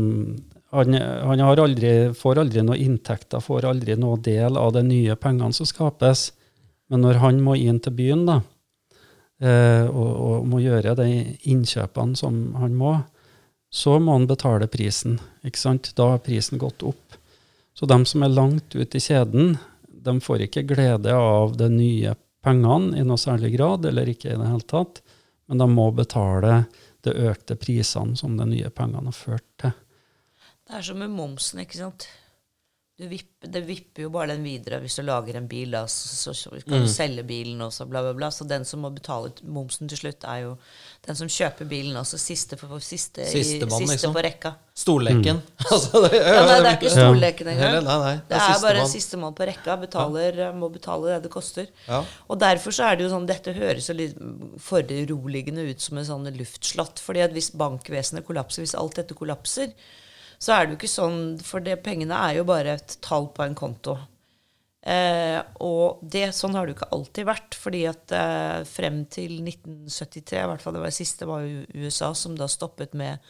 han, 0.74 0.94
han 0.94 1.42
aldri, 1.44 1.92
får 2.14 2.40
aldri 2.42 2.64
noe 2.64 2.78
inntekter, 2.80 3.42
får 3.42 3.68
aldri 3.70 3.96
noe 4.00 4.18
del 4.22 4.58
av 4.60 4.72
de 4.74 4.82
nye 4.86 5.16
pengene 5.16 5.54
som 5.54 5.68
skapes. 5.68 6.32
Men 6.90 7.04
når 7.06 7.20
han 7.22 7.40
må 7.44 7.56
inn 7.56 7.80
til 7.82 7.94
byen 7.96 8.24
da, 8.28 8.40
eh, 9.40 9.86
og, 9.88 10.12
og 10.28 10.48
må 10.50 10.60
gjøre 10.64 10.96
de 10.98 11.08
innkjøpene 11.50 12.18
som 12.18 12.40
han 12.60 12.74
må, 12.78 12.96
så 13.74 13.96
må 13.98 14.14
han 14.18 14.28
betale 14.30 14.68
prisen. 14.70 15.18
ikke 15.42 15.58
sant? 15.58 15.92
Da 15.98 16.12
har 16.12 16.22
prisen 16.22 16.60
gått 16.62 16.84
opp. 16.86 17.16
Så 17.74 17.88
de 17.90 17.96
som 18.06 18.22
er 18.22 18.34
langt 18.34 18.74
ute 18.74 19.00
i 19.00 19.02
kjeden, 19.02 19.56
de 19.88 20.20
får 20.22 20.46
ikke 20.46 20.66
glede 20.68 21.14
av 21.16 21.56
de 21.58 21.66
nye 21.72 22.14
pengene 22.44 23.00
i 23.00 23.06
noe 23.06 23.18
særlig 23.18 23.54
grad, 23.56 23.86
eller 23.88 24.10
ikke 24.10 24.30
i 24.30 24.38
det 24.38 24.50
hele 24.50 24.68
tatt, 24.68 25.00
men 25.48 25.58
de 25.58 25.68
må 25.70 25.88
betale 25.96 26.64
de 27.04 27.16
økte 27.28 27.56
prisene 27.60 28.16
som 28.16 28.36
de 28.38 28.46
nye 28.48 28.70
pengene 28.70 29.10
har 29.10 29.16
ført 29.16 29.48
til. 29.60 29.74
Det 30.64 30.78
er 30.78 30.84
som 30.86 31.00
med 31.00 31.12
momsen, 31.12 31.60
ikke 31.60 31.76
sant. 31.82 32.06
du 32.94 33.08
vipper, 33.10 33.48
det 33.50 33.60
vipper 33.66 34.04
jo 34.04 34.08
bare 34.14 34.30
den 34.36 34.44
videre 34.46 34.78
hvis 34.78 34.94
du 34.96 35.02
lager 35.02 35.34
en 35.34 35.48
bil, 35.50 35.72
da, 35.74 35.80
så, 35.90 36.06
så, 36.14 36.32
så 36.38 36.52
kan 36.62 36.84
du 36.84 36.88
selge 36.88 37.24
bilen 37.26 37.58
også, 37.60 37.88
bla, 37.90 38.00
bla, 38.06 38.12
bla. 38.14 38.28
Så 38.30 38.46
den 38.46 38.62
som 38.64 38.84
må 38.86 38.90
betale 38.94 39.32
momsen 39.42 39.90
til 39.90 39.98
slutt, 39.98 40.22
er 40.30 40.44
jo 40.44 40.52
den 41.04 41.18
som 41.18 41.28
kjøper 41.28 41.66
bilen, 41.68 41.96
altså 41.98 42.20
siste, 42.22 42.56
for, 42.56 42.78
siste, 42.78 43.26
i, 43.26 43.42
siste 43.42 43.66
liksom. 43.66 44.14
på 44.14 44.22
rekka. 44.24 44.52
Stolleken. 44.78 45.42
Altså, 45.74 46.04
det, 46.06 46.20
Ja, 46.22 46.44
nei, 46.46 46.60
det 46.62 46.70
er 46.70 46.78
ikke 46.78 46.92
storleken 47.00 47.50
engang. 47.52 47.74
Nei, 47.74 47.98
nei, 48.04 48.14
Det 48.30 48.38
er 48.38 48.46
bare 48.46 48.54
sistemann. 48.54 48.92
sistemann 48.94 49.36
på 49.36 49.48
rekka. 49.50 49.76
Betaler, 49.82 50.38
Må 50.54 50.70
betale 50.72 51.10
det 51.10 51.18
det 51.26 51.32
koster. 51.34 51.68
Ja. 51.88 51.98
Og 52.30 52.38
derfor 52.40 52.78
så 52.78 52.86
er 52.88 52.96
det 52.96 53.08
jo 53.08 53.10
sånn 53.12 53.26
Dette 53.28 53.52
høres 53.58 53.90
jo 53.90 53.98
litt 53.98 54.16
foruroligende 54.70 55.66
ut 55.66 55.82
som 55.82 55.98
en 55.98 56.08
sånn 56.08 56.30
luftslott. 56.38 57.02
fordi 57.02 57.26
at 57.26 57.34
hvis 57.34 57.50
bankvesenet 57.58 58.24
kollapser, 58.24 58.62
hvis 58.64 58.78
alt 58.78 59.02
dette 59.02 59.18
kollapser, 59.18 59.74
så 60.38 60.54
er 60.54 60.64
det 60.64 60.74
jo 60.74 60.80
ikke 60.80 60.90
sånn 60.90 61.20
For 61.44 61.64
det, 61.64 61.78
pengene 61.84 62.18
er 62.28 62.40
jo 62.40 62.48
bare 62.48 62.76
et 62.78 62.98
tall 63.04 63.30
på 63.34 63.44
en 63.46 63.56
konto. 63.58 63.96
Eh, 64.84 65.38
og 65.64 66.02
det, 66.04 66.26
sånn 66.36 66.52
har 66.52 66.66
det 66.66 66.74
jo 66.74 66.78
ikke 66.78 66.92
alltid 66.92 67.28
vært. 67.28 67.56
fordi 67.56 67.82
at 67.88 68.12
eh, 68.12 68.60
frem 68.68 69.04
til 69.08 69.38
1973, 69.40 70.42
i 70.42 70.48
hvert 70.50 70.64
fall 70.64 70.76
det 70.76 70.84
var 70.84 70.92
det 70.92 70.98
siste, 70.98 71.28
var 71.28 71.46
jo 71.46 71.64
USA 71.80 72.12
som 72.18 72.36
da 72.36 72.48
stoppet 72.50 72.92
med 72.92 73.22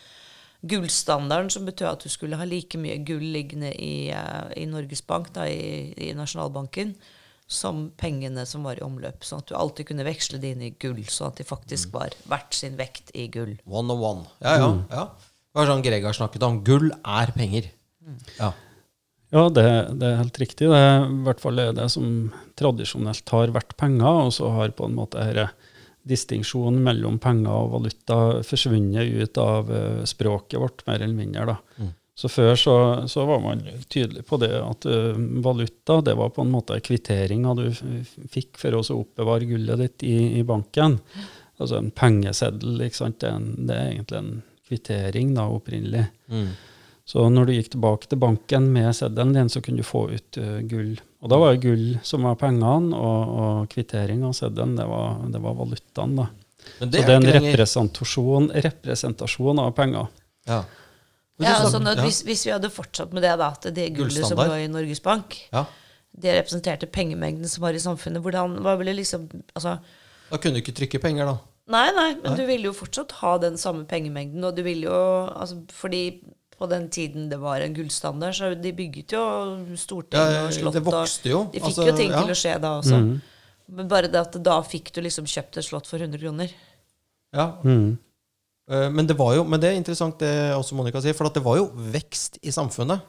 gullstandarden, 0.64 1.52
som 1.52 1.66
betød 1.68 1.90
at 1.90 2.06
du 2.06 2.10
skulle 2.10 2.38
ha 2.40 2.46
like 2.48 2.78
mye 2.80 2.96
gull 3.06 3.22
liggende 3.34 3.70
i, 3.76 4.08
eh, 4.10 4.48
i 4.58 4.64
Norges 4.66 5.04
Bank, 5.06 5.30
da, 5.36 5.46
i, 5.46 5.92
i 6.08 6.10
Nasjonalbanken, 6.16 6.96
som 7.46 7.90
pengene 8.00 8.46
som 8.48 8.64
var 8.66 8.80
i 8.80 8.86
omløp. 8.86 9.22
Sånn 9.22 9.44
at 9.44 9.52
du 9.52 9.54
alltid 9.58 9.92
kunne 9.92 10.08
veksle 10.08 10.40
det 10.42 10.54
inn 10.56 10.64
i 10.64 10.72
gull, 10.80 11.04
sånn 11.06 11.30
at 11.30 11.38
de 11.38 11.46
faktisk 11.46 11.94
var 11.94 12.16
verdt 12.32 12.58
sin 12.58 12.80
vekt 12.80 13.14
i 13.14 13.28
gull. 13.30 13.54
One 13.68 13.94
on 13.94 14.02
one. 14.02 14.26
Ja, 14.40 14.56
ja. 14.58 14.72
ja. 14.90 15.06
Det 15.54 15.60
var 15.60 15.70
sånn 15.70 15.84
Greg 15.86 16.02
har 16.02 16.16
snakket 16.16 16.42
om. 16.42 16.56
Gull 16.66 16.88
er 16.90 17.30
penger. 17.36 17.68
Ja. 18.40 18.50
Ja, 19.34 19.44
det, 19.50 19.66
det 19.98 20.08
er 20.08 20.18
helt 20.18 20.38
riktig. 20.42 20.66
Det 20.70 20.78
er 20.78 21.06
i 21.06 21.20
hvert 21.26 21.42
fall 21.42 21.60
det 21.78 21.86
som 21.94 22.32
tradisjonelt 22.58 23.30
har 23.34 23.54
vært 23.54 23.76
penger, 23.78 24.26
og 24.26 24.34
så 24.34 24.50
har 24.54 24.74
på 24.74 24.88
en 24.90 24.98
måte 24.98 25.22
denne 25.22 25.48
distinksjonen 26.04 26.82
mellom 26.84 27.16
penger 27.22 27.54
og 27.54 27.70
valuta 27.78 28.18
forsvunnet 28.44 29.14
ut 29.14 29.38
av 29.40 29.70
eh, 29.72 30.02
språket 30.04 30.60
vårt, 30.60 30.82
mer 30.86 31.00
eller 31.00 31.16
mindre. 31.16 31.54
da. 31.54 31.86
Så 32.14 32.28
før 32.30 32.54
så, 32.60 32.74
så 33.10 33.24
var 33.26 33.40
man 33.42 33.62
tydelig 33.90 34.22
på 34.28 34.38
det 34.38 34.52
at 34.54 34.84
uh, 34.86 35.16
valuta 35.42 35.96
det 36.06 36.12
var 36.14 36.30
på 36.30 36.44
en 36.44 36.52
måte 36.52 36.76
kvitteringa 36.78 37.56
du 37.58 37.64
fikk 38.30 38.60
for 38.60 38.76
å 38.78 38.84
oppbevare 39.00 39.48
gullet 39.50 39.80
ditt 39.82 40.04
i, 40.06 40.18
i 40.38 40.44
banken. 40.46 41.00
Altså 41.58 41.80
en 41.80 41.90
pengeseddel, 41.90 42.84
ikke 42.86 43.00
sant? 43.00 43.18
Det, 43.24 43.32
er 43.32 43.40
en, 43.40 43.48
det 43.66 43.74
er 43.74 43.88
egentlig 43.88 44.20
en 44.20 44.30
kvittering 44.68 45.34
da, 45.36 45.48
opprinnelig. 45.52 46.06
Mm. 46.32 46.52
Så 47.04 47.26
når 47.28 47.46
du 47.46 47.52
gikk 47.52 47.74
tilbake 47.74 48.08
til 48.08 48.20
banken 48.20 48.70
med 48.72 48.88
seddelen 48.96 49.34
din, 49.36 49.50
så 49.52 49.60
kunne 49.64 49.82
du 49.82 49.86
få 49.86 50.06
ut 50.14 50.38
uh, 50.40 50.62
gull. 50.64 50.94
Og 51.20 51.32
da 51.32 51.40
var 51.40 51.52
det 51.52 51.64
gull 51.66 51.98
som 52.06 52.24
var 52.24 52.38
pengene, 52.40 52.96
og, 52.96 53.34
og 53.44 53.66
kvittering 53.72 54.24
av 54.24 54.32
seddelen, 54.36 54.72
det 54.78 54.86
var, 54.88 55.18
det 55.32 55.42
var 55.44 55.58
valutaen. 55.58 56.16
da. 56.16 56.30
Men 56.78 56.88
Så 56.88 56.90
det 56.94 57.04
det 57.04 57.12
er 57.12 57.20
en 57.20 57.28
representasjon, 57.36 58.48
representasjon 58.64 59.62
av 59.66 59.76
penger. 59.76 60.08
ja. 60.48 60.64
Ja, 61.42 61.56
altså, 61.56 61.80
sånn 61.80 61.88
ja. 61.90 61.96
hvis, 61.98 62.20
hvis 62.22 62.44
vi 62.46 62.52
hadde 62.54 62.70
fortsatt 62.70 63.14
med 63.14 63.24
det, 63.26 63.32
da, 63.40 63.48
at 63.56 63.66
det 63.74 63.88
gullet 63.96 64.22
som 64.22 64.38
var 64.38 64.54
i 64.54 64.68
Norges 64.70 65.00
Bank, 65.02 65.34
ja. 65.50 65.64
det 66.14 66.36
representerte 66.36 66.86
pengemengden 66.86 67.50
som 67.50 67.64
var 67.66 67.74
i 67.74 67.80
samfunnet, 67.82 68.22
hvordan 68.22 68.60
hva 68.62 68.76
ville 68.78 68.94
liksom 69.00 69.26
altså, 69.56 69.80
Da 70.28 70.38
kunne 70.38 70.60
du 70.60 70.62
ikke 70.62 70.76
trykke 70.78 71.00
penger, 71.02 71.32
da. 71.32 71.34
Nei, 71.72 71.86
nei, 71.96 72.10
men 72.20 72.34
du 72.36 72.42
ville 72.44 72.68
jo 72.68 72.74
fortsatt 72.76 73.12
ha 73.22 73.38
den 73.40 73.54
samme 73.56 73.86
pengemengden, 73.88 74.42
og 74.44 74.52
du 74.56 74.60
ville 74.66 74.84
jo 74.84 74.96
altså, 75.32 75.62
Fordi 75.72 76.00
på 76.58 76.66
den 76.70 76.90
tiden 76.92 77.30
det 77.30 77.38
var 77.40 77.62
en 77.64 77.72
gullstandard, 77.74 78.34
så 78.36 78.50
de 78.54 78.72
bygget 78.76 79.14
jo 79.16 79.22
storting 79.80 80.20
Ja, 80.20 80.42
og 80.44 80.52
slott. 80.54 80.76
det 80.76 80.82
vokste 80.86 81.32
jo. 81.32 81.40
De 81.54 81.58
fikk 81.62 81.70
Altså, 81.72 81.86
jo 81.88 81.96
ting 81.96 82.12
ja. 82.12 82.20
til 82.22 82.30
å 82.34 82.36
skje 82.38 82.52
da 82.62 82.74
også. 82.82 83.00
Men 83.74 83.88
bare 83.88 84.10
det 84.12 84.20
at 84.20 84.36
da 84.44 84.58
fikk 84.62 84.92
du 84.94 85.00
liksom 85.02 85.24
kjøpt 85.26 85.56
et 85.58 85.64
slott 85.66 85.88
for 85.88 85.98
100 86.04 86.20
kroner. 86.20 86.52
Ja. 87.34 87.48
Mm. 87.64 87.96
Eh, 88.70 88.86
Men 88.94 89.06
det 89.08 89.16
var 89.18 89.34
jo, 89.34 89.42
men 89.48 89.58
det 89.60 89.72
er 89.72 89.80
interessant 89.80 90.20
det 90.20 90.30
også 90.54 90.76
Monica 90.78 91.00
sier, 91.02 91.16
for 91.16 91.26
at 91.26 91.34
det 91.34 91.42
var 91.44 91.56
jo 91.58 91.66
vekst 91.74 92.38
i 92.44 92.52
samfunnet. 92.54 93.00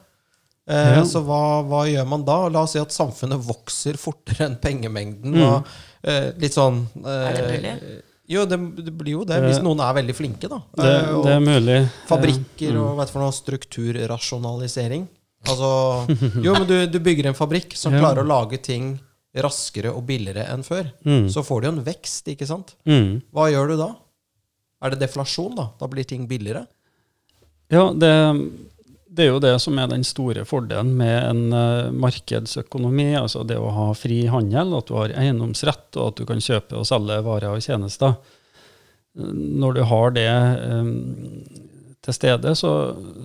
Eh, 0.66 0.96
Ja. 0.96 1.04
Så 1.06 1.20
hva, 1.22 1.60
hva 1.68 1.84
gjør 1.86 2.08
man 2.08 2.24
da? 2.26 2.40
La 2.48 2.64
oss 2.66 2.72
si 2.74 2.80
at 2.82 2.90
samfunnet 2.90 3.38
vokser 3.46 3.94
fortere 4.00 4.48
enn 4.48 4.56
pengemengden. 4.64 5.36
Mm. 5.36 5.44
Og, 5.46 5.70
eh, 6.02 6.32
litt 6.42 6.56
sånn 6.56 6.82
eh, 7.04 7.30
Er 7.30 7.38
det 7.38 7.46
mulig? 7.52 8.02
Jo, 8.28 8.44
det, 8.50 8.56
det 8.82 8.92
blir 8.98 9.12
jo 9.20 9.24
det, 9.28 9.36
hvis 9.44 9.60
noen 9.62 9.78
er 9.86 9.92
veldig 10.00 10.14
flinke, 10.18 10.48
da. 10.50 10.58
Det, 10.74 10.86
Eh, 10.86 11.22
det 11.22 11.32
er 11.36 11.42
mulig. 11.44 11.76
fabrikker 12.08 12.78
og 12.82 12.96
vet 12.98 13.12
for 13.12 13.22
noe 13.22 13.34
strukturrasjonalisering. 13.36 15.06
Altså, 15.46 15.68
jo, 16.42 16.52
men 16.56 16.66
du, 16.66 16.74
du 16.90 16.98
bygger 16.98 17.28
en 17.30 17.36
fabrikk 17.38 17.76
som 17.78 17.94
Ja. 17.94 18.00
klarer 18.02 18.24
å 18.24 18.26
lage 18.26 18.58
ting 18.62 18.96
raskere 19.36 19.92
og 19.94 20.06
billigere 20.08 20.46
enn 20.50 20.64
før. 20.66 20.88
Mm. 21.04 21.28
Så 21.30 21.44
får 21.46 21.60
du 21.62 21.66
jo 21.68 21.72
en 21.76 21.84
vekst, 21.86 22.26
ikke 22.32 22.46
sant? 22.48 22.74
Mm. 22.88 23.20
Hva 23.36 23.50
gjør 23.52 23.68
du 23.68 23.76
da? 23.76 23.90
Er 24.82 24.90
det 24.94 25.00
deflasjon, 25.04 25.54
da? 25.54 25.68
Da 25.78 25.86
blir 25.92 26.04
ting 26.08 26.26
billigere? 26.26 26.66
Ja, 27.70 27.92
det, 27.92 28.10
det 29.16 29.24
er 29.24 29.30
jo 29.32 29.42
det 29.42 29.54
som 29.62 29.78
er 29.80 29.88
den 29.90 30.04
store 30.06 30.44
fordelen 30.48 30.92
med 30.98 31.16
en 31.18 31.44
eh, 31.56 31.92
markedsøkonomi, 32.04 33.10
altså 33.18 33.44
det 33.48 33.58
å 33.58 33.72
ha 33.72 33.86
fri 33.96 34.24
handel, 34.30 34.74
at 34.76 34.90
du 34.90 34.96
har 34.98 35.14
eiendomsrett, 35.16 35.88
og 35.96 36.10
at 36.10 36.20
du 36.20 36.26
kan 36.28 36.42
kjøpe 36.42 36.76
og 36.76 36.88
selge 36.88 37.22
varer 37.24 37.54
og 37.54 37.64
tjenester. 37.64 38.18
Når 39.16 39.78
du 39.78 39.82
har 39.88 40.12
det 40.16 40.28
eh, 40.28 40.92
til 42.06 42.14
stede, 42.14 42.52
så, 42.58 42.72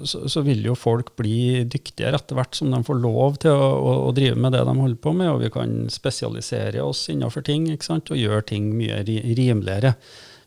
så, 0.07 0.23
så 0.31 0.41
vil 0.45 0.63
jo 0.65 0.77
folk 0.79 1.13
bli 1.19 1.61
dyktigere 1.69 2.17
etter 2.17 2.39
hvert 2.39 2.57
som 2.57 2.71
de 2.73 2.81
får 2.87 3.01
lov 3.03 3.37
til 3.43 3.53
å, 3.53 3.69
å, 3.77 3.93
å 4.07 4.15
drive 4.15 4.39
med 4.39 4.55
det 4.55 4.63
de 4.65 4.75
holder 4.79 5.01
på 5.03 5.13
med, 5.17 5.29
og 5.29 5.43
vi 5.43 5.51
kan 5.53 5.77
spesialisere 5.93 6.81
oss 6.81 7.05
innenfor 7.13 7.45
ting 7.45 7.67
og 7.71 8.17
gjøre 8.17 8.47
ting 8.53 8.71
mye 8.79 9.03
rimeligere. 9.05 9.95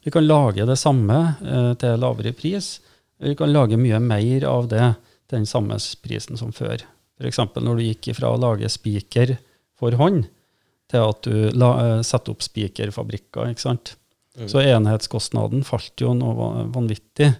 Vi 0.05 0.13
kan 0.13 0.27
lage 0.27 0.67
det 0.69 0.81
samme 0.81 1.21
eh, 1.41 1.73
til 1.81 2.01
lavere 2.01 2.35
pris. 2.37 2.79
Vi 3.23 3.37
kan 3.39 3.53
lage 3.53 3.79
mye 3.81 4.01
mer 4.03 4.49
av 4.51 4.69
det 4.73 4.95
til 5.29 5.41
den 5.41 5.49
samme 5.49 5.79
prisen 6.05 6.41
som 6.41 6.53
før. 6.55 6.85
F.eks. 7.21 7.41
når 7.57 7.79
du 7.79 7.85
gikk 7.87 8.11
ifra 8.13 8.33
å 8.35 8.41
lage 8.41 8.69
spiker 8.73 9.37
for 9.79 9.97
hånd, 9.99 10.27
til 10.91 11.07
at 11.11 11.27
du 11.27 11.51
la, 11.57 11.71
eh, 11.83 12.03
setter 12.07 12.35
opp 12.35 12.45
spikerfabrikker. 12.45 13.51
ikke 13.51 13.65
sant? 13.65 13.95
Så 14.51 14.61
enhetskostnaden 14.61 15.63
falt 15.67 16.01
jo 16.03 16.11
noe 16.19 16.67
vanvittig. 16.75 17.31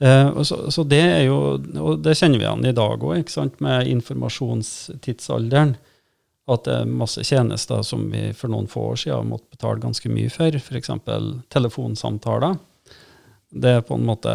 Eh, 0.00 0.28
og 0.30 0.46
så, 0.46 0.70
så 0.72 0.84
det 0.88 1.02
er 1.02 1.24
jo, 1.26 1.58
og 1.58 2.00
det 2.04 2.16
kjenner 2.16 2.40
vi 2.40 2.46
igjen 2.46 2.70
i 2.70 2.76
dag 2.76 3.04
òg, 3.04 3.34
med 3.64 3.90
informasjonstidsalderen. 3.92 5.76
At 6.48 6.64
det 6.64 6.76
er 6.80 6.88
masse 6.88 7.20
tjenester 7.28 7.82
som 7.84 8.06
vi 8.08 8.30
for 8.32 8.48
noen 8.48 8.70
få 8.72 8.86
år 8.94 9.00
siden 9.02 9.28
måtte 9.28 9.52
betale 9.52 9.82
ganske 9.82 10.08
mye 10.08 10.32
for, 10.32 10.56
f.eks. 10.56 10.94
telefonsamtaler. 11.52 12.56
Det 13.50 13.70
er 13.78 13.84
på 13.86 13.96
en 13.96 14.04
måte, 14.04 14.32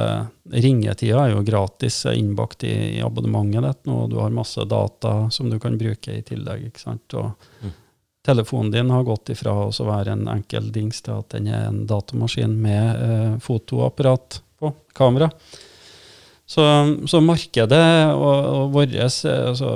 Ringetida 0.50 1.28
er 1.28 1.36
jo 1.36 1.46
gratis 1.46 2.00
innbakt 2.10 2.66
i, 2.66 2.74
i 2.98 3.02
abonnementet 3.06 3.66
ditt 3.68 3.90
nå, 3.90 4.06
og 4.06 4.10
du 4.10 4.18
har 4.18 4.34
masse 4.34 4.66
data 4.66 5.30
som 5.32 5.52
du 5.52 5.60
kan 5.62 5.78
bruke 5.78 6.16
i 6.18 6.24
tillegg. 6.26 6.66
ikke 6.72 6.82
sant? 6.82 7.14
Og 7.20 7.36
Telefonen 8.24 8.72
din 8.72 8.90
har 8.90 9.04
gått 9.04 9.34
ifra 9.34 9.52
å 9.68 9.86
være 9.86 10.16
en 10.16 10.30
enkel 10.32 10.72
dings 10.72 11.02
til 11.04 11.18
at 11.20 11.34
den 11.36 11.50
er 11.52 11.66
en 11.68 11.82
datamaskin 11.90 12.54
med 12.64 13.04
eh, 13.04 13.34
fotoapparat 13.44 14.40
på 14.60 14.72
kamera. 14.96 15.28
Så, 16.48 16.64
så 17.08 17.20
markedet 17.24 17.84
og, 18.16 18.46
og 18.48 18.74
vårt 18.76 18.96
altså, 19.00 19.70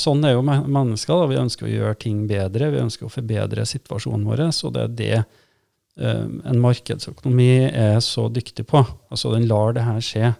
Sånn 0.00 0.24
er 0.24 0.34
jo 0.34 0.44
mennesker. 0.44 1.14
Da. 1.14 1.28
Vi 1.30 1.40
ønsker 1.40 1.68
å 1.68 1.72
gjøre 1.72 1.98
ting 2.04 2.22
bedre, 2.28 2.70
vi 2.74 2.84
ønsker 2.84 3.08
å 3.08 3.12
forbedre 3.12 3.64
situasjonen 3.68 4.28
vår. 4.28 4.44
Og 4.52 4.76
det 4.76 4.84
er 4.84 4.96
det 5.00 5.12
eh, 5.22 5.28
en 5.98 6.60
markedsøkonomi 6.62 7.48
er 7.72 7.98
så 8.04 8.28
dyktig 8.32 8.66
på. 8.70 8.84
Altså 9.10 9.32
Den 9.34 9.48
lar 9.50 9.72
det 9.74 9.82
her 9.84 9.98
skje. 10.04 10.30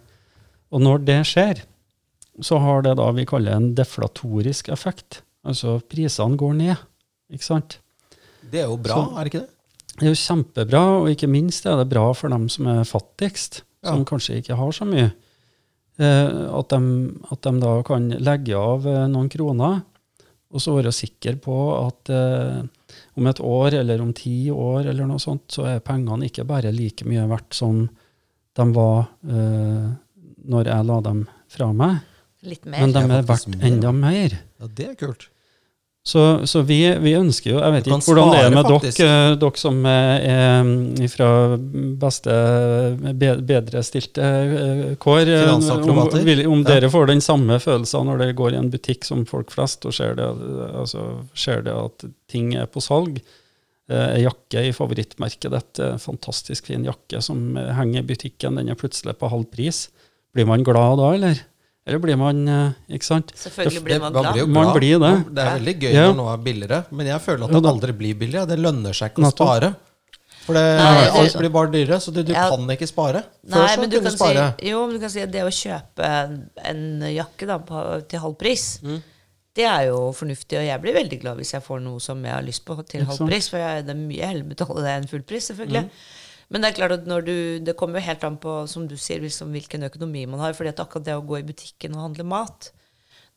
Og 0.70 0.80
når 0.84 1.04
det 1.04 1.18
skjer, 1.26 1.62
så 2.44 2.59
har 2.62 2.82
det 2.86 2.96
da 3.00 3.09
vi 3.16 3.24
kaller 3.26 3.56
en 3.56 3.72
deflatorisk 3.74 4.68
effekt. 4.70 5.22
Altså 5.48 5.78
prisene 5.90 6.38
går 6.38 6.54
ned. 6.59 6.76
Ikke 7.32 7.44
sant? 7.44 7.78
Det 8.48 8.61
er 8.62 8.68
jo 8.70 8.76
bra, 8.76 8.94
Så- 8.94 9.18
er 9.18 9.24
det 9.24 9.32
ikke 9.34 9.40
det? 9.46 9.50
Det 9.98 10.06
er 10.06 10.12
jo 10.14 10.22
kjempebra, 10.22 10.82
og 11.02 11.09
ikke 11.11 11.26
minst 11.28 11.66
er 11.66 11.76
det 11.76 11.88
bra 11.90 12.12
for 12.14 12.28
dem 12.30 12.48
som 12.48 12.66
er 12.70 12.84
fattigst, 12.84 13.62
som 13.82 14.04
kanskje 14.04 14.36
ikke 14.38 14.54
har 14.56 14.70
så 14.70 14.86
mye. 14.86 15.12
Eh, 15.98 16.28
at, 16.54 16.68
de, 16.70 17.14
at 17.32 17.42
de 17.42 17.52
da 17.61 17.82
kan 17.82 18.09
legge 18.22 18.54
av 18.54 18.86
eh, 18.86 19.06
noen 19.11 19.28
kroner, 19.28 19.80
og 20.54 20.61
så 20.62 20.76
være 20.76 20.92
sikker 20.94 21.40
på 21.42 21.56
at 21.88 22.11
eh, 22.14 22.62
om 23.18 23.26
et 23.30 23.40
år 23.44 23.74
eller 23.80 24.02
om 24.04 24.12
ti 24.16 24.36
år 24.54 24.88
eller 24.92 25.08
noe 25.10 25.20
sånt, 25.22 25.46
så 25.52 25.66
er 25.74 25.82
pengene 25.84 26.28
ikke 26.30 26.46
bare 26.48 26.70
like 26.74 27.04
mye 27.08 27.26
verdt 27.30 27.56
som 27.58 27.82
de 28.58 28.66
var 28.74 29.08
eh, 29.28 29.88
når 30.48 30.70
jeg 30.70 30.86
la 30.88 31.00
dem 31.04 31.24
fra 31.52 31.68
meg, 31.74 31.98
Litt 32.48 32.64
mer. 32.70 32.80
men 32.84 32.94
de 32.94 33.02
er 33.18 33.26
verdt 33.26 33.56
enda 33.66 33.90
mer. 33.92 34.34
Ja, 34.62 34.68
det 34.78 34.86
er 34.92 34.96
kult. 35.00 35.28
Så, 36.09 36.46
så 36.48 36.62
vi, 36.64 36.78
vi, 37.04 37.12
ønsker 37.18 37.50
jo 37.50 37.59
Jeg 37.61 37.72
vet 37.74 37.88
ikke 37.88 37.98
hvordan 38.06 38.30
det 38.32 38.38
er 38.40 38.54
med 38.54 38.68
dere, 38.70 38.92
eh, 39.04 39.32
dere 39.42 39.61
som 39.61 39.80
er 39.90 41.09
fra 41.12 41.30
beste, 42.00 42.36
bedre 43.11 43.44
bedrestilte 43.50 44.28
eh, 44.28 44.80
kår. 45.02 45.32
eh, 45.34 45.50
Om, 45.52 46.54
om 46.54 46.62
dere 46.64 46.88
får 46.94 47.11
den 47.11 47.20
samme 47.24 47.59
følelsen 47.61 48.09
når 48.09 48.22
dere 48.22 48.38
går 48.38 48.56
i 48.56 48.61
en 48.62 48.70
butikk 48.72 49.04
som 49.04 49.26
folk 49.28 49.52
flest, 49.52 49.84
og 49.84 49.92
ser 49.98 50.16
det, 50.16 50.30
altså, 50.70 51.04
ser 51.36 51.61
det 51.66 51.76
at 51.76 52.09
ting 52.32 52.54
er 52.56 52.70
på 52.72 52.80
salg. 52.84 53.20
Ei 53.92 54.24
jakke 54.24 54.64
i 54.68 54.72
favorittmerket 54.76 55.52
ditt, 55.52 55.82
en 55.84 56.00
fantastisk 56.00 56.72
fin 56.72 56.88
jakke 56.88 57.20
som 57.24 57.52
henger 57.56 58.00
i 58.00 58.09
butikken, 58.14 58.56
den 58.61 58.72
er 58.72 58.80
plutselig 58.80 59.16
på 59.20 59.28
halv 59.32 59.48
pris. 59.52 59.86
Blir 60.36 60.48
man 60.48 60.64
glad 60.64 61.00
da, 61.00 61.12
eller? 61.18 61.44
Eller 61.89 61.99
blir 62.05 62.16
man 62.20 62.43
eh, 62.49 62.95
Ikke 62.99 63.09
sant? 63.09 63.32
Selvfølgelig 63.34 63.82
blir 63.89 64.01
man 64.03 64.12
man 64.12 64.22
glad. 64.22 64.34
blir 64.36 64.47
Man 64.53 64.72
blir 64.76 64.99
det. 65.03 65.12
Det 65.34 65.45
er 65.45 65.59
veldig 65.59 65.74
gøy 65.82 65.93
Ja. 65.97 66.07
når 66.12 66.16
noe 66.20 66.32
er 66.34 66.43
billigere, 66.45 66.80
men 66.93 67.07
jeg 67.07 67.20
føler 67.24 67.45
at 67.49 67.51
det 67.62 67.70
aldri 67.72 67.93
blir 68.05 68.14
billigere. 68.20 68.47
Det 68.53 68.59
lønner 68.61 68.93
seg 68.95 69.12
ikke 69.14 69.24
å 69.26 69.30
spare. 69.32 69.74
For 70.49 70.57
det, 70.57 70.64
Nei, 70.80 70.93
det- 71.05 71.12
alt 71.20 71.34
blir 71.43 71.51
bare 71.53 71.70
dyrere, 71.72 71.99
så 72.01 72.12
du, 72.12 72.22
du 72.22 72.32
Ja. 72.32 72.49
kan 72.49 72.61
ikke 72.72 72.86
spare. 72.89 73.20
Før 73.45 73.66
Nei, 73.66 73.76
men 73.76 73.91
du 73.91 74.01
kan, 74.01 74.11
spare. 74.14 74.55
si, 74.59 74.68
jo, 74.70 74.86
men 74.86 74.95
du 74.97 75.01
kan 75.01 75.11
si 75.11 75.20
at 75.20 75.30
det 75.30 75.43
å 75.45 75.53
kjøpe 75.53 76.05
en, 76.09 76.51
en 76.64 77.01
jakke 77.12 77.47
da, 77.47 77.59
på, 77.59 77.82
til 78.09 78.18
halv 78.20 78.39
pris, 78.39 78.80
Mm. 78.82 79.03
det 79.55 79.64
er 79.66 79.82
jo 79.91 79.99
fornuftig. 80.16 80.57
Og 80.57 80.64
jeg 80.64 80.80
blir 80.80 80.95
veldig 80.95 81.20
glad 81.20 81.36
hvis 81.36 81.53
jeg 81.53 81.62
får 81.66 81.82
noe 81.82 81.99
som 82.01 82.24
jeg 82.24 82.32
har 82.32 82.43
lyst 82.43 82.64
på 82.64 82.78
til 82.89 83.05
halv 83.05 83.18
pris. 83.28 83.49
For 83.51 83.59
jeg, 83.59 83.84
det 83.84 83.91
er 83.93 84.01
mye 84.01 84.24
heller 84.24 84.45
å 84.45 84.49
betale 84.55 84.82
det 84.86 84.95
enn 85.03 85.09
full 85.09 85.22
pris, 85.22 85.51
selvfølgelig. 85.51 85.84
Mm. 85.84 85.91
Men 86.49 86.64
det 86.64 86.70
er 86.70 86.78
klart 86.78 86.96
at 86.96 87.09
når 87.09 87.24
du, 87.26 87.36
det 87.61 87.76
kommer 87.76 88.01
jo 88.01 88.09
helt 88.09 88.24
an 88.24 88.38
på 88.40 88.62
som 88.70 88.86
du 88.88 88.96
sier, 88.96 89.20
liksom, 89.20 89.53
hvilken 89.53 89.84
økonomi 89.90 90.24
man 90.30 90.40
har. 90.40 90.57
fordi 90.57 90.72
at 90.72 90.80
akkurat 90.80 91.05
det 91.05 91.16
å 91.18 91.24
gå 91.24 91.40
i 91.40 91.46
butikken 91.49 91.96
og 91.96 92.07
handle 92.07 92.24
mat, 92.24 92.70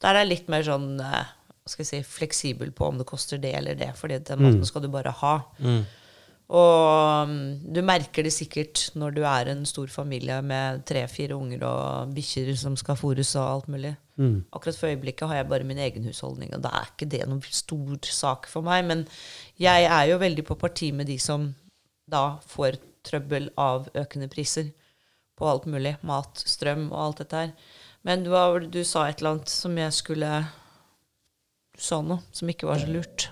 der 0.01 0.15
er 0.15 0.23
jeg 0.23 0.31
litt 0.31 0.51
mer 0.51 0.63
sånn 0.65 0.93
eh, 1.03 1.33
skal 1.67 1.83
jeg 1.83 1.89
si, 1.91 2.03
fleksibel 2.07 2.71
på 2.73 2.87
om 2.87 3.01
det 3.01 3.09
koster 3.09 3.41
det 3.41 3.51
eller 3.57 3.75
det. 3.77 3.91
fordi 3.99 4.21
den 4.25 4.41
maten 4.41 4.65
skal 4.65 4.85
du 4.85 4.89
bare 4.93 5.13
ha. 5.21 5.35
Mm. 5.59 5.83
Og 6.51 7.27
um, 7.29 7.35
du 7.63 7.79
merker 7.85 8.25
det 8.27 8.33
sikkert 8.35 8.89
når 8.99 9.13
du 9.15 9.21
er 9.23 9.51
en 9.53 9.61
stor 9.67 9.87
familie 9.87 10.41
med 10.43 10.81
tre-fire 10.87 11.37
unger 11.37 11.63
og 11.63 12.11
bikkjer 12.15 12.51
som 12.59 12.75
skal 12.79 12.99
fôres 12.99 13.31
og 13.39 13.45
alt 13.45 13.69
mulig. 13.71 13.93
Mm. 14.19 14.43
Akkurat 14.51 14.75
for 14.75 14.91
øyeblikket 14.91 15.31
har 15.31 15.39
jeg 15.39 15.47
bare 15.53 15.67
min 15.67 15.79
egen 15.79 16.03
husholdning, 16.09 16.51
og 16.57 16.65
da 16.65 16.73
er 16.81 16.91
ikke 16.91 17.07
det 17.13 17.23
noen 17.23 17.43
stor 17.47 18.11
sak 18.11 18.51
for 18.51 18.67
meg. 18.67 18.83
Men 18.89 19.05
jeg 19.61 19.87
er 19.87 20.09
jo 20.11 20.19
veldig 20.19 20.45
på 20.49 20.59
parti 20.59 20.91
med 20.91 21.07
de 21.07 21.15
som 21.23 21.53
da 22.11 22.25
får 22.51 22.81
trøbbel 23.07 23.49
av 23.59 23.89
økende 23.97 24.29
priser 24.31 24.71
på 25.37 25.49
alt 25.49 25.67
mulig. 25.69 25.95
Mat, 26.05 26.43
strøm 26.45 26.89
og 26.91 26.99
alt 27.05 27.21
dette 27.23 27.43
her. 27.43 27.53
Men 28.07 28.25
du, 28.25 28.31
var, 28.33 28.59
du 28.61 28.81
sa 28.87 29.07
et 29.07 29.21
eller 29.21 29.35
annet 29.35 29.51
som 29.51 29.77
jeg 29.77 29.93
skulle 29.93 30.31
Du 31.77 31.83
sa 31.85 32.01
noe 32.01 32.21
som 32.33 32.49
ikke 32.49 32.69
var 32.69 32.81
så 32.81 32.89
lurt. 32.89 33.29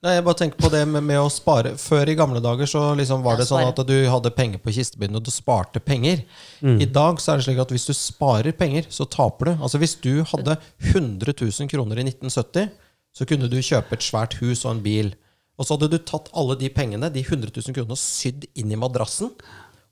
Nei, 0.00 0.14
jeg 0.16 0.24
bare 0.24 0.38
tenker 0.40 0.56
på 0.56 0.70
det 0.72 0.80
med, 0.88 1.04
med 1.04 1.20
å 1.20 1.26
spare. 1.28 1.74
Før 1.76 2.08
i 2.08 2.14
gamle 2.16 2.40
dager 2.40 2.68
så 2.68 2.86
liksom 2.96 3.20
var 3.20 3.36
det 3.36 3.44
sånn 3.50 3.66
at 3.66 3.82
du 3.84 3.96
hadde 4.08 4.32
penger 4.32 4.62
på 4.64 4.72
kistebunnen, 4.72 5.18
og 5.18 5.26
du 5.26 5.28
sparte 5.32 5.82
penger. 5.84 6.22
I 6.64 6.88
dag 6.88 7.20
så 7.20 7.34
er 7.34 7.40
det 7.40 7.44
slik 7.44 7.60
at 7.60 7.74
hvis 7.74 7.84
du 7.90 7.92
sparer 7.92 8.56
penger, 8.56 8.88
så 8.88 9.04
taper 9.04 9.50
du. 9.50 9.52
Altså 9.58 9.80
Hvis 9.82 9.98
du 10.00 10.22
hadde 10.24 10.56
100 10.94 11.34
000 11.36 11.68
kroner 11.68 12.00
i 12.00 12.06
1970, 12.08 12.70
så 13.12 13.26
kunne 13.28 13.50
du 13.52 13.58
kjøpe 13.60 13.98
et 13.98 14.06
svært 14.06 14.38
hus 14.40 14.64
og 14.64 14.78
en 14.78 14.82
bil. 14.86 15.12
Og 15.60 15.66
så 15.66 15.76
hadde 15.76 15.90
du 15.92 15.98
tatt 16.08 16.30
alle 16.40 16.56
de 16.56 16.70
pengene, 16.72 17.10
de 17.12 17.20
100 17.20 17.52
000 17.52 17.76
kronene, 17.76 17.96
og 17.96 18.00
sydd 18.00 18.46
inn 18.56 18.72
i 18.72 18.78
madrassen, 18.80 19.34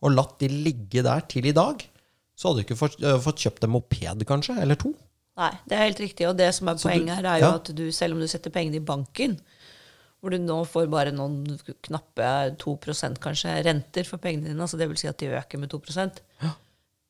og 0.01 0.15
latt 0.15 0.39
de 0.41 0.49
ligge 0.49 1.03
der 1.05 1.27
til 1.29 1.51
i 1.51 1.53
dag. 1.53 1.83
Så 2.39 2.49
hadde 2.49 2.63
du 2.63 2.67
ikke 2.69 2.79
fått, 2.79 2.97
uh, 3.03 3.19
fått 3.21 3.43
kjøpt 3.45 3.67
en 3.67 3.75
moped, 3.75 4.25
kanskje, 4.29 4.57
eller 4.63 4.79
to. 4.81 4.95
Nei, 5.39 5.53
det 5.69 5.77
er 5.77 5.85
helt 5.85 6.01
riktig. 6.03 6.27
Og 6.31 6.39
det 6.39 6.49
som 6.57 6.71
er 6.71 6.79
Så 6.81 6.89
poenget 6.89 7.19
her, 7.19 7.29
er 7.29 7.43
jo 7.43 7.51
ja. 7.51 7.59
at 7.61 7.71
du, 7.77 7.85
selv 7.95 8.17
om 8.17 8.23
du 8.23 8.31
setter 8.31 8.55
pengene 8.55 8.81
i 8.81 8.85
banken, 8.85 9.37
hvor 10.19 10.35
du 10.35 10.41
nå 10.43 10.57
får 10.67 10.89
bare 10.91 11.13
noen 11.15 11.45
knappe 11.87 12.31
2% 12.59 13.21
kanskje 13.23 13.53
renter 13.69 14.09
for 14.09 14.23
pengene 14.23 14.51
dine, 14.51 14.65
altså 14.65 14.81
det 14.81 14.89
vil 14.91 14.99
si 14.99 15.07
at 15.11 15.21
de 15.21 15.31
øker 15.39 15.61
med 15.63 15.71
2 15.71 15.79
ja. 16.43 16.51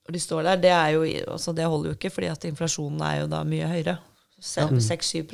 Og 0.09 0.13
de 0.13 0.21
står 0.21 0.45
der, 0.45 0.61
det, 0.61 0.75
jo, 0.93 1.07
altså 1.33 1.55
det 1.57 1.65
holder 1.69 1.93
jo 1.93 1.97
ikke, 1.97 2.13
fordi 2.13 2.29
at 2.33 2.45
inflasjonen 2.49 3.01
er 3.05 3.23
jo 3.23 3.33
da 3.33 3.41
mye 3.49 3.71
høyere. 3.71 3.99
6-7 4.41 5.25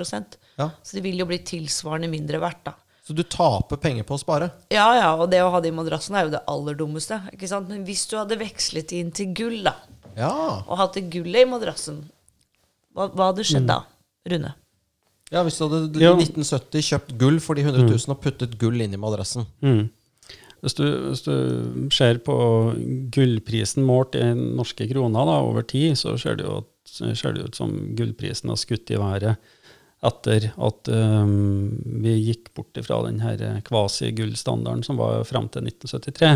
Ja. 0.58 0.70
Så 0.82 0.96
de 0.96 1.02
vil 1.02 1.18
jo 1.18 1.26
bli 1.26 1.38
tilsvarende 1.44 2.08
mindre 2.08 2.38
verdt, 2.42 2.62
da. 2.70 2.74
Så 3.04 3.12
du 3.12 3.20
taper 3.22 3.76
penger 3.76 4.04
på 4.08 4.16
å 4.16 4.20
spare. 4.22 4.46
Ja, 4.72 4.86
ja, 4.96 5.10
og 5.20 5.28
det 5.30 5.42
å 5.44 5.50
ha 5.52 5.58
det 5.60 5.68
i 5.68 5.76
madrassen 5.76 6.16
er 6.16 6.24
jo 6.24 6.30
det 6.32 6.40
aller 6.48 6.74
dummeste. 6.78 7.18
ikke 7.34 7.48
sant? 7.50 7.68
Men 7.68 7.84
hvis 7.84 8.06
du 8.08 8.16
hadde 8.16 8.38
vekslet 8.40 8.92
inn 8.96 9.10
til 9.12 9.34
gull, 9.36 9.58
da, 9.66 9.74
Ja. 10.16 10.62
og 10.66 10.78
hatt 10.78 10.94
det 10.94 11.10
gullet 11.12 11.42
i 11.44 11.50
madrassen, 11.50 12.04
hva, 12.94 13.10
hva 13.12 13.26
hadde 13.32 13.44
skjedd 13.44 13.66
da, 13.68 13.82
Rune? 14.30 14.54
Ja, 15.32 15.42
Hvis 15.42 15.58
du 15.58 15.64
hadde 15.68 15.98
i 16.00 16.06
1970 16.14 16.80
kjøpt 16.88 17.18
gull 17.18 17.40
for 17.40 17.54
de 17.58 17.62
100 17.66 17.82
000 17.90 18.14
og 18.14 18.20
puttet 18.22 18.56
gull 18.58 18.80
inn 18.80 18.94
i 18.94 19.00
madrassen 19.00 19.46
Mm. 19.60 19.90
Hvis, 20.62 20.74
du, 20.78 20.84
hvis 21.10 21.20
du 21.26 21.90
ser 21.92 22.16
på 22.24 22.32
gullprisen 23.12 23.84
målt 23.84 24.14
i 24.16 24.30
norske 24.32 24.86
kroner 24.88 25.26
da, 25.28 25.34
over 25.44 25.60
tid, 25.68 25.92
så 26.00 26.14
ser 26.16 26.38
det 26.38 26.46
jo 26.46 26.62
at, 26.62 26.70
ser 27.18 27.34
det 27.36 27.44
ut 27.50 27.58
som 27.58 27.74
gullprisen 27.98 28.48
har 28.48 28.56
skutt 28.56 28.88
i 28.94 28.96
været 28.96 29.36
etter 30.04 30.50
at 30.52 30.90
um, 30.92 31.72
vi 32.04 32.14
gikk 32.28 32.52
bort 32.56 32.78
fra 32.84 33.00
den 33.06 33.22
kvasi-gullstandarden 33.64 34.84
som 34.86 35.00
var 35.00 35.24
frem 35.28 35.48
til 35.52 35.66
1973. 35.70 36.34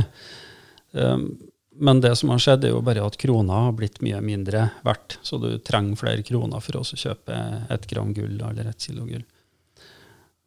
Um, 0.92 1.30
men 1.78 2.00
det 2.02 2.16
som 2.18 2.32
har 2.32 2.40
skjedd, 2.42 2.64
er 2.66 2.72
jo 2.74 2.82
bare 2.82 3.04
at 3.06 3.18
krona 3.20 3.64
har 3.68 3.74
blitt 3.78 4.00
mye 4.02 4.18
mindre 4.24 4.68
verdt. 4.86 5.18
Så 5.22 5.38
du 5.38 5.50
trenger 5.62 6.00
flere 6.00 6.24
kroner 6.26 6.62
for 6.64 6.80
å 6.80 6.86
kjøpe 6.86 7.36
et 7.70 7.86
gram 7.90 8.10
gull 8.16 8.40
eller 8.40 8.70
et 8.70 8.82
kilo 8.82 9.06
gull. 9.06 9.22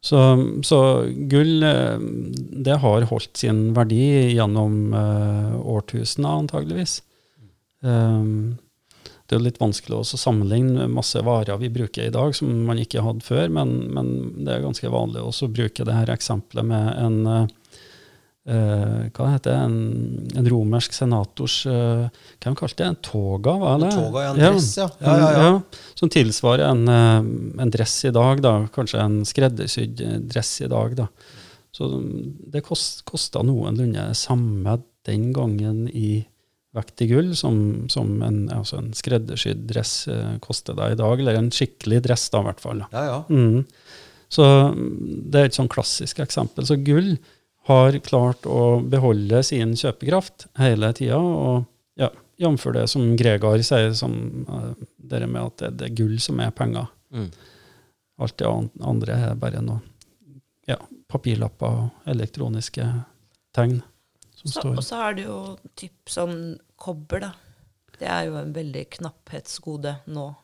Så, 0.02 0.18
så 0.66 0.80
gull 1.30 1.62
eh, 1.62 2.02
det 2.66 2.80
har 2.82 3.06
holdt 3.06 3.38
sin 3.38 3.68
verdi 3.76 4.34
gjennom 4.34 4.90
uh, 4.90 5.54
årtusener, 5.76 6.42
antageligvis. 6.42 6.98
Um, 7.86 8.58
det 9.32 9.38
er 9.38 9.46
litt 9.46 9.62
vanskelig 9.62 9.96
også 9.96 10.18
å 10.18 10.20
sammenligne 10.26 10.84
masse 10.92 11.20
varer 11.24 11.56
vi 11.60 11.72
bruker 11.72 12.04
i 12.04 12.12
dag 12.12 12.34
som 12.36 12.50
man 12.68 12.80
ikke 12.82 13.00
hadde 13.04 13.24
før, 13.24 13.48
men, 13.56 13.72
men 13.96 14.12
det 14.44 14.58
er 14.58 14.66
ganske 14.66 14.92
vanlig 14.92 15.24
å 15.24 15.48
bruke 15.48 15.86
det 15.88 15.96
her 15.96 16.12
eksempelet 16.12 16.68
med 16.68 16.90
en 17.00 17.16
eh, 17.32 17.46
eh, 18.52 18.98
hva 19.08 19.30
heter 19.32 19.48
det, 19.48 19.56
en, 19.56 19.78
en 20.42 20.50
romersk 20.52 20.92
senators 20.96 21.62
uh, 21.64 22.08
Hva 22.42 22.54
kalte 22.58 22.82
det? 22.82 22.90
En 22.90 23.00
toga? 23.08 23.54
Var 23.62 23.80
det? 23.86 23.92
Toga, 23.96 24.24
ja, 24.26 24.32
en 24.34 24.40
dress, 24.42 24.70
ja. 24.82 24.88
Ja, 25.00 25.14
ja, 25.22 25.30
ja. 25.46 25.84
Som 25.96 26.12
tilsvarer 26.12 26.66
en, 26.68 26.84
eh, 26.92 27.62
en 27.64 27.72
dress 27.72 27.96
i 28.08 28.12
dag, 28.12 28.42
da. 28.44 28.56
Kanskje 28.74 29.00
en 29.00 29.22
skreddersydd 29.28 30.02
eh, 30.04 30.18
dress 30.34 30.58
i 30.66 30.68
dag, 30.72 30.98
da. 30.98 31.08
Så 31.72 31.88
det 32.52 32.66
kost, 32.66 33.00
kosta 33.08 33.40
noenlunde 33.46 34.10
samme 34.18 34.76
den 35.08 35.30
gangen 35.32 35.86
i 35.88 36.20
vekt 36.76 37.02
i 37.04 37.08
gull 37.10 37.34
som, 37.36 37.56
som 37.92 38.14
en, 38.24 38.46
altså 38.52 38.78
en 38.80 38.92
skreddersydd 38.96 39.66
dress 39.68 40.06
eh, 40.08 40.38
koster 40.44 40.76
deg 40.78 40.94
i 40.94 41.00
dag. 41.00 41.20
Eller 41.20 41.38
en 41.38 41.52
skikkelig 41.52 42.02
dress, 42.06 42.28
da, 42.32 42.40
i 42.42 42.48
hvert 42.48 42.64
fall. 42.64 42.82
Ja, 42.94 43.04
ja. 43.10 43.18
Mm. 43.28 43.66
Så 44.32 44.48
mm, 44.72 44.88
det 45.32 45.40
er 45.40 45.50
et 45.50 45.58
sånn 45.58 45.70
klassisk 45.72 46.22
eksempel. 46.24 46.66
Så 46.68 46.78
gull 46.80 47.14
har 47.68 47.98
klart 48.06 48.48
å 48.48 48.80
beholde 48.80 49.42
sin 49.46 49.76
kjøpekraft 49.78 50.48
hele 50.58 50.90
tida. 50.96 51.20
Og 51.20 51.68
ja, 52.00 52.08
jf. 52.40 52.66
det 52.74 52.88
som 52.90 53.12
Gregar 53.20 53.62
sier, 53.62 53.92
som 53.98 54.16
uh, 54.48 54.72
det 54.96 55.22
med 55.28 55.42
at 55.44 55.60
det, 55.62 55.72
det 55.78 55.90
er 55.90 55.96
gull 56.00 56.18
som 56.24 56.40
er 56.42 56.54
penger. 56.56 56.88
Mm. 57.12 57.28
Alt 58.22 58.38
det 58.40 58.48
andre 58.48 59.20
er 59.28 59.38
bare 59.38 59.60
noe 59.64 59.82
ja, 60.68 60.78
papirlapper 61.10 61.80
og 61.84 62.10
elektroniske 62.12 62.86
tegn 63.54 63.80
Så, 64.44 64.60
står 64.60 64.76
og 64.76 64.82
så 64.84 64.96
har 64.96 65.14
du 65.14 65.22
jo 65.22 65.38
typ 65.76 66.08
sånn 66.10 66.58
kobber, 66.76 67.20
da. 67.20 67.32
Det 67.98 68.08
er 68.08 68.24
jo 68.26 68.36
en 68.40 68.52
veldig 68.52 68.86
knapphetsgode 68.98 69.96
nå. 70.10 70.34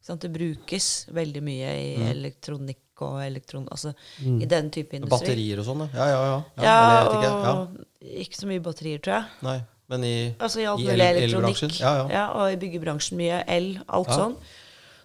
Sant? 0.00 0.22
Det 0.22 0.30
brukes 0.32 1.06
veldig 1.12 1.42
mye 1.42 1.72
i 1.80 1.96
Mm. 1.98 2.06
elektronikk 2.12 3.02
og 3.02 3.18
elektron... 3.24 3.66
Altså 3.72 3.94
i 4.20 4.46
den 4.46 4.70
type 4.70 4.92
industri. 4.96 5.26
Batterier 5.26 5.58
og 5.58 5.64
sånn, 5.66 5.82
ja. 5.86 5.90
Ja, 5.96 6.06
ja, 6.06 6.22
ja. 6.24 6.38
ja, 6.56 6.62
Ja, 6.62 6.78
eller 6.84 6.96
jeg 7.00 7.20
ikke. 7.20 7.44
ja. 7.44 7.52
og 7.52 8.16
ikke 8.26 8.40
så 8.40 8.46
mye 8.50 8.60
batterier, 8.60 8.98
tror 9.00 9.14
jeg. 9.14 9.24
Nei, 9.42 9.58
men 9.88 10.04
i 10.04 10.14
Altså 10.38 10.60
i 10.60 10.66
alt 10.70 10.80
I 10.80 10.88
el- 10.94 11.00
elektronikk. 11.00 11.80
Ja, 11.80 11.94
ja. 12.08 12.24
og 12.32 12.52
i 12.52 12.56
byggebransjen 12.56 13.16
mye 13.18 13.42
el, 13.48 13.70
alt 13.88 14.08
Ja. 14.08 14.16
sånn. 14.16 14.36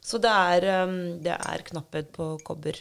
Så 0.06 0.20
det 0.22 0.30
er, 0.30 0.84
um, 0.84 1.20
det 1.24 1.34
er 1.34 1.64
knapphet 1.66 2.12
på 2.14 2.38
kobber. 2.46 2.76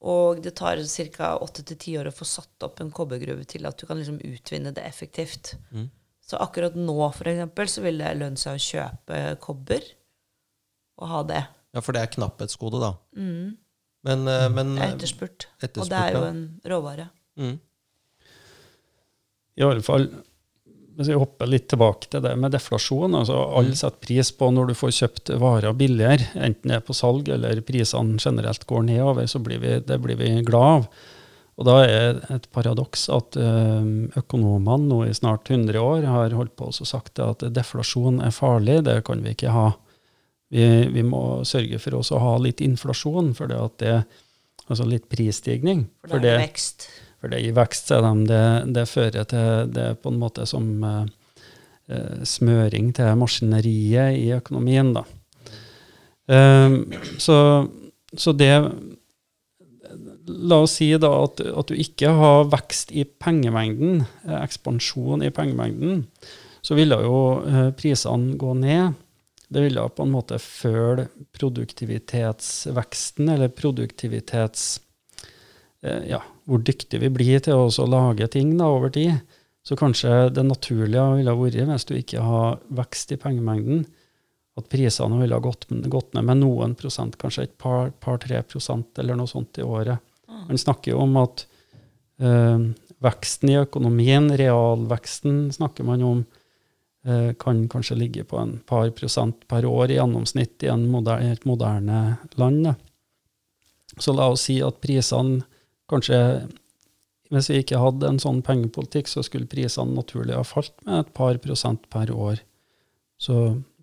Og 0.00 0.40
det 0.40 0.54
tar 0.56 0.80
ca. 1.12 1.34
åtte 1.44 1.64
til 1.66 1.76
ti 1.76 1.96
år 2.00 2.08
å 2.08 2.14
få 2.14 2.24
satt 2.24 2.64
opp 2.64 2.80
en 2.80 2.92
kobbergruve 2.94 3.44
til 3.44 3.66
at 3.68 3.76
du 3.76 3.86
kan 3.86 3.98
liksom 4.00 4.20
utvinne 4.24 4.72
det 4.72 4.84
effektivt. 4.88 5.54
Mm. 5.70 5.90
Så 6.24 6.38
akkurat 6.40 6.76
nå, 6.78 6.96
for 7.12 7.28
eksempel, 7.28 7.68
så 7.68 7.82
vil 7.84 8.00
det 8.00 8.14
lønne 8.16 8.40
seg 8.40 8.56
å 8.56 8.64
kjøpe 8.64 9.18
kobber 9.42 9.84
og 11.00 11.10
ha 11.10 11.22
det. 11.28 11.42
Ja, 11.74 11.82
for 11.84 11.96
det 11.96 12.04
er 12.04 12.14
knapphetsgode, 12.14 12.80
da. 12.80 12.94
Men, 14.08 14.28
eh, 14.28 14.48
men 14.48 14.76
Det 14.76 14.86
er 14.86 14.94
etterspurt. 14.94 15.48
Og 15.68 15.90
det 15.90 15.98
er 15.98 16.16
jo 16.16 16.24
en 16.28 16.44
råvare. 16.64 17.10
mm. 17.36 17.58
I 19.60 19.64
alle 19.66 19.82
fall, 19.84 20.06
hvis 21.00 21.08
vi 21.14 21.16
hopper 21.16 21.48
litt 21.48 21.68
tilbake 21.72 22.10
til 22.12 22.20
det 22.20 22.34
med 22.36 22.52
deflasjon 22.52 23.16
altså 23.16 23.38
Alle 23.56 23.76
setter 23.78 24.02
pris 24.04 24.30
på 24.36 24.50
når 24.52 24.70
du 24.70 24.74
får 24.76 24.92
kjøpt 24.98 25.32
varer 25.40 25.76
billigere, 25.76 26.28
enten 26.36 26.68
det 26.68 26.76
er 26.76 26.84
på 26.84 26.96
salg 26.96 27.30
eller 27.32 27.62
prisene 27.64 28.20
generelt 28.20 28.66
går 28.68 28.84
nedover, 28.90 29.30
så 29.30 29.40
blir 29.40 29.62
vi, 29.62 29.78
det 29.86 29.96
blir 30.04 30.20
vi 30.20 30.34
glad 30.44 30.76
av. 30.76 30.86
Og 31.60 31.66
da 31.68 31.76
er 31.84 32.20
et 32.32 32.46
paradoks 32.54 33.02
at 33.12 33.36
eh, 33.36 33.88
økonomene 34.16 34.88
nå 34.88 35.02
i 35.08 35.16
snart 35.16 35.50
100 35.52 35.76
år 35.80 36.06
har 36.08 36.36
holdt 36.36 36.54
på 36.56 36.70
og 36.70 36.88
sagt 36.88 37.20
at 37.20 37.44
deflasjon 37.52 38.22
er 38.24 38.32
farlig, 38.32 38.78
det 38.86 39.02
kan 39.08 39.20
vi 39.24 39.34
ikke 39.36 39.52
ha. 39.52 39.68
Vi, 40.50 40.64
vi 40.92 41.04
må 41.06 41.42
sørge 41.46 41.78
for 41.82 42.00
å 42.00 42.22
ha 42.24 42.32
litt 42.42 42.62
inflasjon, 42.64 43.34
for 43.36 43.52
det 43.52 43.60
at 43.60 43.76
det, 43.84 43.98
altså 44.66 44.88
litt 44.88 45.08
prisstigning. 45.12 45.84
For 46.08 46.22
det 46.22 46.32
er 46.32 46.42
vekst. 46.46 46.88
For 47.20 47.32
det 47.32 47.42
i 47.44 47.52
vekst, 47.52 47.92
de, 47.92 48.12
det, 48.28 48.44
det, 48.74 48.88
fører 48.88 49.26
til 49.28 49.72
Det 49.74 49.88
på 50.00 50.12
en 50.12 50.20
måte 50.20 50.46
som 50.48 50.70
eh 50.90 51.08
smøring 52.22 52.92
til 52.94 53.16
maskineriet 53.18 54.14
i 54.14 54.28
økonomien, 54.30 54.92
da. 54.94 55.02
Um, 56.30 56.92
så, 57.18 57.66
så, 58.14 58.32
det 58.32 58.54
La 60.30 60.60
oss 60.62 60.76
si 60.78 60.92
da 60.94 61.08
at, 61.24 61.40
at, 61.42 61.66
du 61.66 61.74
ikke 61.74 62.12
har 62.14 62.44
vekst 62.52 62.92
i 62.94 63.02
pengemengden, 63.02 64.04
eh, 64.28 64.36
ekspansjon 64.38 65.24
i 65.26 65.32
pengemengden, 65.34 66.04
så 66.62 66.76
ville 66.78 66.94
jo 67.02 67.40
uh, 67.42 67.72
prisene 67.74 68.36
gå 68.38 68.54
ned. 68.60 68.94
Det 69.50 69.64
ville 69.64 69.88
på 69.90 70.06
en 70.06 70.14
måte 70.14 70.38
følge 70.38 71.08
produktivitetsveksten, 71.34 73.32
eller 73.34 73.50
produktivitets 73.50 74.76
Uh, 75.80 76.02
ja, 76.04 76.18
hvor 76.50 76.62
dyktige 76.66 77.04
vi 77.04 77.12
blir 77.14 77.42
til 77.44 77.68
å 77.70 77.86
lage 77.86 78.26
ting 78.32 78.56
da, 78.58 78.66
over 78.66 78.90
tid. 78.94 79.20
Så 79.62 79.76
kanskje 79.78 80.30
det 80.34 80.42
naturlige 80.48 81.04
ville 81.18 81.34
vært, 81.36 81.62
hvis 81.68 81.86
du 81.86 81.94
ikke 81.98 82.24
har 82.24 82.58
vekst 82.74 83.12
i 83.14 83.18
pengemengden, 83.20 83.84
at 84.58 84.68
prisene 84.72 85.20
ville 85.20 85.38
gått, 85.40 85.68
gått, 85.70 86.12
ned 86.16 86.26
med 86.26 86.40
noen 86.42 86.74
prosent, 86.78 87.16
kanskje 87.20 87.46
et 87.46 87.56
par-tre 87.60 88.40
par, 88.40 88.48
prosent 88.50 88.98
eller 88.98 89.18
noe 89.18 89.30
sånt 89.30 89.60
i 89.60 89.64
året. 89.64 90.02
Mm. 90.26 90.42
Man 90.48 90.60
snakker 90.60 90.94
jo 90.94 91.04
om 91.04 91.16
at 91.20 91.44
øh, 92.24 92.66
veksten 93.04 93.52
i 93.52 93.60
økonomien, 93.60 94.28
realveksten, 94.40 95.46
snakker 95.54 95.86
man 95.86 96.04
om, 96.04 96.24
øh, 97.06 97.30
kan 97.40 97.62
kanskje 97.70 98.00
ligge 98.00 98.26
på 98.28 98.40
en 98.40 98.58
par 98.66 98.90
prosent 98.96 99.46
per 99.48 99.68
år 99.68 99.92
i 99.92 100.00
gjennomsnitt 100.00 100.66
i 100.66 100.74
moderne, 100.82 101.36
et 101.36 101.46
moderne 101.48 102.02
land. 102.40 102.64
Da. 102.66 102.74
Så 103.98 104.16
la 104.16 104.28
oss 104.32 104.48
si 104.48 104.58
at 104.64 104.82
prisene 104.82 105.44
Kanskje 105.90 106.20
hvis 107.30 107.50
vi 107.52 107.60
ikke 107.62 107.78
hadde 107.78 108.08
en 108.10 108.18
sånn 108.18 108.40
pengepolitikk, 108.42 109.08
så 109.10 109.22
skulle 109.22 109.48
prisene 109.50 109.94
naturlig 109.94 110.34
ha 110.34 110.42
falt 110.46 110.74
med 110.86 111.04
et 111.04 111.12
par 111.14 111.38
prosent 111.42 111.84
per 111.92 112.10
år. 112.10 112.40
Så 113.22 113.36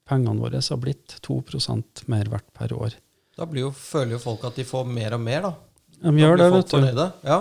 pengene 0.08 0.41
våre 0.41 0.60
har 0.60 0.82
blitt 0.82 1.16
2 1.24 1.39
mer 2.12 2.28
verdt 2.32 2.49
per 2.55 2.74
år. 2.76 2.97
Da 3.38 3.47
jo, 3.55 3.72
føler 3.72 4.18
jo 4.18 4.20
folk 4.24 4.43
at 4.49 4.58
de 4.58 4.66
får 4.68 4.89
mer 4.89 5.16
og 5.16 5.24
mer, 5.24 5.47
da. 5.47 5.53
De 6.03 6.14
gjør 6.20 6.41
det, 6.41 6.49
vet 6.58 6.74
du. 6.74 7.03
Ja. 7.28 7.39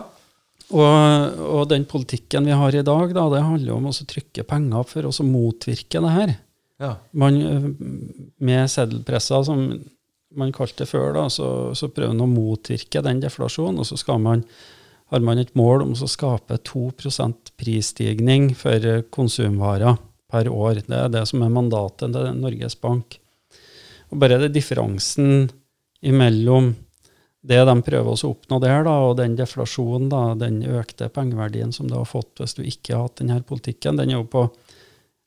Og, 0.67 1.41
og, 1.41 1.63
den 1.71 1.87
politikken 1.89 2.47
vi 2.47 2.55
har 2.55 2.75
i 2.75 2.85
dag, 2.87 3.15
da, 3.15 3.27
det 3.33 3.43
handler 3.43 3.73
jo 3.73 3.81
om 3.81 3.91
å 3.91 3.95
trykke 3.95 4.47
penger 4.47 4.87
for 4.91 5.09
å 5.09 5.27
motvirke 5.27 6.03
det 6.05 6.15
her. 6.15 6.35
Ja. 6.83 6.93
Man, 7.17 7.39
med 8.39 8.71
seddelpresser, 8.71 9.43
som 9.49 9.67
man 10.39 10.55
kalte 10.55 10.85
det 10.85 10.91
før, 10.91 11.13
da, 11.17 11.27
så, 11.33 11.49
så 11.77 11.91
prøver 11.93 12.15
man 12.15 12.27
å 12.27 12.33
motvirke 12.33 13.03
den 13.05 13.21
deflasjonen. 13.23 13.83
Og 13.83 13.89
så 13.89 14.19
man, 14.23 14.45
har 15.13 15.25
man 15.25 15.43
et 15.43 15.55
mål 15.59 15.87
om 15.87 15.95
å 15.95 16.11
skape 16.11 16.59
2% 16.69 17.53
prisstigning 17.59 18.53
for 18.59 19.05
konsumvarer 19.15 19.99
per 20.31 20.51
år. 20.51 20.83
Det 20.87 20.99
er 20.99 21.13
det 21.13 21.27
som 21.31 21.45
er 21.45 21.55
mandatet 21.55 22.13
til 22.15 22.41
Norges 22.41 22.79
Bank. 22.81 23.19
Og 24.11 24.19
bare 24.23 24.39
det 24.45 24.55
differansen 24.55 25.49
imellom 26.07 26.75
det 27.47 27.61
de 27.69 27.75
prøver 27.87 28.11
å 28.11 28.31
oppnå 28.33 28.59
der, 28.63 28.81
da, 28.87 28.95
og 29.07 29.19
den 29.21 29.37
deflasjonen, 29.39 30.09
da, 30.11 30.23
den 30.39 30.63
økte 30.67 31.07
pengeverdien 31.15 31.71
som 31.75 31.87
du 31.87 31.95
har 31.95 32.09
fått 32.09 32.43
hvis 32.43 32.57
du 32.59 32.65
ikke 32.67 32.97
har 32.97 33.07
hatt 33.07 33.21
denne 33.21 33.39
politikken, 33.47 33.99
den 34.01 34.11
er 34.11 34.19
jo 34.19 34.27
på 34.31 34.49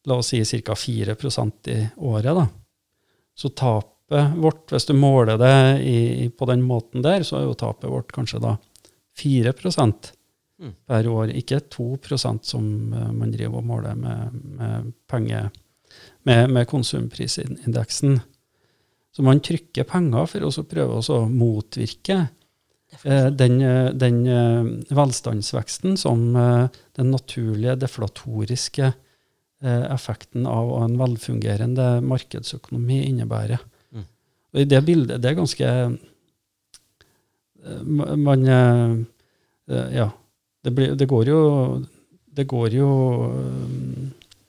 la 0.09 0.17
oss 0.19 0.33
si 0.33 0.41
ca. 0.63 0.75
4% 0.75 1.71
i 1.71 1.77
året. 1.95 2.35
da. 2.35 2.47
Så 3.35 3.49
tap 3.49 3.95
tapet 4.09 4.37
vårt, 4.37 4.71
hvis 4.71 4.85
du 4.85 4.93
måler 4.93 5.37
det 5.37 5.81
i, 5.85 6.29
på 6.29 6.45
den 6.45 6.61
måten 6.61 7.01
der, 7.01 7.23
så 7.23 7.37
er 7.37 7.43
jo 7.45 7.57
tapet 7.57 7.89
vårt 7.89 8.11
kanskje 8.11 8.39
da 8.41 8.55
4 9.19 9.53
mm. 9.53 10.73
per 10.87 11.07
år, 11.07 11.29
ikke 11.29 11.59
2% 11.69 12.43
som 12.43 12.93
eh, 12.93 13.11
man 13.11 13.31
driver 13.31 13.57
og 13.57 13.65
måler 13.65 13.95
med, 13.95 14.33
med, 14.33 14.91
penge, 15.07 15.49
med, 16.23 16.49
med 16.49 16.67
konsumprisindeksen. 16.67 18.19
Så 19.11 19.23
man 19.25 19.41
trykker 19.41 19.83
penger 19.83 20.25
for 20.25 20.47
å 20.47 20.63
prøve 20.63 21.01
å 21.01 21.19
motvirke 21.29 22.27
eh, 23.03 23.27
den, 23.29 23.61
eh, 23.61 23.91
den 23.93 24.23
velstandsveksten 24.89 25.97
som 25.97 26.33
den 26.33 27.11
naturlige 27.11 27.75
deflatoriske 27.75 28.93
effekten 29.59 30.45
av 30.47 30.69
en 30.85 30.93
velfungerende 30.95 31.97
markedsøkonomi 31.99 33.01
innebærer. 33.09 33.59
Og 34.53 34.61
i 34.63 34.67
det 34.69 34.81
bildet 34.85 35.21
Det 35.21 35.29
er 35.29 35.37
ganske 35.37 35.67
eh, 35.69 35.89
Man 37.85 38.47
eh, 38.47 38.95
eh, 39.69 39.89
Ja. 39.97 40.09
Det, 40.63 40.71
blir, 40.75 40.95
det 40.99 41.07
går 41.09 41.31
jo 41.31 41.41
Det 42.35 42.47
går 42.49 42.69
jo 42.79 42.89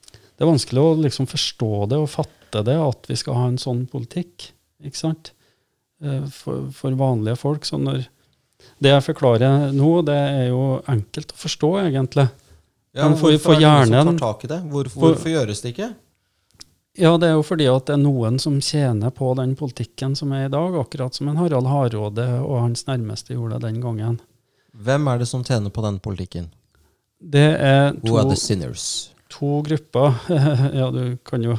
Det 0.09 0.41
er 0.41 0.49
vanskelig 0.49 0.81
å 0.81 0.95
liksom 1.03 1.29
forstå 1.29 1.73
det 1.91 1.99
og 2.01 2.09
fatte 2.09 2.63
det, 2.67 2.75
at 2.75 3.05
vi 3.07 3.15
skal 3.15 3.37
ha 3.37 3.43
en 3.47 3.59
sånn 3.61 3.85
politikk. 3.87 4.49
ikke 4.83 4.97
sant? 4.97 5.29
For, 6.35 6.65
for 6.75 6.97
vanlige 6.99 7.37
folk. 7.39 7.63
Så 7.63 7.77
når 7.79 8.01
det 8.81 8.91
jeg 8.91 9.05
forklarer 9.05 9.69
nå, 9.71 9.91
det 10.03 10.17
er 10.17 10.47
jo 10.49 10.81
enkelt 10.89 11.31
å 11.31 11.39
forstå, 11.43 11.69
egentlig. 11.85 12.25
Ja, 12.97 13.05
men 13.07 13.15
for, 13.19 13.31
hvorfor 13.31 13.53
for 13.53 13.61
er 13.61 13.85
det 13.85 13.91
noen 13.93 14.09
som 14.09 14.17
tar 14.17 14.33
tak 14.33 14.43
i 14.43 14.49
det? 14.51 14.59
Hvorfor, 14.73 15.03
hvorfor 15.05 15.31
gjøres 15.31 15.63
det 15.63 15.71
ikke? 15.75 15.89
Ja, 16.99 17.13
det 17.17 17.29
er 17.29 17.37
jo 17.37 17.43
fordi 17.47 17.69
at 17.71 17.87
det 17.87 17.95
er 17.95 18.01
noen 18.01 18.39
som 18.41 18.57
tjener 18.63 19.13
på 19.15 19.29
den 19.39 19.53
politikken 19.59 20.15
som 20.19 20.33
er 20.35 20.49
i 20.49 20.51
dag, 20.51 20.75
akkurat 20.75 21.15
som 21.15 21.29
en 21.31 21.39
Harald 21.39 21.69
Hardråde 21.71 22.25
og 22.41 22.57
hans 22.65 22.83
nærmeste 22.89 23.37
gjorde 23.37 23.61
den 23.63 23.79
gangen. 23.83 24.19
Hvem 24.75 25.07
er 25.07 25.21
det 25.21 25.29
som 25.29 25.45
tjener 25.47 25.71
på 25.71 25.83
den 25.85 26.01
politikken? 26.03 26.49
Det 27.21 27.47
er 27.55 27.93
to, 27.95 28.11
Who 28.11 28.19
are 28.19 28.29
the 28.29 28.35
sinners? 28.39 29.11
to 29.31 29.61
grupper. 29.61 30.13
ja, 30.73 30.91
du 30.91 31.17
kan 31.23 31.43
jo 31.43 31.57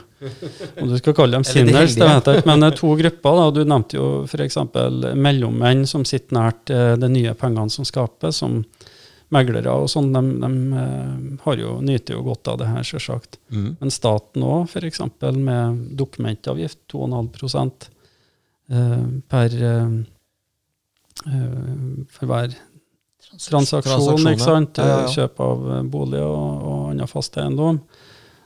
Om 0.80 0.89
du 0.89 0.99
skal 0.99 1.14
kalle 1.16 1.39
dem 1.39 1.45
sinners, 1.49 1.95
det 1.97 2.05
vet 2.09 2.28
jeg 2.28 2.43
ikke, 2.43 2.51
men 2.51 2.64
det 2.66 2.74
to 2.76 2.93
grupper. 2.99 3.39
da, 3.39 3.47
Du 3.51 3.62
nevnte 3.64 3.97
jo 3.97 4.09
f.eks. 4.28 4.59
mellommenn 5.16 5.87
som 5.89 6.05
sitter 6.09 6.37
nært 6.37 6.72
eh, 6.72 6.93
de 7.01 7.09
nye 7.09 7.33
pengene 7.39 7.72
som 7.72 7.89
skapes, 7.89 8.43
som 8.43 8.61
meglere 9.33 9.72
og 9.72 9.89
sånn, 9.91 10.12
de, 10.14 10.22
de 10.43 11.39
har 11.45 11.61
jo, 11.61 11.76
nyter 11.85 12.18
jo 12.18 12.24
godt 12.26 12.51
av 12.53 12.61
det 12.61 12.68
her, 12.70 12.87
selvsagt. 12.87 13.39
Mm. 13.53 13.70
Men 13.80 13.95
staten 13.95 14.45
òg, 14.47 14.68
f.eks. 14.68 15.01
med 15.39 15.83
dokumentavgift, 15.99 16.83
2,5 16.93 17.89
eh, 18.72 18.99
per 19.33 19.57
eh, 19.70 19.97
for 21.22 22.30
hver 22.30 22.55
transaksjon, 23.49 24.28
ikke 24.33 24.43
sant? 24.43 24.80
Ja, 24.80 24.87
ja, 24.89 25.03
ja. 25.05 25.12
kjøp 25.12 25.43
av 25.45 25.68
bolig 25.93 26.22
og, 26.24 26.64
og 26.68 26.89
annen 26.91 27.11
fast 27.11 27.37
eiendom. 27.41 27.80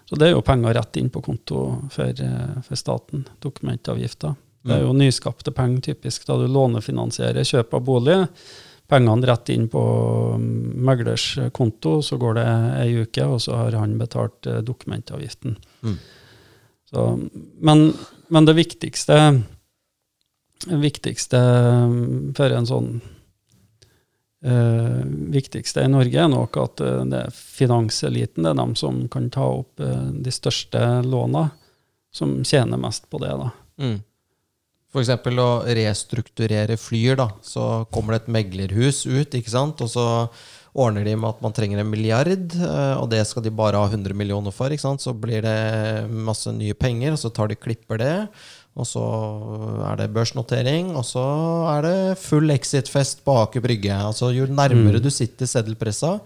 Så 0.07 0.19
det 0.21 0.29
er 0.29 0.37
jo 0.37 0.45
penger 0.47 0.77
rett 0.77 0.99
inn 1.01 1.09
på 1.11 1.23
konto 1.25 1.63
for, 1.91 2.27
for 2.63 2.79
staten, 2.79 3.25
dokumentavgifter. 3.43 4.37
Det 4.67 4.75
er 4.75 4.83
mm. 4.83 4.87
jo 4.87 4.95
nyskapte 4.99 5.55
penger, 5.55 5.81
typisk, 5.89 6.27
da 6.29 6.37
du 6.39 6.47
lånefinansierer 6.51 7.47
kjøp 7.47 7.75
av 7.75 7.85
bolig 7.87 8.21
pengene 8.89 9.27
rett 9.27 9.49
inn 9.49 9.67
på 9.69 9.83
mm, 10.39 10.85
meglers 10.87 11.27
konto, 11.53 11.99
så 12.03 12.19
går 12.21 12.39
det 12.39 12.47
ei 12.83 13.03
uke, 13.03 13.27
og 13.27 13.43
så 13.43 13.59
har 13.59 13.77
han 13.79 13.99
betalt 13.99 14.47
eh, 14.47 14.63
dokumentavgiften. 14.67 15.57
Mm. 15.83 15.99
Så, 16.91 17.05
men, 17.67 17.85
men, 18.29 18.47
det 18.47 18.55
viktigste, 18.59 19.19
viktigste 20.71 21.43
mm, 21.91 22.35
for 22.39 22.55
en 22.55 22.69
sånn 22.69 22.91
uh, 24.47 25.01
viktigste 25.35 25.83
i 25.83 25.91
Norge 25.91 26.21
er 26.23 26.31
nok 26.31 26.59
at 26.63 26.83
uh, 26.87 27.03
det 27.11 27.25
er 27.27 27.35
finanseliten, 27.35 28.47
det 28.47 28.53
er 28.53 28.61
dem 28.61 28.77
som 28.79 29.03
kan 29.11 29.27
ta 29.35 29.49
opp 29.59 29.83
de 29.83 30.33
største 30.35 30.85
låna, 31.03 31.49
som 32.15 32.39
tjener 32.47 32.79
mest 32.81 33.11
på 33.11 33.19
det. 33.25 33.35
da. 33.35 33.51
Mm. 33.83 33.99
F.eks. 34.97 35.13
å 35.37 35.51
restrukturere 35.77 36.79
flyer. 36.81 37.19
da, 37.21 37.31
Så 37.45 37.87
kommer 37.93 38.17
det 38.17 38.25
et 38.25 38.35
meglerhus 38.39 39.05
ut, 39.05 39.35
ikke 39.37 39.53
sant? 39.53 39.83
og 39.85 39.93
så 39.93 40.07
ordner 40.77 41.07
de 41.07 41.15
med 41.17 41.31
at 41.31 41.41
man 41.45 41.55
trenger 41.57 41.81
en 41.81 41.89
milliard, 41.89 42.53
eh, 42.53 42.95
og 43.01 43.09
det 43.13 43.23
skal 43.29 43.45
de 43.45 43.53
bare 43.55 43.81
ha 43.81 43.89
100 43.89 44.17
millioner 44.17 44.53
for. 44.53 44.73
ikke 44.73 44.85
sant? 44.85 45.05
Så 45.05 45.15
blir 45.17 45.45
det 45.45 46.09
masse 46.11 46.53
nye 46.53 46.77
penger, 46.77 47.15
og 47.15 47.21
så 47.21 47.33
tar 47.33 47.49
de 47.49 47.57
klipper 47.57 48.01
det. 48.03 48.17
Og 48.77 48.85
så 48.85 49.05
er 49.89 50.03
det 50.03 50.13
børsnotering, 50.13 50.91
og 51.01 51.05
så 51.09 51.25
er 51.73 51.87
det 51.87 52.19
full 52.21 52.53
exit-fest 52.53 53.25
på 53.25 53.39
Aker 53.47 53.65
Brygge. 53.65 53.97
Altså, 53.97 54.29
jo 54.37 54.45
nærmere 54.51 55.01
mm. 55.01 55.05
du 55.05 55.09
sitter 55.09 55.49
seddelpressa, 55.49 56.19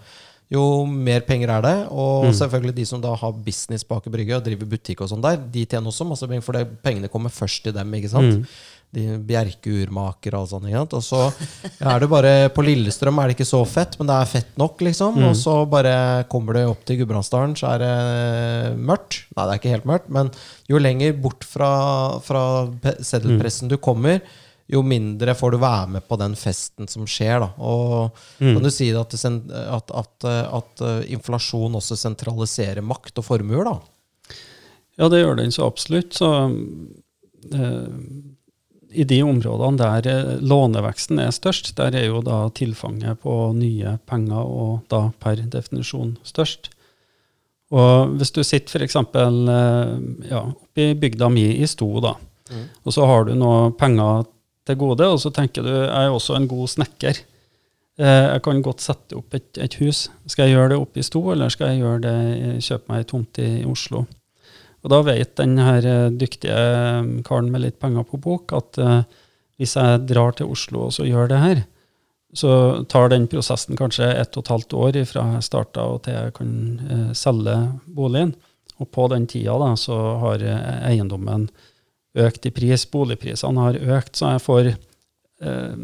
jo 0.51 0.85
mer 0.87 1.21
penger 1.21 1.49
er 1.59 1.63
det. 1.63 1.77
Og 1.91 2.25
Mm. 2.27 2.33
selvfølgelig 2.35 2.75
de 2.75 2.85
som 2.87 3.01
da 3.01 3.15
har 3.15 3.33
business 3.33 3.85
bak 3.85 4.07
i 4.07 4.11
brygge 4.11 4.37
og 4.37 4.45
driver 4.45 4.67
butikk 4.67 5.01
og 5.03 5.09
sånn 5.09 5.23
der, 5.23 5.37
de 5.37 5.65
tjener 5.67 5.87
også 5.93 6.07
masse 6.09 6.27
penger, 6.27 6.43
for 6.43 6.53
det, 6.53 6.83
pengene 6.83 7.09
kommer 7.09 7.31
først 7.31 7.63
til 7.63 7.73
dem, 7.73 7.93
ikke 7.95 8.11
sant? 8.11 8.35
Mm. 8.41 8.47
De 8.93 9.05
Bjerke 9.23 9.71
urmaker 9.87 10.35
og 10.35 10.49
sånn, 10.51 10.65
ikke 10.67 10.81
sant? 10.81 10.95
Og 10.99 11.03
så 11.07 11.21
er 11.81 12.01
det 12.01 12.09
bare 12.11 12.49
På 12.51 12.65
Lillestrøm 12.67 13.21
er 13.23 13.29
det 13.31 13.37
ikke 13.39 13.47
så 13.47 13.61
fett, 13.65 13.95
men 14.01 14.09
det 14.09 14.17
er 14.17 14.27
fett 14.27 14.59
nok, 14.59 14.81
liksom. 14.83 15.15
Mm. 15.15 15.29
Og 15.29 15.37
så 15.39 15.55
bare 15.71 16.25
kommer 16.29 16.55
det 16.59 16.67
opp 16.67 16.85
til 16.85 16.99
Gudbrandsdalen, 16.99 17.55
så 17.55 17.71
er 17.71 17.79
det 17.79 18.77
mørkt. 18.83 19.21
Nei, 19.37 19.47
det 19.47 19.53
er 19.55 19.61
ikke 19.61 19.75
helt 19.77 19.87
mørkt, 19.87 20.09
men 20.11 20.31
jo 20.69 20.79
lenger 20.83 21.13
bort 21.23 21.45
fra, 21.47 22.19
fra 22.19 22.43
pe- 22.83 22.99
seddelpressen 22.99 23.69
du 23.71 23.77
kommer, 23.79 24.21
jo 24.71 24.83
mindre 24.87 25.35
får 25.35 25.51
du 25.55 25.59
være 25.63 25.89
med 25.97 26.05
på 26.09 26.17
den 26.21 26.35
festen 26.39 26.87
som 26.89 27.07
skjer. 27.11 27.41
Da. 27.43 27.49
Og 27.59 28.11
Mm. 28.41 28.55
kan 28.55 28.63
du 28.63 28.71
si 28.71 28.91
at, 28.95 29.15
at, 29.15 29.91
at, 29.91 30.25
at 30.31 30.81
eh, 30.87 31.13
inflasjon 31.13 31.75
også 31.75 31.97
sentraliserer 31.99 32.81
makt 32.83 33.19
og 33.19 33.25
formuer, 33.27 33.65
da? 33.65 33.79
Ja, 35.01 35.09
det 35.09 35.23
gjør 35.25 35.37
den 35.41 35.51
så 35.53 35.67
absolutt. 35.67 36.13
Så 36.15 36.29
eh, 37.53 37.89
i 38.91 39.05
de 39.07 39.21
områdene 39.23 39.79
der 39.79 40.09
eh, 40.11 40.33
låneveksten 40.43 41.21
er 41.23 41.31
størst, 41.35 41.75
der 41.79 41.95
er 41.97 42.09
jo 42.11 42.21
da 42.27 42.49
tilfanget 42.55 43.21
på 43.23 43.37
nye 43.57 43.99
penger 44.11 44.43
og 44.45 44.81
da 44.91 45.09
per 45.23 45.37
definisjon 45.53 46.17
størst. 46.27 46.71
Og 47.71 48.17
hvis 48.19 48.33
du 48.35 48.41
sitter 48.43 48.83
f.eks. 48.83 48.97
Eh, 48.99 49.93
ja, 50.33 50.41
oppe 50.51 50.89
i 50.91 50.95
bygda 50.99 51.29
mi 51.31 51.47
i 51.63 51.67
Sto, 51.71 51.93
da, 52.03 52.17
Mm. 52.51 52.65
og 52.83 52.91
så 52.93 53.05
har 53.07 53.25
du 53.29 53.35
noe 53.39 53.69
penger 53.79 54.25
til 54.69 54.79
gode, 54.81 55.07
og 55.09 55.21
så 55.23 55.33
tenker 55.35 55.65
du 55.65 55.73
jeg 55.73 55.91
er 55.91 56.13
også 56.13 56.37
en 56.37 56.49
god 56.51 56.71
snekker. 56.75 57.23
Eh, 58.01 58.27
Jeg 58.35 58.43
kan 58.45 58.63
godt 58.63 58.85
sette 58.85 59.17
opp 59.19 59.35
et, 59.35 59.51
et 59.59 59.75
hus. 59.81 60.09
Skal 60.27 60.49
jeg 60.49 60.57
gjøre 60.57 60.75
det 60.75 60.81
oppe 60.81 61.01
i 61.01 61.07
Sto, 61.07 61.23
eller 61.33 61.53
skal 61.53 61.73
jeg 61.73 61.83
gjøre 61.83 62.03
det, 62.07 62.17
kjøpe 62.65 62.93
meg 62.93 63.03
ei 63.03 63.09
tomt 63.11 63.41
i 63.43 63.51
Oslo? 63.69 64.05
Og 64.81 64.93
da 64.93 65.01
vet 65.05 65.35
den 65.37 65.59
her 65.61 65.85
eh, 65.85 66.13
dyktige 66.13 66.61
karen 67.27 67.51
med 67.53 67.65
litt 67.67 67.81
penger 67.83 68.07
på 68.09 68.21
bok 68.21 68.55
at 68.57 68.81
eh, 68.81 69.03
hvis 69.61 69.77
jeg 69.77 70.07
drar 70.09 70.33
til 70.37 70.49
Oslo 70.49 70.87
og 70.87 70.95
så 70.97 71.05
gjør 71.05 71.29
det 71.29 71.41
her, 71.43 71.59
så 72.33 72.53
tar 72.89 73.11
den 73.11 73.27
prosessen 73.29 73.77
kanskje 73.77 74.07
ett 74.07 74.37
og 74.39 74.45
et 74.45 74.53
halvt 74.55 74.77
år 74.79 74.99
fra 75.11 75.25
jeg 75.35 75.47
starta 75.49 75.83
og 75.91 76.05
til 76.07 76.15
jeg 76.17 76.37
kan 76.39 76.53
eh, 76.87 77.11
selge 77.19 77.57
boligen. 77.85 78.37
Og 78.81 78.89
på 78.95 79.05
den 79.13 79.27
tida 79.29 79.59
da, 79.61 79.75
så 79.77 79.97
har 80.23 80.41
eh, 80.41 80.71
eiendommen 80.89 81.51
økt 82.19 82.47
i 82.47 82.51
pris, 82.55 82.87
boligprisene 82.91 83.67
har 83.67 83.79
økt, 83.99 84.17
så 84.19 84.35
jeg 84.35 84.43
får 84.45 84.71
eh, 84.73 85.75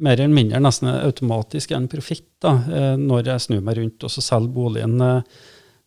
mer 0.00 0.20
eller 0.20 0.34
mindre 0.34 0.60
nesten 0.62 0.90
automatisk 0.92 1.72
en 1.76 1.88
profitt 1.92 2.28
da, 2.42 2.54
eh, 2.68 2.94
når 3.00 3.32
jeg 3.32 3.46
snur 3.46 3.64
meg 3.64 3.80
rundt 3.80 4.06
og 4.06 4.12
så 4.12 4.24
selger 4.24 4.54
boligen 4.54 5.00
eh, 5.04 5.42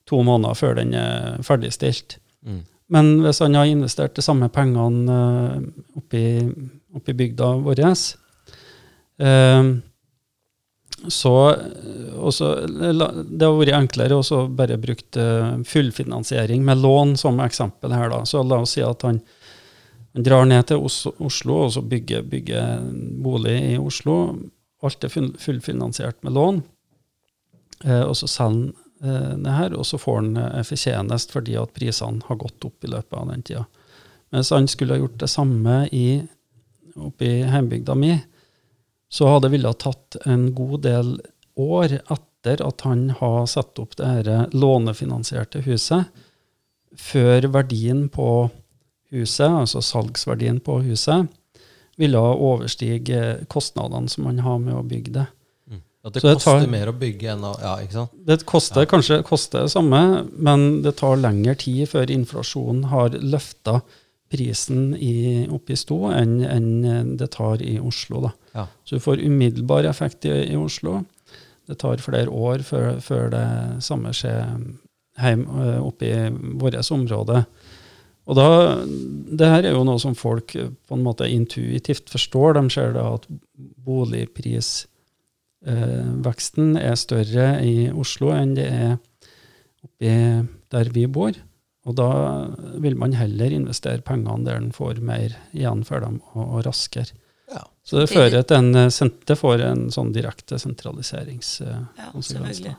to 0.09 0.19
måneder 0.25 0.57
før 0.59 0.77
den 0.81 0.93
er 0.97 1.41
ferdigstilt. 1.45 2.17
Mm. 2.43 2.61
Men 2.93 3.15
hvis 3.23 3.39
han 3.41 3.55
har 3.57 3.69
investert 3.69 4.17
de 4.17 4.25
samme 4.25 4.49
pengene 4.53 5.15
eh, 5.15 5.57
oppi, 5.99 6.25
oppi 6.93 7.15
bygda 7.17 7.49
vår, 7.63 7.81
eh, 9.23 9.71
så, 11.03 11.35
også, 12.23 12.49
Det 12.67 13.43
har 13.43 13.57
vært 13.57 13.75
enklere 13.75 14.19
å 14.19 14.43
bare 14.55 14.77
brukt 14.79 15.17
eh, 15.19 15.55
fullfinansiering 15.67 16.63
med 16.63 16.83
lån 16.83 17.17
som 17.19 17.41
eksempel 17.43 17.95
her. 17.95 18.09
da. 18.13 18.23
Så 18.25 18.43
la 18.43 18.61
oss 18.63 18.75
si 18.77 18.83
at 18.85 19.03
han, 19.07 19.19
han 20.13 20.25
drar 20.25 20.45
ned 20.45 20.67
til 20.69 20.83
Oslo 20.83 21.55
og 21.65 21.71
så 21.73 21.81
bygger, 21.81 22.21
bygger 22.29 22.83
bolig 23.25 23.55
i 23.71 23.77
Oslo. 23.81 24.17
Alt 24.85 25.07
er 25.07 25.13
fullfinansiert 25.41 26.19
med 26.21 26.35
lån. 26.35 26.61
Eh, 27.83 28.03
og 28.03 28.15
så 28.17 28.29
selger 28.29 28.49
han 28.49 28.59
eh, 29.01 29.37
det 29.41 29.55
her, 29.57 29.73
og 29.73 29.87
så 29.89 29.97
får 29.97 30.19
han 30.21 30.37
eh, 30.37 30.65
fortjenest 30.67 31.33
fordi 31.33 31.57
at 31.59 31.73
prisene 31.73 32.21
har 32.27 32.39
gått 32.39 32.67
opp 32.67 32.85
i 32.85 32.91
løpet 32.93 33.17
av 33.17 33.31
den 33.31 33.41
tida. 33.47 33.65
Mens 34.33 34.53
han 34.53 34.69
skulle 34.69 34.95
ha 34.95 35.01
gjort 35.01 35.19
det 35.23 35.31
samme 35.33 35.81
i, 35.91 36.21
oppe 36.95 37.29
i 37.29 37.43
heimbygda 37.49 37.97
mi, 37.97 38.13
så 39.13 39.29
hadde 39.29 39.47
det 39.47 39.55
ville 39.57 39.69
ha 39.69 39.77
tatt 39.77 40.17
en 40.25 40.47
god 40.57 40.85
del 40.85 41.15
år 41.59 41.99
etter 42.01 42.61
at 42.65 42.85
han 42.85 43.07
har 43.19 43.45
satt 43.49 43.77
opp 43.81 43.97
det 43.97 44.09
her 44.09 44.53
lånefinansierte 44.53 45.61
huset, 45.67 46.09
før 46.97 47.45
verdien 47.53 48.07
på 48.13 48.27
huset, 49.13 49.47
altså 49.47 49.81
salgsverdien 49.85 50.59
på 50.65 50.79
huset, 50.83 51.29
ville 52.01 52.17
overstige 52.17 53.45
kostnadene 53.53 54.09
som 54.09 54.25
man 54.27 54.39
har 54.41 54.59
med 54.59 54.73
å 54.73 54.83
bygge 54.83 55.13
det. 55.19 55.27
At 56.03 56.17
det 56.17 56.21
det 56.25 56.33
koster 56.35 56.59
tar- 56.59 56.67
mer 56.67 56.89
å 56.91 56.93
bygge 56.99 57.29
enn 57.31 57.43
å 57.47 57.53
Ja, 57.61 57.77
ikke 57.79 57.93
sant? 57.95 58.11
Det 58.27 58.43
koster 58.49 58.85
kanskje 58.91 59.21
koster 59.23 59.61
det 59.63 59.71
samme, 59.71 60.27
men 60.35 60.81
det 60.83 60.97
tar 60.99 61.15
lengre 61.15 61.55
tid 61.55 61.87
før 61.87 62.11
inflasjonen 62.11 62.89
har 62.91 63.09
løfta 63.15 63.77
prisen 64.33 64.95
i, 64.97 65.47
opp 65.47 65.69
i 65.69 65.77
stå 65.77 65.99
enn 66.17 66.33
enn 66.43 67.15
det 67.17 67.29
tar 67.31 67.61
i 67.63 67.77
Oslo. 67.79 68.19
Da. 68.25 68.31
Ja. 68.53 68.65
Så 68.83 68.97
du 68.97 68.99
får 69.05 69.21
umiddelbar 69.23 69.85
effekt 69.87 70.25
i, 70.25 70.33
i 70.51 70.57
Oslo. 70.59 71.05
Det 71.69 71.77
tar 71.79 72.01
flere 72.03 72.27
år 72.27 72.65
før, 72.67 72.97
før 72.99 73.29
det 73.31 73.47
samme 73.85 74.11
skjer 74.11 74.41
hjem, 75.21 75.45
eh, 75.63 75.79
oppe 75.79 76.09
i 76.09 76.29
vårt 76.59 76.75
område. 76.91 77.45
Og 78.23 78.37
da, 78.39 78.79
det 78.85 79.49
her 79.51 79.65
er 79.67 79.73
jo 79.75 79.83
noe 79.87 79.99
som 80.01 80.15
folk 80.15 80.55
eh, 80.55 80.69
på 80.87 80.95
en 80.95 81.05
måte 81.05 81.29
intuitivt 81.29 82.09
forstår. 82.13 82.53
De 82.57 82.63
ser 82.71 82.93
da 82.95 83.03
at 83.17 83.25
boligprisveksten 83.83 86.67
er 86.79 86.95
større 86.99 87.47
i 87.65 87.91
Oslo 87.91 88.31
enn 88.35 88.55
det 88.59 88.69
er 88.71 88.97
oppi 89.83 90.11
der 90.73 90.85
vi 90.95 91.05
bor. 91.11 91.33
Og 91.83 91.93
da 91.99 92.09
vil 92.79 92.95
man 92.95 93.13
heller 93.19 93.51
investere 93.51 94.05
pengene 94.05 94.45
der 94.47 94.55
en 94.61 94.75
får 94.75 94.95
mer 95.03 95.29
igjen 95.51 95.83
for 95.83 95.99
dem, 95.99 96.21
og, 96.31 96.43
og 96.45 96.65
raskere. 96.69 97.11
Ja. 97.51 97.63
Så 97.83 97.99
det 97.99 98.13
fører 98.13 98.43
til 98.47 98.57
en, 98.61 98.89
senter 98.93 99.25
det 99.33 99.37
får 99.37 99.57
en 99.67 99.91
sånn 99.91 100.13
direkte 100.15 100.55
Ja, 101.99 102.07
selvfølgelig. 102.15 102.75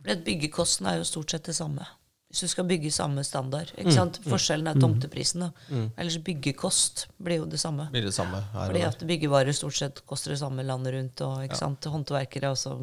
For 0.00 0.10
at 0.14 0.24
byggekosten 0.24 0.86
er 0.88 0.96
jo 1.02 1.06
stort 1.08 1.30
sett 1.34 1.44
det 1.50 1.56
samme. 1.58 1.84
Hvis 2.30 2.40
du 2.42 2.48
skal 2.50 2.64
bygge 2.66 2.90
samme 2.92 3.22
standard. 3.24 3.70
Mm, 3.76 3.80
ikke 3.84 3.92
sant? 3.94 4.16
Forskjellen 4.26 4.66
er 4.72 4.80
tomteprisen. 4.82 5.40
da. 5.46 5.50
Mm. 5.70 5.90
Ellers 5.96 6.16
byggekost 6.26 7.06
blir 7.22 7.38
jo 7.38 7.44
det 7.46 7.60
samme. 7.62 7.88
Blir 7.92 8.02
det 8.08 8.14
samme 8.16 8.40
her 8.52 8.66
Fordi 8.72 8.82
at 8.82 9.04
byggevarer 9.06 9.54
stort 9.54 9.74
sett 9.78 10.02
koster 10.06 10.30
det 10.34 10.38
samme 10.40 10.64
landet 10.66 10.92
rundt. 10.96 11.20
og 11.22 11.44
ikke 11.46 11.56
sant? 11.60 11.84
Håndverkere 11.84 12.50
også. 12.50 12.74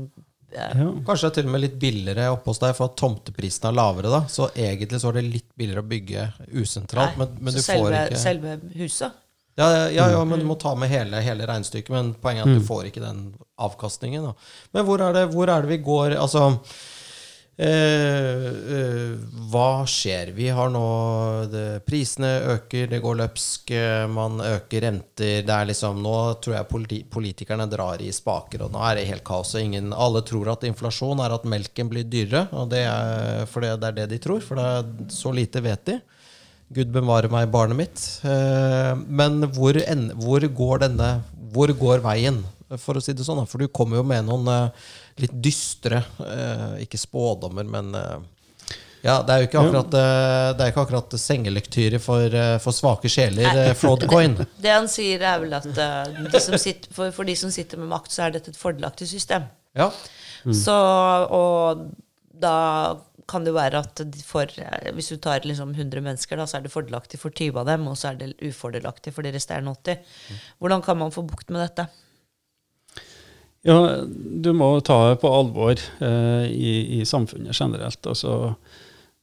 Ja. 0.53 0.67
Ja. 0.77 0.85
Kanskje 1.05 1.27
det 1.27 1.31
er 1.31 1.35
til 1.41 1.47
og 1.49 1.51
med 1.51 1.61
litt 1.63 1.77
billigere 1.81 2.29
oppe 2.31 2.51
hos 2.51 2.59
deg, 2.61 2.75
for 2.77 2.85
at 2.91 2.95
tomteprisen 3.01 3.67
er 3.67 3.73
lavere. 3.73 4.09
da 4.13 4.19
Så 4.29 4.47
egentlig 4.55 4.99
så 5.01 5.09
er 5.09 5.19
det 5.19 5.23
litt 5.33 5.49
billigere 5.57 5.81
å 5.83 5.87
bygge 5.89 6.27
usentralt, 6.61 7.17
Nei, 7.17 7.25
men, 7.25 7.37
men 7.41 7.53
du 7.53 7.61
selve, 7.61 7.89
får 7.89 7.97
ikke 8.13 8.19
selve 8.21 8.55
huset. 8.77 9.11
ja, 9.57 9.67
ja, 9.71 9.87
ja, 9.89 10.05
ja, 10.13 10.23
men 10.23 10.39
du 10.39 10.45
må 10.45 10.55
ta 10.61 10.73
med 10.75 10.89
hele, 10.89 11.19
hele 11.25 11.45
regnestykket. 11.49 11.89
Men 11.89 12.13
poenget 12.13 12.45
er 12.45 12.47
Mm. 12.47 12.55
at 12.55 12.61
du 12.61 12.67
får 12.67 12.85
ikke 12.91 13.01
den 13.03 13.33
avkastningen. 13.59 14.23
Da. 14.29 14.33
Men 14.73 14.85
hvor 14.85 15.01
er, 15.01 15.13
det, 15.13 15.25
hvor 15.33 15.49
er 15.49 15.61
det 15.61 15.69
vi 15.69 15.77
går 15.83 16.15
Altså 16.17 16.59
eh, 17.57 18.47
eh, 18.77 19.13
Hva 19.51 19.85
skjer? 19.89 20.31
Vi 20.33 20.47
har 20.49 20.71
nå 20.73 20.83
det, 21.51 21.83
Prisene 21.87 22.31
øker, 22.55 22.87
det 22.91 23.01
går 23.03 23.19
løpsk, 23.21 23.73
eh, 23.77 24.05
man 24.09 24.41
øker 24.41 24.87
renter. 24.87 25.43
Det 25.45 25.53
er 25.53 25.69
liksom, 25.69 26.01
nå 26.03 26.15
tror 26.43 26.57
jeg 26.57 26.69
politi 26.71 27.01
politikerne 27.13 27.67
drar 27.69 28.01
i 28.01 28.11
spaker, 28.13 28.65
og 28.65 28.73
nå 28.73 28.81
er 28.87 28.97
det 28.99 29.09
helt 29.11 29.25
kaos. 29.27 29.53
og 29.55 29.61
Ingen, 29.61 29.93
alle 29.93 30.23
tror 30.25 30.53
at 30.55 30.65
inflasjon 30.69 31.21
er 31.23 31.35
at 31.35 31.45
melken 31.45 31.91
blir 31.91 32.07
dyrere, 32.07 32.47
og 32.51 32.71
det 32.73 32.85
er, 32.87 33.45
for 33.51 33.61
det, 33.65 33.75
det 33.83 33.91
er 33.91 33.99
det 34.01 34.09
de 34.15 34.23
tror. 34.25 34.41
For 34.41 34.59
det 34.59 34.65
er, 34.65 35.13
så 35.13 35.33
lite 35.35 35.61
vet 35.63 35.85
de. 35.91 35.99
Gud 36.73 36.89
bevare 36.95 37.29
meg, 37.29 37.51
barnet 37.53 37.77
mitt. 37.77 38.01
Eh, 38.25 38.93
Men 39.07 39.45
hvor, 39.53 39.77
en, 39.77 40.09
hvor 40.17 40.41
går 40.41 40.87
denne 40.87 41.13
Hvor 41.53 41.69
går 41.77 42.01
veien, 42.01 42.41
for 42.81 42.97
å 42.97 43.01
si 43.03 43.13
det 43.13 43.25
sånn? 43.27 43.43
For 43.45 43.61
du 43.61 43.69
kommer 43.69 43.99
jo 43.99 44.05
med 44.09 44.25
noen 44.25 44.47
eh, 44.49 44.87
litt 45.21 45.33
dystre 45.43 46.03
eh, 46.19 46.83
Ikke 46.85 46.97
spådommer, 46.97 47.67
men 47.69 47.93
eh, 47.97 48.15
ja, 49.03 49.17
det 49.19 49.33
er 49.33 49.41
jo 49.41 49.47
ikke 49.49 49.61
akkurat, 49.65 49.95
eh, 49.99 50.49
det 50.55 50.63
er 50.63 50.71
ikke 50.71 50.85
akkurat 50.85 51.15
sengelektyre 51.19 51.99
for, 51.99 52.37
for 52.63 52.75
svake 52.75 53.11
sjeler, 53.11 53.73
Fraudcoin. 53.75 54.37
Det 54.63 54.71
han 54.71 54.87
sier, 54.91 55.25
er 55.27 55.41
vel 55.43 55.57
at 55.57 55.67
de 55.67 56.39
som 56.39 56.55
sitter, 56.55 56.87
for, 56.95 57.11
for 57.11 57.27
de 57.27 57.35
som 57.35 57.51
sitter 57.51 57.81
med 57.81 57.91
makt, 57.91 58.13
så 58.15 58.27
er 58.27 58.37
dette 58.37 58.53
et 58.53 58.59
fordelaktig 58.59 59.09
system. 59.11 59.49
Ja. 59.75 59.89
Så, 60.55 60.77
og 61.35 61.83
da 62.43 62.55
kan 63.29 63.45
det 63.45 63.53
være 63.55 63.81
at 63.83 64.01
for, 64.25 64.49
hvis 64.95 65.11
du 65.11 65.17
tar 65.21 65.45
liksom 65.47 65.73
100 65.75 66.03
mennesker, 66.03 66.39
da, 66.39 66.47
så 66.47 66.59
er 66.59 66.65
det 66.65 66.73
fordelaktig 66.73 67.19
for 67.21 67.33
20 67.35 67.59
av 67.61 67.69
dem, 67.69 67.85
og 67.91 67.99
så 67.99 68.11
er 68.11 68.19
det 68.19 68.31
ufordelaktig 68.39 69.13
for 69.15 69.25
de 69.25 69.33
resterende 69.35 69.75
80. 69.83 70.17
Hvordan 70.63 70.83
kan 70.85 70.99
man 70.99 71.13
få 71.15 71.23
bukt 71.27 71.51
med 71.53 71.63
dette? 71.63 71.87
Ja, 73.63 73.77
du 74.03 74.51
må 74.57 74.73
ta 74.83 74.97
det 75.09 75.21
på 75.21 75.31
alvor 75.31 75.79
eh, 75.79 76.45
i, 76.51 76.99
i 76.99 77.05
samfunnet 77.07 77.55
generelt. 77.55 78.01
Altså, 78.03 78.55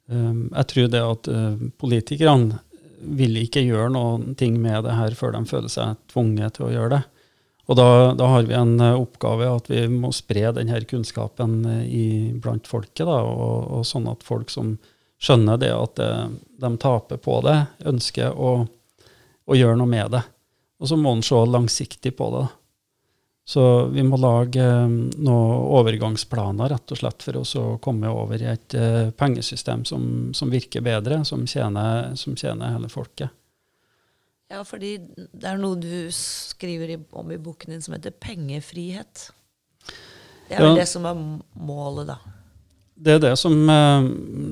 eh, 0.08 0.32
jeg 0.32 0.68
tror 0.72 0.90
det 0.94 1.02
at 1.04 1.28
eh, 1.28 1.64
politikerne 1.80 2.62
vil 3.00 3.36
ikke 3.40 3.64
gjøre 3.64 3.92
noen 3.94 4.34
ting 4.40 4.58
med 4.60 4.84
det 4.84 4.96
her 4.96 5.16
før 5.16 5.34
de 5.36 5.44
føler 5.48 5.72
seg 5.72 6.00
tvunget 6.12 6.56
til 6.56 6.68
å 6.68 6.74
gjøre 6.74 6.94
det. 6.96 7.02
Og 7.70 7.76
da, 7.78 8.14
da, 8.18 8.26
har 8.26 8.48
vi 8.48 8.56
en 8.58 8.80
eh, 8.82 8.98
oppgave 8.98 9.46
at 9.46 9.70
vi 9.70 9.84
må 9.92 10.10
spre 10.14 10.50
denne 10.56 10.80
kunnskapen 10.90 11.60
eh, 11.70 11.84
i, 11.86 12.06
blant 12.34 12.66
folket. 12.66 13.04
Da, 13.06 13.20
og, 13.22 13.68
og, 13.70 13.84
sånn 13.86 14.08
at 14.10 14.26
folk 14.26 14.50
som 14.50 14.74
skjønner 15.22 15.60
det 15.60 15.70
at 15.76 15.94
det, 16.00 16.10
de 16.64 16.70
taper 16.80 17.20
på 17.22 17.38
det, 17.46 17.58
ønsker 17.86 18.34
å, 18.34 18.54
å, 18.66 19.54
gjøre 19.54 19.78
noe 19.78 19.90
med 19.90 20.16
det. 20.16 20.24
Og 20.80 20.90
så 20.90 20.98
må 20.98 21.12
en 21.14 21.22
se 21.22 21.38
langsiktig 21.46 22.16
på 22.18 22.30
det. 22.34 22.46
Så 23.50 23.62
vi 23.90 24.04
må 24.06 24.14
lage 24.20 24.62
noen 24.62 25.64
overgangsplaner 25.74 26.70
rett 26.70 26.92
og 26.94 27.00
slett 27.00 27.24
for 27.26 27.40
å 27.40 27.64
komme 27.82 28.12
over 28.14 28.38
i 28.38 28.46
et 28.52 28.76
pengesystem 29.18 29.82
som, 29.88 30.04
som 30.36 30.52
virker 30.52 30.84
bedre, 30.86 31.24
som 31.26 31.42
tjener, 31.50 32.12
som 32.20 32.36
tjener 32.38 32.76
hele 32.76 32.90
folket. 32.92 33.34
Ja, 34.50 34.64
fordi 34.66 34.96
det 35.14 35.46
er 35.46 35.58
noe 35.58 35.78
du 35.78 36.10
skriver 36.14 36.96
om 37.14 37.30
i 37.30 37.38
boken 37.38 37.70
din 37.74 37.82
som 37.82 37.94
heter 37.94 38.14
pengefrihet. 38.18 39.28
Det 40.48 40.56
er 40.56 40.64
vel 40.64 40.74
ja. 40.74 40.80
det 40.82 40.88
som 40.90 41.06
er 41.06 41.18
målet, 41.54 42.10
da? 42.10 42.16
Det 43.00 43.14
er 43.14 43.20
det 43.22 43.36
som, 43.38 43.54
eh, 43.70 44.08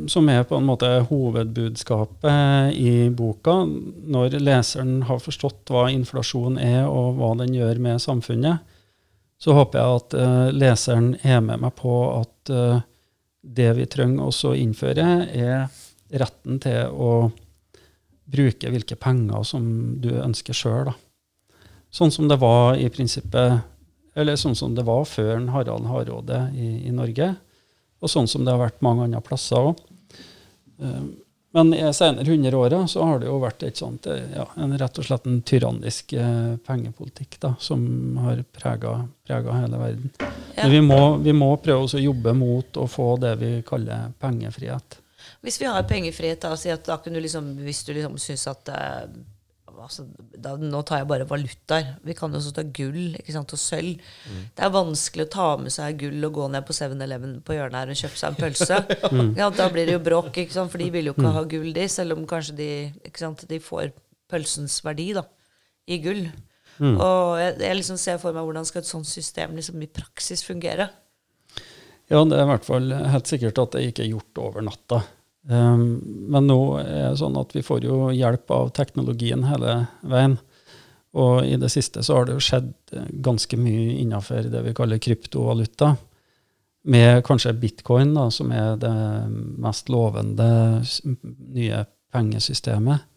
som, 0.09 0.29
er 0.31 0.47
på 0.49 0.57
en 0.57 0.69
måte 0.69 0.89
hovedbudskapet 1.11 2.79
i 2.79 3.11
boka. 3.11 3.59
Når 4.07 4.39
leseren 4.39 5.03
har 5.11 5.19
forstått 5.21 5.75
hva 5.75 5.89
inflasjon 5.93 6.57
er, 6.63 6.87
og 6.87 7.19
hva 7.19 7.35
den 7.43 7.59
gjør 7.59 7.83
med 7.83 8.01
samfunnet, 8.01 8.63
så 9.39 9.55
håper 9.55 9.79
jeg 9.79 9.99
at 9.99 10.17
uh, 10.19 10.47
leseren 10.55 11.13
er 11.23 11.43
med 11.45 11.63
meg 11.63 11.75
på 11.79 11.95
at 12.17 12.53
uh, 12.53 12.81
det 13.43 13.69
vi 13.79 13.87
trenger 13.91 14.29
å 14.31 14.55
innføre, 14.59 15.07
er 15.31 15.69
retten 16.19 16.59
til 16.63 16.91
å 16.91 17.13
bruke 18.29 18.71
hvilke 18.73 18.99
penger 19.01 19.45
som 19.47 19.65
du 20.03 20.11
ønsker 20.19 20.57
sjøl. 20.57 20.91
Sånn 21.89 22.13
som 22.13 22.29
det 22.29 22.41
var 22.43 22.77
i 22.77 22.91
prinsippet 22.93 23.63
eller 24.19 24.37
sånn 24.37 24.57
som 24.59 24.75
det 24.75 24.85
var 24.89 25.07
før 25.09 25.47
Harald 25.55 25.87
Hardråde 25.89 26.49
i, 26.57 26.89
i, 26.89 26.93
Norge, 26.93 27.31
og 28.03 28.11
sånn 28.11 28.29
som 28.31 28.45
det 28.45 28.53
har 28.53 28.65
vært 28.65 28.83
mange 28.85 29.07
andre 29.07 29.23
plasser 29.25 29.71
òg. 29.71 29.81
Men 31.57 31.75
i 31.75 31.95
senere 31.95 32.29
hundreåra 32.29 32.87
så 32.89 33.05
har 33.05 33.23
det 33.23 33.27
jo 33.31 33.39
vært 33.41 33.63
et 33.65 33.81
sånt, 33.81 34.07
eh, 34.07 34.35
ja, 34.37 34.45
en 34.61 34.75
rett 34.79 34.99
og 35.01 35.07
slett 35.07 35.27
en 35.27 35.41
tyrannisk 35.43 36.13
eh, 36.13 36.57
pengepolitikk 36.67 37.39
da, 37.41 37.55
som 37.61 37.81
har 38.21 38.43
prega 38.53 38.97
hele 39.29 39.81
verden. 39.81 40.13
Ja. 40.55 40.69
Vi 40.69 40.81
må, 40.85 41.17
vi 41.25 41.33
må 41.33 41.55
prøve 41.63 41.89
å 41.89 42.03
jobbe 42.03 42.35
mot 42.37 42.77
å 42.77 42.87
få 42.91 43.15
det 43.23 43.35
vi 43.41 43.53
kaller 43.67 44.13
pengefrihet. 44.21 45.01
Hvis 45.41 45.61
vi 45.61 45.71
har 45.71 45.89
pengefrihet, 45.89 46.43
da, 46.43 46.57
si 46.57 46.73
da 46.85 46.99
kunne 47.01 47.17
du 47.19 47.25
liksom, 47.25 47.55
hvis 47.65 47.85
du 47.87 47.95
liksom 47.97 48.19
syns 48.21 48.47
at 48.51 48.69
eh, 48.75 49.03
altså, 49.85 50.05
da, 50.35 50.55
Nå 50.61 50.81
tar 50.87 51.03
jeg 51.03 51.09
bare 51.11 51.27
valutaer. 51.29 51.95
Vi 52.05 52.17
kan 52.19 52.33
jo 52.33 52.41
også 52.41 52.53
ta 52.57 52.65
gull 52.65 53.15
sant, 53.29 53.55
og 53.55 53.61
sølv. 53.61 54.03
Mm. 54.29 54.43
Det 54.57 54.67
er 54.67 54.75
vanskelig 54.75 55.27
å 55.27 55.31
ta 55.33 55.49
med 55.61 55.75
seg 55.75 56.01
gull 56.03 56.29
og 56.29 56.35
gå 56.39 56.49
ned 56.55 56.67
på 56.69 56.77
7-Eleven 56.77 57.39
på 57.47 57.57
hjørnet 57.57 57.81
her 57.81 57.95
og 57.95 58.01
kjøpe 58.03 58.21
seg 58.21 58.29
en 58.33 58.41
pølse. 58.43 58.81
mm. 59.15 59.33
ja, 59.39 59.49
da 59.55 59.71
blir 59.73 59.89
det 59.89 59.97
jo 59.97 60.05
bråk, 60.11 60.43
for 60.59 60.83
de 60.83 60.91
vil 60.95 61.11
jo 61.11 61.17
ikke 61.17 61.27
mm. 61.27 61.35
ha 61.39 61.47
gull, 61.55 61.73
de, 61.77 61.89
selv 61.93 62.19
om 62.19 62.29
kanskje 62.29 62.59
de, 62.59 62.71
sant, 63.17 63.45
de 63.51 63.61
får 63.63 63.93
pølsens 64.29 64.79
verdi 64.85 65.11
da, 65.17 65.25
i 65.89 66.01
gull. 66.05 66.25
Mm. 66.79 66.95
Og 66.95 67.39
jeg, 67.41 67.59
jeg, 67.65 67.77
liksom 67.81 67.99
ser 68.01 68.19
for 68.23 68.37
meg 68.37 68.47
hvordan 68.47 68.67
skal 68.69 68.85
et 68.85 68.91
sånt 68.91 69.09
system 69.11 69.57
liksom 69.59 69.83
i 69.83 69.91
praksis 69.91 70.45
fungere. 70.47 70.91
Ja, 72.09 72.23
det 72.25 72.39
er 72.39 72.47
i 72.47 72.51
hvert 72.55 72.65
fall 72.65 72.93
helt 72.95 73.29
sikkert 73.29 73.59
at 73.61 73.75
det 73.77 73.89
ikke 73.91 74.07
er 74.07 74.13
gjort 74.15 74.43
over 74.47 74.65
natta. 74.65 75.03
Um, 75.49 76.01
men 76.29 76.49
nå 76.51 76.59
er 76.83 77.11
det 77.11 77.21
sånn 77.21 77.39
at 77.41 77.55
vi 77.57 77.63
får 77.65 77.87
jo 77.87 78.09
hjelp 78.13 78.51
av 78.53 78.73
teknologien 78.77 79.47
hele 79.49 79.81
veien. 80.03 80.37
Og 81.19 81.47
i 81.47 81.57
det 81.61 81.71
siste 81.73 82.03
så 82.05 82.19
har 82.19 82.29
det 82.29 82.37
jo 82.37 82.45
skjedd 82.45 82.73
ganske 83.25 83.59
mye 83.59 83.97
innenfor 84.03 84.51
det 84.53 84.61
vi 84.67 84.75
kaller 84.77 85.01
kryptovaluta. 85.03 85.95
Med 86.89 87.23
kanskje 87.27 87.57
bitcoin, 87.59 88.13
da, 88.17 88.29
som 88.33 88.53
er 88.55 88.77
det 88.81 88.93
mest 89.61 89.89
lovende 89.93 90.49
nye 91.57 91.85
pengesystemet. 92.15 93.09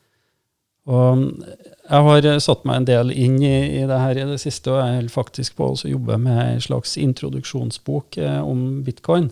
Og 0.89 1.21
jeg 1.21 2.05
har 2.07 2.39
satt 2.41 2.63
meg 2.65 2.79
en 2.79 2.87
del 2.89 3.11
inn 3.13 3.37
i, 3.43 3.81
i 3.81 3.83
det 3.87 3.99
her 4.01 4.17
i 4.17 4.25
det 4.31 4.39
siste, 4.41 4.71
og 4.71 4.81
jeg 4.81 4.97
holder 4.97 5.13
faktisk 5.13 5.59
på 5.59 5.69
å 5.69 5.91
jobbe 5.91 6.17
med 6.23 6.41
en 6.41 6.63
slags 6.63 6.95
introduksjonsbok 6.97 8.17
eh, 8.17 8.39
om 8.41 8.81
bitcoin. 8.85 9.29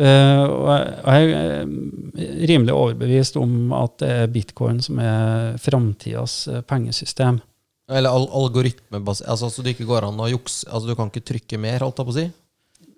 Uh, 0.00 0.44
og 0.48 0.68
jeg 1.12 1.32
er 1.36 1.50
eh, 1.58 2.44
rimelig 2.48 2.72
overbevist 2.72 3.34
om 3.36 3.72
at 3.76 3.98
det 4.00 4.10
er 4.22 4.30
bitcoin 4.32 4.78
som 4.80 5.00
er 5.02 5.58
framtidas 5.60 6.36
eh, 6.48 6.62
pengesystem. 6.64 7.42
Eller 7.90 8.08
al 8.08 8.24
algoritmebasert 8.38 9.28
altså, 9.28 9.50
Så 9.50 9.64
det 9.66 9.74
ikke 9.74 9.88
går 9.88 10.06
an 10.06 10.20
å 10.22 10.28
jukse 10.30 10.68
altså, 10.70 10.92
Du 10.92 10.94
kan 10.94 11.08
ikke 11.10 11.24
trykke 11.26 11.58
mer, 11.58 11.82
holdt 11.82 11.98
jeg 11.98 12.06
på 12.06 12.14
å 12.14 12.16
si? 12.16 12.26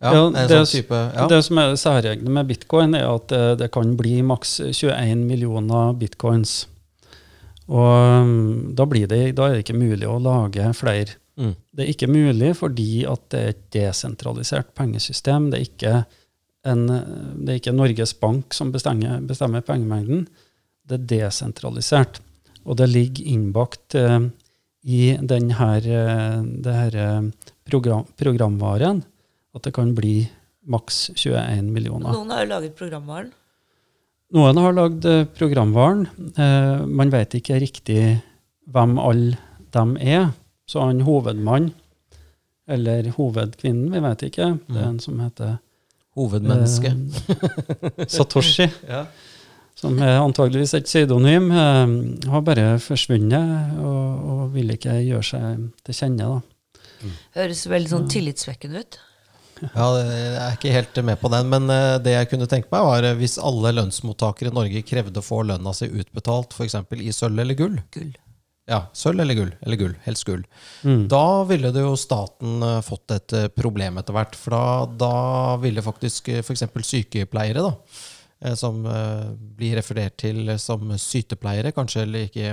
Ja, 0.03 0.13
ja, 0.13 0.23
det, 0.35 0.45
sånn 0.51 0.69
type, 0.69 1.01
ja. 1.15 1.27
det, 1.31 1.41
som 1.47 1.59
er 1.63 1.73
det 1.73 1.81
særegne 1.81 2.35
med 2.37 2.49
bitcoin, 2.51 2.97
er 2.99 3.07
at 3.07 3.29
det, 3.31 3.43
det, 3.61 3.69
kan 3.75 3.93
bli 3.99 4.17
maks 4.27 4.57
21 4.67 5.23
millioner 5.29 5.93
bitcoins. 5.95 6.57
Og 7.71 8.25
um, 8.27 8.73
da, 8.75 8.87
det, 8.91 9.21
da, 9.39 9.47
er 9.47 9.55
det 9.55 9.63
ikke 9.63 9.79
mulig 9.79 10.09
å 10.11 10.19
lage 10.23 10.73
flere. 10.75 11.15
Mm. 11.39 11.55
Det 11.71 11.85
er 11.85 11.93
ikke 11.95 12.11
mulig 12.11 12.51
fordi 12.59 13.05
at 13.09 13.29
det 13.31 13.43
er 13.45 13.55
et 13.55 13.63
desentralisert 13.79 14.75
pengesystem. 14.75 15.53
Det 15.53 15.61
er 15.61 15.71
ikke 15.71 15.95
en, 16.69 16.87
det 16.87 17.49
er 17.51 17.59
ikke 17.59 17.75
Norges 17.75 18.13
Bank 18.19 18.55
som 18.55 18.71
bestemmer, 18.75 19.23
bestemmer 19.27 19.65
pengemengden. 19.67 20.27
Det 20.87 21.01
er 21.01 21.09
desentralisert. 21.17 22.21
Og 22.63 22.79
det 22.79 22.89
ligger 22.91 23.27
innbakt 23.33 23.97
eh, 23.99 24.29
i 24.87 25.03
denne, 25.19 25.71
eh, 25.83 26.95
eh, 26.95 27.51
program, 27.67 28.07
programvaren 28.19 29.03
at 29.53 29.67
det 29.67 29.75
kan 29.77 29.95
bli 29.97 30.23
maks 30.71 31.11
21 31.17 31.73
millioner. 31.75 32.15
Noen 32.15 32.31
har 32.33 32.45
jo 32.45 32.51
laget 32.53 32.77
programvaren. 32.79 33.33
Noen 34.33 34.61
har 34.63 34.77
lagd 34.77 35.07
eh, 35.09 35.25
programvaren. 35.37 36.07
Eh, 36.33 36.85
man 36.87 37.13
vet 37.13 37.37
ikke 37.37 37.61
riktig 37.61 38.01
hvem 38.73 38.97
alle 39.03 39.37
dem 39.75 39.97
er. 40.01 40.31
Så 40.71 40.81
han 40.81 41.03
hovedmann, 41.05 41.73
eller 42.71 43.11
hovedkvinnen, 43.19 43.91
vi 43.93 44.01
vet 44.01 44.23
ikke. 44.31 44.47
Det 44.71 44.79
er 44.79 44.89
en 44.89 45.03
som 45.03 45.19
heter 45.21 45.59
Hovedmenneske. 46.19 46.93
Eh, 46.93 48.09
Satoshi, 48.15 48.67
ja. 48.89 49.07
som 49.79 49.97
er 50.03 50.19
antageligvis 50.21 50.75
et 50.77 50.89
pseudonym, 50.89 51.49
eh, 51.51 51.95
har 52.33 52.45
bare 52.45 52.67
forsvunnet 52.83 53.79
og, 53.81 54.27
og, 54.35 54.43
vil 54.57 54.75
ikke 54.75 54.99
gjøre 55.01 55.29
seg 55.31 55.63
til 55.87 55.97
kjenne. 55.97 56.29
Da. 56.29 56.83
Mm. 57.03 57.17
Høres 57.39 57.65
veldig 57.73 57.95
sånn 57.95 58.13
tillitsvekkende 58.13 58.85
ut. 58.85 59.01
Ja, 59.63 59.87
Jeg 59.95 60.31
er 60.43 60.57
ikke 60.57 60.75
helt 60.75 60.97
med 61.07 61.21
på 61.23 61.31
den, 61.33 61.49
men 61.53 61.71
eh, 61.71 61.97
det 62.03 62.17
jeg 62.17 62.33
kunne 62.33 62.51
tenke 62.51 62.69
meg, 62.75 62.85
var 62.85 63.09
hvis 63.17 63.39
alle 63.41 63.73
lønnsmottakere 63.79 64.53
i 64.53 64.57
Norge 64.59 64.85
krevde 64.85 65.23
å 65.23 65.25
få 65.25 65.45
lønna 65.49 65.73
si 65.77 65.89
utbetalt 65.89 66.53
f.eks. 66.57 66.77
i 66.99 67.15
sølv 67.15 67.41
eller 67.45 67.57
gull. 67.57 67.79
Gull. 67.95 68.13
Ja, 68.73 68.87
Sølv 68.97 69.21
eller 69.21 69.37
gull. 69.37 69.53
Eller 69.61 69.81
gull. 69.81 69.93
Helst 70.07 70.25
gull. 70.25 70.47
Mm. 70.87 71.05
Da 71.13 71.45
ville 71.49 71.73
det 71.75 71.85
jo 71.85 71.93
staten 72.01 72.65
uh, 72.65 72.81
fått 72.85 73.13
et 73.13 73.37
uh, 73.37 73.51
problem 73.53 74.01
etter 74.01 74.17
hvert. 74.17 74.39
For 74.39 74.57
da, 74.57 74.65
da 75.05 75.15
ville 75.63 75.85
faktisk 75.85 76.33
uh, 76.33 76.41
f.eks. 76.41 76.65
sykepleiere, 76.89 77.67
da, 77.69 77.77
som 78.59 78.81
blir 79.55 79.77
referert 79.79 80.17
til 80.19 80.49
som 80.59 80.89
sytepleiere, 80.99 81.71
kanskje 81.77 82.01
eller 82.03 82.25
ikke 82.27 82.49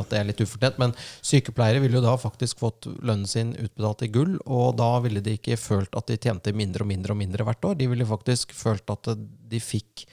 at 0.00 0.08
det 0.08 0.16
er 0.16 0.24
litt 0.30 0.40
ufortjent, 0.40 0.78
men 0.80 0.94
sykepleiere 1.20 1.82
ville 1.84 1.98
jo 1.98 2.06
da 2.06 2.14
faktisk 2.16 2.62
fått 2.62 2.88
lønnen 2.96 3.28
sin 3.28 3.50
utbetalt 3.52 4.06
i 4.06 4.08
gull, 4.14 4.38
og 4.48 4.78
da 4.80 4.88
ville 5.04 5.20
de 5.20 5.34
ikke 5.36 5.58
følt 5.60 5.92
at 5.98 6.08
de 6.08 6.16
tjente 6.16 6.56
mindre 6.56 6.86
og 6.86 6.88
mindre 6.88 7.12
og 7.12 7.20
mindre 7.20 7.44
hvert 7.44 7.68
år. 7.68 7.76
De 7.82 7.90
ville 7.92 8.08
faktisk 8.08 8.56
følt 8.56 8.88
at 8.94 9.12
de 9.52 9.60
fikk 9.60 10.06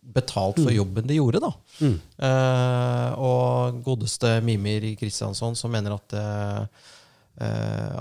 betalt 0.00 0.58
for 0.58 0.70
mm. 0.70 0.76
jobben 0.76 1.06
de 1.06 1.18
gjorde. 1.18 1.42
da. 1.42 1.52
Mm. 1.80 1.98
Uh, 2.22 3.10
og 3.20 3.82
godeste 3.86 4.38
Mimir 4.44 4.86
Kristiansson 5.00 5.56
som 5.58 5.72
mener 5.72 5.94
at, 5.96 6.16
uh, 6.16 6.64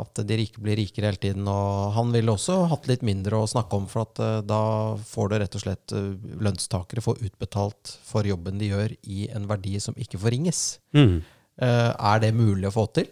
at 0.02 0.22
de 0.28 0.40
rike 0.42 0.62
blir 0.64 0.80
rikere 0.80 1.12
hele 1.12 1.22
tiden. 1.22 1.48
Og 1.50 1.94
han 1.96 2.14
ville 2.16 2.34
også 2.34 2.62
hatt 2.72 2.90
litt 2.92 3.06
mindre 3.06 3.40
å 3.40 3.50
snakke 3.50 3.80
om, 3.80 3.88
for 3.92 4.08
at, 4.08 4.24
uh, 4.24 4.40
da 4.46 4.62
får 5.12 5.32
du 5.32 5.38
rett 5.44 5.60
og 5.60 5.66
slett 5.66 5.98
lønnstakere 6.40 7.06
får 7.06 7.24
utbetalt 7.30 7.96
for 8.06 8.28
jobben 8.28 8.62
de 8.62 8.72
gjør, 8.74 8.96
i 9.10 9.28
en 9.36 9.48
verdi 9.50 9.78
som 9.84 9.98
ikke 9.98 10.22
forringes. 10.22 10.80
Mm. 10.96 11.20
er 11.60 12.22
det 12.24 12.30
mulig 12.32 12.70
å 12.70 12.72
få 12.72 12.86
til? 12.96 13.10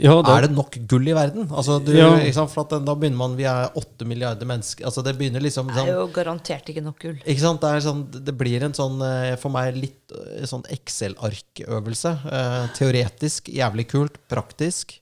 Ja, 0.00 0.14
det, 0.24 0.32
er 0.32 0.46
det 0.46 0.54
nok 0.56 0.76
gull 0.88 1.08
i 1.10 1.14
verden? 1.16 1.44
Altså, 1.52 1.76
du, 1.84 1.92
ja. 1.92 2.08
for 2.48 2.68
da 2.70 2.94
begynner 2.96 3.18
man 3.20 3.34
Vi 3.36 3.44
er 3.48 3.74
åtte 3.76 4.06
milliarder 4.08 4.48
mennesker. 4.48 4.86
Altså, 4.88 5.04
det 5.04 5.12
begynner 5.18 5.44
liksom 5.44 5.68
Det 5.74 5.82
er 5.82 5.98
jo 5.98 6.06
garantert 6.14 6.70
ikke 6.72 6.84
nok 6.84 7.02
gull. 7.02 7.18
Ikke 7.20 7.42
sant? 7.42 7.60
Det, 7.60 7.82
sånn, 7.84 8.06
det 8.14 8.34
blir 8.38 8.64
en 8.64 8.76
sånn, 8.76 8.96
eh, 9.04 9.34
for 9.40 9.52
meg 9.52 9.76
litt 9.76 10.14
eh, 10.16 10.46
sånn 10.48 10.64
Excel-arkøvelse. 10.72 12.14
Eh, 12.32 12.62
teoretisk 12.78 13.52
jævlig 13.52 13.90
kult. 13.92 14.16
Praktisk 14.32 14.96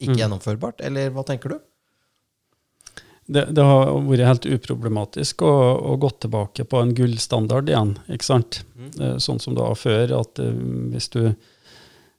ikke 0.00 0.16
mm. 0.16 0.22
gjennomførbart. 0.22 0.80
Eller 0.88 1.12
hva 1.12 1.26
tenker 1.28 1.56
du? 1.56 1.60
Det, 3.30 3.44
det, 3.54 3.62
har 3.62 3.92
vært 4.08 4.26
helt 4.26 4.50
uproblematisk 4.56 5.44
å, 5.46 5.54
å 5.92 5.98
gå 6.00 6.14
tilbake 6.24 6.64
på 6.66 6.80
en 6.80 6.96
gullstandard 6.96 7.68
igjen. 7.70 7.98
ikke 8.08 8.32
sant? 8.32 8.62
Mm. 8.74 9.20
Sånn 9.22 9.38
som 9.42 9.54
det 9.54 9.62
var 9.68 9.76
før, 9.78 10.16
at 10.24 10.40
hvis 10.40 11.12
du 11.12 11.22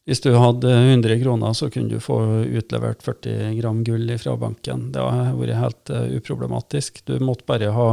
hvis 0.09 0.23
du 0.23 0.31
hadde 0.33 0.69
100 0.71 1.19
kroner, 1.21 1.53
så 1.53 1.69
kunne 1.69 1.91
du 1.91 2.01
få 2.01 2.17
utlevert 2.49 3.03
40 3.05 3.53
gram 3.59 3.83
gull 3.85 4.09
fra 4.17 4.33
banken. 4.39 4.89
Det 4.95 5.03
har 5.03 5.35
vært 5.37 5.59
helt 5.61 5.91
uh, 5.93 6.07
uproblematisk. 6.17 7.03
Du 7.05 7.19
måtte 7.21 7.45
bare 7.49 7.69
ha 7.75 7.89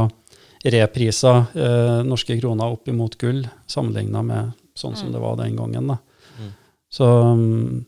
repriser 0.65 1.45
uh, 1.53 1.99
norske 2.03 2.39
kroner 2.39 2.73
opp 2.73 2.89
imot 2.89 3.17
gull, 3.21 3.45
sammenligna 3.69 4.23
med 4.25 4.55
sånn 4.75 4.97
som 4.97 5.11
mm. 5.11 5.13
det 5.13 5.21
var 5.21 5.37
den 5.37 5.59
gangen. 5.59 5.93
Mm. 6.39 6.49
Så, 6.89 7.05
um, 7.05 7.85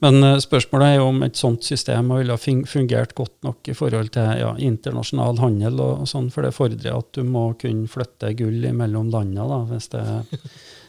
men 0.00 0.24
uh, 0.24 0.38
spørsmålet 0.40 0.94
er 0.94 0.98
jo 1.02 1.10
om 1.12 1.22
et 1.28 1.36
sånt 1.36 1.68
system 1.68 2.08
ville 2.16 2.40
fungert 2.40 3.12
godt 3.20 3.36
nok 3.44 3.68
i 3.68 3.76
forhold 3.76 4.14
til 4.16 4.32
ja, 4.46 4.54
internasjonal 4.64 5.42
handel, 5.44 5.84
og 5.84 6.08
sånn, 6.08 6.32
for 6.32 6.48
det 6.48 6.56
fordrer 6.56 6.96
at 6.96 7.12
du 7.12 7.20
må 7.28 7.50
kunne 7.60 7.84
flytte 7.90 8.32
gull 8.38 8.64
mellom 8.72 9.12
landene. 9.12 9.60
hvis 9.74 9.92
det 9.92 10.06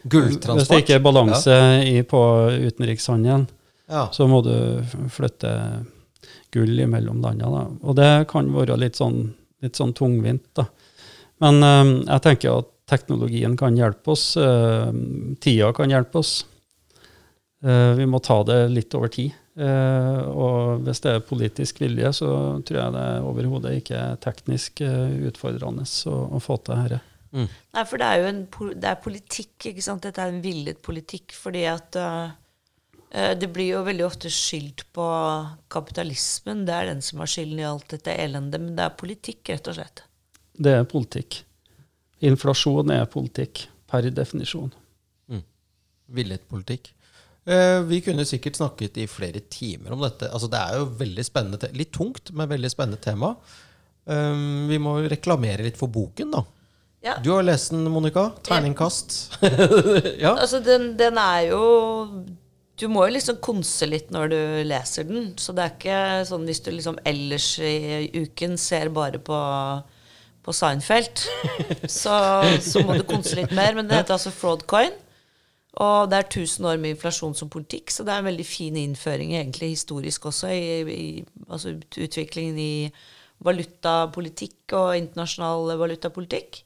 Gulltransport. 0.02 0.58
Hvis 0.60 0.68
det 0.70 0.82
ikke 0.84 0.98
er 0.98 1.04
balanse 1.04 1.56
ja. 1.56 1.80
i, 1.84 2.02
på 2.06 2.20
utenrikshandelen, 2.70 3.46
ja. 3.90 4.06
så 4.14 4.26
må 4.30 4.40
du 4.46 4.54
flytte 5.12 5.52
gull 6.54 6.86
mellom 6.90 7.20
landene. 7.22 7.66
Og 7.82 7.96
det 7.98 8.10
kan 8.30 8.48
være 8.54 8.78
litt 8.80 8.98
sånn, 8.98 9.22
litt 9.62 9.78
sånn 9.78 9.94
tungvint. 9.96 10.46
da. 10.56 10.66
Men 11.44 11.62
um, 11.64 11.92
jeg 12.04 12.24
tenker 12.26 12.62
at 12.62 12.70
teknologien 12.90 13.56
kan 13.58 13.76
hjelpe 13.78 14.14
oss. 14.14 14.32
Uh, 14.36 14.90
tida 15.42 15.70
kan 15.76 15.92
hjelpe 15.92 16.20
oss. 16.22 16.40
Uh, 17.64 17.92
vi 17.98 18.08
må 18.08 18.22
ta 18.24 18.40
det 18.48 18.62
litt 18.72 18.96
over 18.98 19.12
tid. 19.12 19.36
Uh, 19.60 20.24
og 20.30 20.86
hvis 20.86 21.02
det 21.04 21.14
er 21.14 21.26
politisk 21.26 21.82
vilje, 21.82 22.12
så 22.22 22.32
tror 22.66 22.80
jeg 22.80 22.96
det 22.96 23.06
overhodet 23.28 23.76
ikke 23.80 23.98
er 23.98 24.20
teknisk 24.22 24.82
utfordrende 24.82 25.84
å, 25.84 26.18
å 26.36 26.42
få 26.42 26.60
til 26.64 26.80
dette. 26.80 27.00
Mm. 27.30 27.46
Nei, 27.46 27.84
for 27.86 28.02
det 28.02 28.06
er 28.06 28.20
jo 28.20 28.28
en, 28.30 28.40
det 28.74 28.90
er 28.90 29.02
politikk, 29.04 29.54
ikke 29.70 29.84
sant. 29.84 30.02
Dette 30.06 30.22
er 30.22 30.32
en 30.32 30.42
villet 30.44 30.80
politikk. 30.82 31.34
Fordi 31.38 31.64
at 31.70 31.98
uh, 32.00 32.32
det 33.38 33.50
blir 33.54 33.74
jo 33.76 33.84
veldig 33.86 34.06
ofte 34.06 34.32
skyldt 34.34 34.86
på 34.96 35.06
kapitalismen. 35.72 36.64
Det 36.68 36.76
er 36.76 36.90
den 36.92 37.04
som 37.06 37.22
har 37.22 37.30
skylden 37.30 37.62
i 37.62 37.68
alt 37.68 37.88
dette 37.94 38.14
elendet. 38.14 38.62
Men 38.62 38.76
det 38.78 38.86
er 38.86 38.98
politikk, 38.98 39.44
rett 39.52 39.70
og 39.70 39.78
slett. 39.78 40.04
Det 40.60 40.76
er 40.76 40.86
politikk. 40.88 41.42
Inflasjon 42.26 42.92
er 42.92 43.06
politikk, 43.08 43.64
per 43.88 44.10
definisjon. 44.12 44.72
Mm. 45.32 45.44
Villet 46.18 46.42
politikk. 46.50 46.92
Uh, 47.48 47.80
vi 47.88 48.02
kunne 48.04 48.26
sikkert 48.28 48.58
snakket 48.58 48.98
i 49.00 49.08
flere 49.08 49.40
timer 49.48 49.94
om 49.94 50.02
dette. 50.04 50.28
Altså, 50.28 50.50
det 50.52 50.60
er 50.60 50.80
jo 50.82 50.90
veldig 51.00 51.24
spennende, 51.24 51.70
litt 51.78 51.94
tungt, 51.96 52.34
men 52.36 52.50
veldig 52.50 52.70
spennende 52.70 53.00
tema. 53.00 53.32
Um, 54.10 54.66
vi 54.68 54.78
må 54.82 54.98
reklamere 55.08 55.64
litt 55.64 55.78
for 55.80 55.92
boken, 55.92 56.34
da. 56.34 56.44
Ja. 57.00 57.16
Du 57.24 57.30
har 57.32 57.42
lest 57.42 57.70
den, 57.72 57.88
Monica. 57.90 58.30
Terningkast. 58.44 59.32
ja. 60.24 60.34
Altså, 60.36 60.60
den, 60.60 60.98
den, 60.98 61.16
er 61.18 61.46
jo 61.48 61.62
Du 62.80 62.88
må 62.88 63.06
jo 63.06 63.14
liksom 63.14 63.38
konse 63.44 63.88
litt 63.88 64.10
når 64.12 64.32
du 64.32 64.40
leser 64.68 65.08
den. 65.08 65.30
Så 65.40 65.54
det 65.56 65.64
er 65.64 65.74
ikke 65.76 66.00
sånn 66.28 66.44
hvis 66.48 66.60
du 66.64 66.70
liksom 66.74 67.00
ellers 67.08 67.54
i 67.64 68.10
uken 68.20 68.58
ser 68.60 68.92
bare 68.92 69.20
på, 69.20 69.38
på 70.44 70.56
Seinfeld, 70.56 71.24
så, 72.00 72.16
så, 72.60 72.84
må 72.84 72.98
du 73.00 73.06
konse 73.08 73.36
litt 73.38 73.54
mer. 73.56 73.76
Men 73.76 73.88
det 73.88 74.02
heter 74.02 74.18
altså 74.18 74.32
Fraudcoin. 74.34 74.92
Og 75.80 76.10
det 76.10 76.18
er 76.18 76.26
1000 76.26 76.66
år 76.66 76.80
med 76.82 76.96
inflasjon 76.96 77.36
som 77.38 77.48
politikk, 77.48 77.92
så 77.94 78.04
det 78.04 78.12
er 78.12 78.20
en 78.20 78.26
veldig 78.26 78.44
fin 78.44 78.74
innføring 78.76 79.36
egentlig 79.38 79.68
historisk 79.76 80.26
også 80.26 80.48
i, 80.50 80.64
i 80.82 81.44
altså 81.46 81.76
utviklingen 81.78 82.58
i 82.58 82.72
valutapolitikk 83.46 84.74
og 84.76 84.96
internasjonal 84.98 85.70
valutapolitikk. 85.80 86.58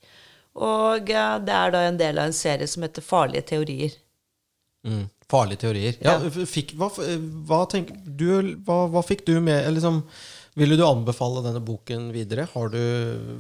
Og 0.54 1.10
eh, 1.10 1.34
det 1.44 1.54
er 1.58 1.74
da 1.74 1.82
en 1.88 1.98
del 2.00 2.20
av 2.20 2.30
en 2.30 2.36
serie 2.36 2.68
som 2.70 2.86
heter 2.86 3.04
Farlige 3.04 3.48
teorier. 3.54 3.96
Mm. 4.86 5.08
Farlige 5.30 5.64
teorier. 5.64 5.96
Ja, 6.04 6.18
ja. 6.20 6.46
Fikk, 6.46 6.74
hva, 6.78 6.90
hva, 7.48 7.64
tenk, 7.70 7.90
du, 8.04 8.28
hva, 8.66 8.84
hva, 8.92 9.02
fikk 9.06 9.24
du 9.26 9.38
med 9.42 9.66
liksom, 9.72 10.02
ville 10.54 10.76
du 10.78 10.84
anbefale 10.86 11.40
denne 11.42 11.58
boken 11.66 12.12
videre? 12.14 12.44
Du, 12.70 12.78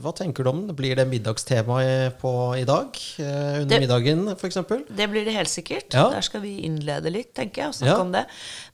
hva 0.02 0.10
tenker 0.16 0.42
du 0.42 0.50
om 0.50 0.62
den? 0.64 0.74
Blir 0.74 0.98
det 0.98 1.04
middagstema 1.06 1.76
på, 2.18 2.32
i 2.58 2.64
dag? 2.66 2.98
Eh, 3.22 3.60
under 3.60 3.70
det, 3.70 3.78
middagen, 3.84 4.24
f.eks.? 4.32 4.58
Det 4.88 5.06
blir 5.12 5.28
det 5.28 5.36
helt 5.36 5.52
sikkert. 5.52 5.94
Ja. 5.94 6.08
Der 6.10 6.26
skal 6.26 6.42
vi 6.42 6.56
innlede 6.66 7.12
litt, 7.14 7.30
tenker 7.38 7.62
jeg. 7.62 7.70
og 7.70 7.78
snakke 7.78 7.94
ja. 7.94 8.00
om 8.02 8.10
det. 8.16 8.24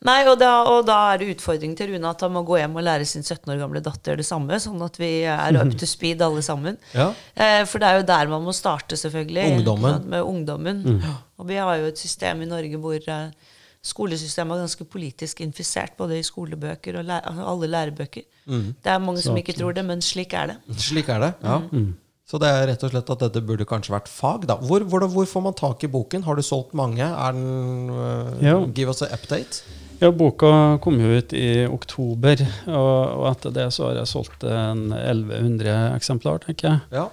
Nei, 0.08 0.16
og 0.24 0.38
da, 0.40 0.54
og 0.72 0.88
da, 0.88 0.98
er 1.12 1.20
det 1.20 1.34
utfordring 1.34 1.76
til 1.76 1.92
Rune 1.92 2.14
at 2.14 2.24
han 2.24 2.32
må 2.32 2.44
gå 2.48 2.56
hjem 2.62 2.80
og 2.80 2.86
lære 2.88 3.10
sin 3.10 3.26
17 3.26 3.44
år 3.52 3.60
gamle 3.60 3.84
datter 3.84 4.16
det 4.16 4.28
samme, 4.28 4.56
sånn 4.64 4.80
at 4.88 4.96
vi 5.02 5.12
er 5.28 5.60
up 5.60 5.76
to 5.76 5.88
speed 5.88 6.24
alle 6.24 6.44
sammen. 6.46 6.80
Ja. 7.00 7.12
Eh, 7.38 7.62
for 7.68 7.80
det 7.80 7.86
er 7.86 8.00
jo 8.00 8.08
der 8.08 8.28
man 8.32 8.42
må 8.44 8.52
starte, 8.56 8.96
selvfølgelig. 8.98 9.44
Ungdommen. 9.60 10.08
Med 10.10 10.24
ungdommen. 10.26 10.80
Mm. 10.96 11.04
Og 11.40 11.46
vi 11.48 11.60
har 11.60 11.76
jo 11.80 11.88
et 11.88 12.00
system 12.00 12.42
i 12.44 12.48
Norge 12.48 12.80
hvor 12.80 12.96
eh, 12.98 13.49
skolesystemet 13.84 14.58
er 14.58 14.66
ganske 14.66 14.84
politisk 14.92 15.40
infisert, 15.40 15.96
både 15.96 16.18
i 16.18 16.26
skolebøker 16.26 17.00
og 17.00 17.08
læ 17.08 17.18
alle 17.24 17.70
lærebøker. 17.70 18.26
Mm. 18.46 18.68
Det 18.84 18.92
er 18.92 19.02
mange 19.02 19.24
som 19.24 19.36
ikke 19.40 19.56
tror 19.56 19.72
det, 19.76 19.84
men 19.88 20.02
slik 20.04 20.34
er 20.36 20.52
det. 20.52 20.78
Slik 20.84 21.08
er 21.08 21.26
det, 21.26 21.34
ja. 21.42 21.58
Mm. 21.70 21.82
mm. 21.84 21.90
Så 22.30 22.38
det 22.38 22.46
er 22.46 22.68
rett 22.68 22.82
og 22.86 22.92
slett 22.92 23.08
at 23.10 23.22
dette 23.24 23.40
burde 23.42 23.64
kanskje 23.66 23.90
vært 23.90 24.06
fag. 24.06 24.44
da. 24.46 24.54
Hvor, 24.62 24.84
hvor, 24.86 25.02
hvor 25.10 25.24
får 25.26 25.42
man 25.42 25.54
tak 25.58 25.82
i 25.82 25.88
boken? 25.90 26.22
Har 26.22 26.38
du 26.38 26.44
solgt 26.46 26.76
mange? 26.78 27.02
Er 27.02 27.32
den, 27.34 27.90
uh, 27.90 28.36
ja. 28.38 28.52
Give 28.70 28.92
us 28.92 29.02
an 29.02 29.10
update. 29.16 29.64
Ja, 30.00 30.12
Boka 30.14 30.78
kom 30.80 31.00
jo 31.02 31.10
ut 31.18 31.34
i 31.36 31.66
oktober, 31.66 32.40
og, 32.70 32.92
og 33.18 33.26
etter 33.32 33.52
det 33.52 33.66
så 33.74 33.90
har 33.90 33.98
jeg 33.98 34.08
solgt 34.08 34.46
en 34.48 34.86
1100 34.94 35.74
eksemplar, 35.98 36.38
tenker 36.46 36.70
jeg. 36.70 36.78
Ja. 36.94 37.08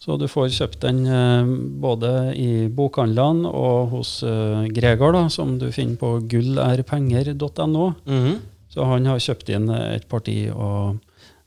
Så 0.00 0.16
du 0.16 0.24
får 0.32 0.48
kjøpt 0.56 0.80
den 0.80 1.02
eh, 1.04 1.50
både 1.82 2.32
i 2.32 2.68
bokhandlene 2.72 3.50
og 3.52 3.90
hos 3.92 4.14
uh, 4.24 4.64
Gregor, 4.72 5.12
da, 5.12 5.26
som 5.28 5.58
du 5.60 5.68
finner 5.76 6.00
på 6.00 6.14
gullrpenger.no. 6.24 7.92
Mm 8.06 8.24
-hmm. 8.24 8.38
Så 8.70 8.84
han 8.84 9.06
har 9.06 9.18
kjøpt 9.18 9.48
inn 9.48 9.68
et 9.70 10.08
parti, 10.08 10.50
og 10.54 10.96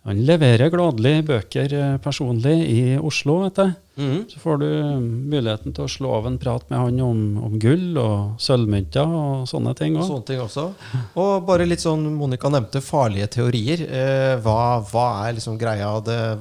han 0.03 0.19
leverer 0.27 0.67
gladelig 0.67 1.21
bøker 1.29 1.73
eh, 1.77 1.97
personlig 2.03 2.55
i 2.67 2.79
Oslo. 2.99 3.37
vet 3.43 3.55
du. 3.55 3.71
Mm 3.95 4.09
-hmm. 4.11 4.29
Så 4.29 4.39
får 4.39 4.57
du 4.57 4.65
muligheten 4.99 5.73
til 5.73 5.83
å 5.83 5.87
slå 5.87 6.11
av 6.11 6.27
en 6.27 6.37
prat 6.37 6.69
med 6.69 6.79
han 6.79 6.99
om, 6.99 7.37
om 7.37 7.59
gull 7.59 7.97
og 7.97 8.35
sølvmynter 8.37 9.07
og 9.07 9.47
sånne 9.47 9.73
ting. 9.75 9.95
Også. 9.95 10.07
Sånne 10.07 10.25
ting 10.25 10.39
også. 10.39 10.73
Og 11.15 11.45
bare 11.45 11.65
litt 11.65 11.79
sånn, 11.79 12.13
Monica 12.15 12.49
nevnte 12.49 12.81
farlige 12.81 13.27
teorier. 13.27 13.79
Eh, 13.81 14.35
hva, 14.43 14.83
hva, 14.91 15.27
er 15.27 15.33
liksom 15.33 15.57
greia? 15.57 15.99
Det, 16.01 16.37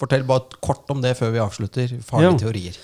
Fortell 0.00 0.24
bare 0.24 0.60
kort 0.64 0.88
om 0.92 1.02
det 1.04 1.14
før 1.18 1.34
vi 1.34 1.44
avslutter. 1.44 1.94
Farlige 2.06 2.32
ja. 2.32 2.40
teorier. 2.44 2.80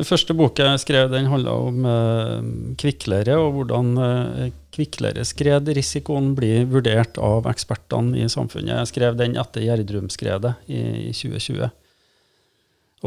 Den 0.00 0.06
første 0.08 0.32
boka 0.32 0.64
jeg 0.64 0.80
skrev, 0.80 1.10
den 1.12 1.28
handla 1.28 1.52
om 1.66 1.84
eh, 1.84 2.46
kvikkleire, 2.80 3.34
og 3.36 3.58
hvordan 3.58 3.90
eh, 4.00 4.46
kvikkleireskredrisikoen 4.72 6.30
blir 6.38 6.64
vurdert 6.70 7.18
av 7.20 7.48
ekspertene 7.50 8.22
i 8.22 8.30
samfunnet. 8.32 8.78
Jeg 8.78 8.92
skrev 8.94 9.18
den 9.18 9.36
etter 9.40 9.66
Gjerdrum-skredet 9.66 10.54
i, 10.72 10.80
i, 11.10 11.12
2020. 11.12 11.68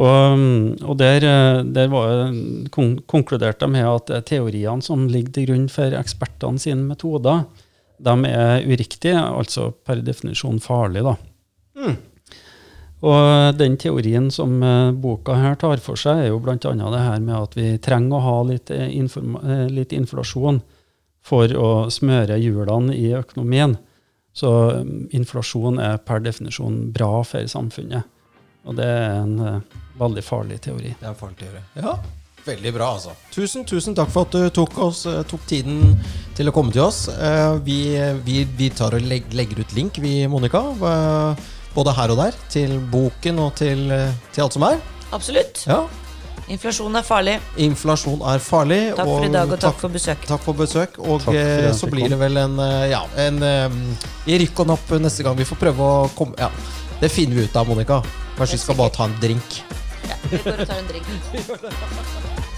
Og, 0.03 0.45
og 0.83 0.95
der, 1.01 1.25
eh, 1.25 1.63
der 1.65 1.89
var, 1.89 2.29
kon 2.73 2.97
konkluderte 3.09 3.65
jeg 3.65 3.73
med 3.73 3.89
at 3.89 4.29
teoriene 4.29 4.85
som 4.85 5.09
ligger 5.09 5.33
til 5.33 5.49
grunn 5.49 5.67
for 5.73 5.97
ekspertene 5.97 6.61
sine 6.61 6.85
metoder, 6.91 7.47
de 8.03 8.15
er 8.29 8.67
uriktige, 8.67 9.17
altså 9.17 9.71
per 9.85 10.05
definisjon 10.05 10.61
farlige. 10.61 11.09
da. 11.09 11.17
Mm. 11.79 12.01
Og 13.03 13.57
den 13.59 13.75
teorien 13.77 14.29
som 14.31 14.61
uh, 14.63 14.91
boka 14.95 15.35
her 15.35 15.57
tar 15.59 15.81
for 15.83 15.99
seg, 15.99 16.21
er 16.23 16.29
jo 16.31 16.39
bl.a. 16.43 16.55
det 16.55 17.03
her 17.03 17.19
med 17.19 17.35
at 17.35 17.57
vi 17.57 17.67
trenger 17.83 18.15
å 18.15 18.23
ha 18.23 18.37
litt, 18.47 18.71
uh, 18.71 19.67
litt 19.67 19.95
inflasjon 19.95 20.61
for 21.23 21.51
å 21.51 21.69
smøre 21.91 22.39
hjulene 22.39 22.95
i 22.95 23.11
økonomien. 23.17 23.75
Så 24.33 24.49
um, 24.79 25.03
inflasjon 25.11 25.81
er 25.83 25.99
per 25.99 26.23
definisjon 26.23 26.79
bra 26.95 27.19
for 27.27 27.47
samfunnet. 27.51 28.07
Og 28.63 28.77
det 28.79 28.87
er 28.87 29.17
en 29.19 29.63
veldig 29.99 30.21
farlig 30.23 30.61
teori. 30.63 30.93
Det 30.95 31.03
er 31.03 31.11
en 31.11 31.19
farlig 31.19 31.41
teori. 31.43 31.63
Ja, 31.83 31.97
Veldig 32.43 32.73
bra, 32.75 32.89
altså. 32.97 33.13
Tusen, 33.31 33.63
tusen 33.63 33.95
takk 33.95 34.09
for 34.11 34.27
at 34.27 34.33
du 34.35 34.49
tok, 34.51 34.73
oss, 34.83 35.05
tok 35.31 35.45
tiden 35.47 35.93
til 36.35 36.51
å 36.51 36.53
komme 36.55 36.73
til 36.75 36.83
oss. 36.83 37.05
Vi, 37.63 37.77
vi, 38.25 38.41
vi 38.59 38.67
tar 38.75 38.97
og 38.97 39.05
legger 39.07 39.61
ut 39.63 39.75
link, 39.77 39.99
vi, 40.03 40.17
Monica 40.27 40.59
både 41.73 41.93
her 41.97 42.13
og 42.13 42.21
der, 42.21 42.37
til 42.53 42.77
boken 42.91 43.41
og 43.43 43.53
til, 43.59 43.89
til 44.33 44.45
alt 44.45 44.55
som 44.57 44.65
er. 44.69 44.79
Absolutt. 45.13 45.65
Ja. 45.69 45.83
Inflasjon 46.51 46.95
er 46.99 47.05
farlig. 47.07 47.37
Inflasjon 47.63 48.23
er 48.27 48.41
farlig. 48.43 48.79
Takk 48.97 49.07
for 49.07 49.25
i 49.25 49.31
dag, 49.31 49.47
og 49.47 49.55
takk, 49.55 49.63
takk 49.63 49.79
for 49.79 49.95
besøk. 49.95 50.25
Takk 50.27 50.43
for 50.43 50.59
besøk. 50.59 50.97
Og 50.99 51.21
for 51.23 51.37
så 51.77 51.89
blir 51.91 52.11
det 52.11 52.19
vel 52.19 52.39
en, 52.41 52.57
eh, 52.59 52.89
ja, 52.91 53.03
en 53.25 53.39
um, 53.43 53.77
i 54.27 54.39
rykk 54.43 54.65
og 54.65 54.73
napp 54.73 54.95
neste 54.99 55.23
gang. 55.23 55.37
Vi 55.39 55.47
får 55.47 55.61
prøve 55.61 55.91
å 55.91 56.09
komme 56.17 56.35
Ja, 56.41 56.51
det 56.99 57.11
finner 57.13 57.39
vi 57.39 57.47
ut 57.47 57.59
av, 57.59 57.69
Monica. 57.69 58.01
Kanskje 58.37 58.59
vi 58.59 58.63
skal 58.65 58.79
bare 58.81 58.95
ta 58.97 59.07
en 59.07 59.15
drink. 59.23 59.61
Ja, 60.09 60.19
vi 60.27 60.41
går 60.43 60.65
og 60.65 60.67
tar 60.67 60.81
en 60.83 60.91
drink. 60.91 62.49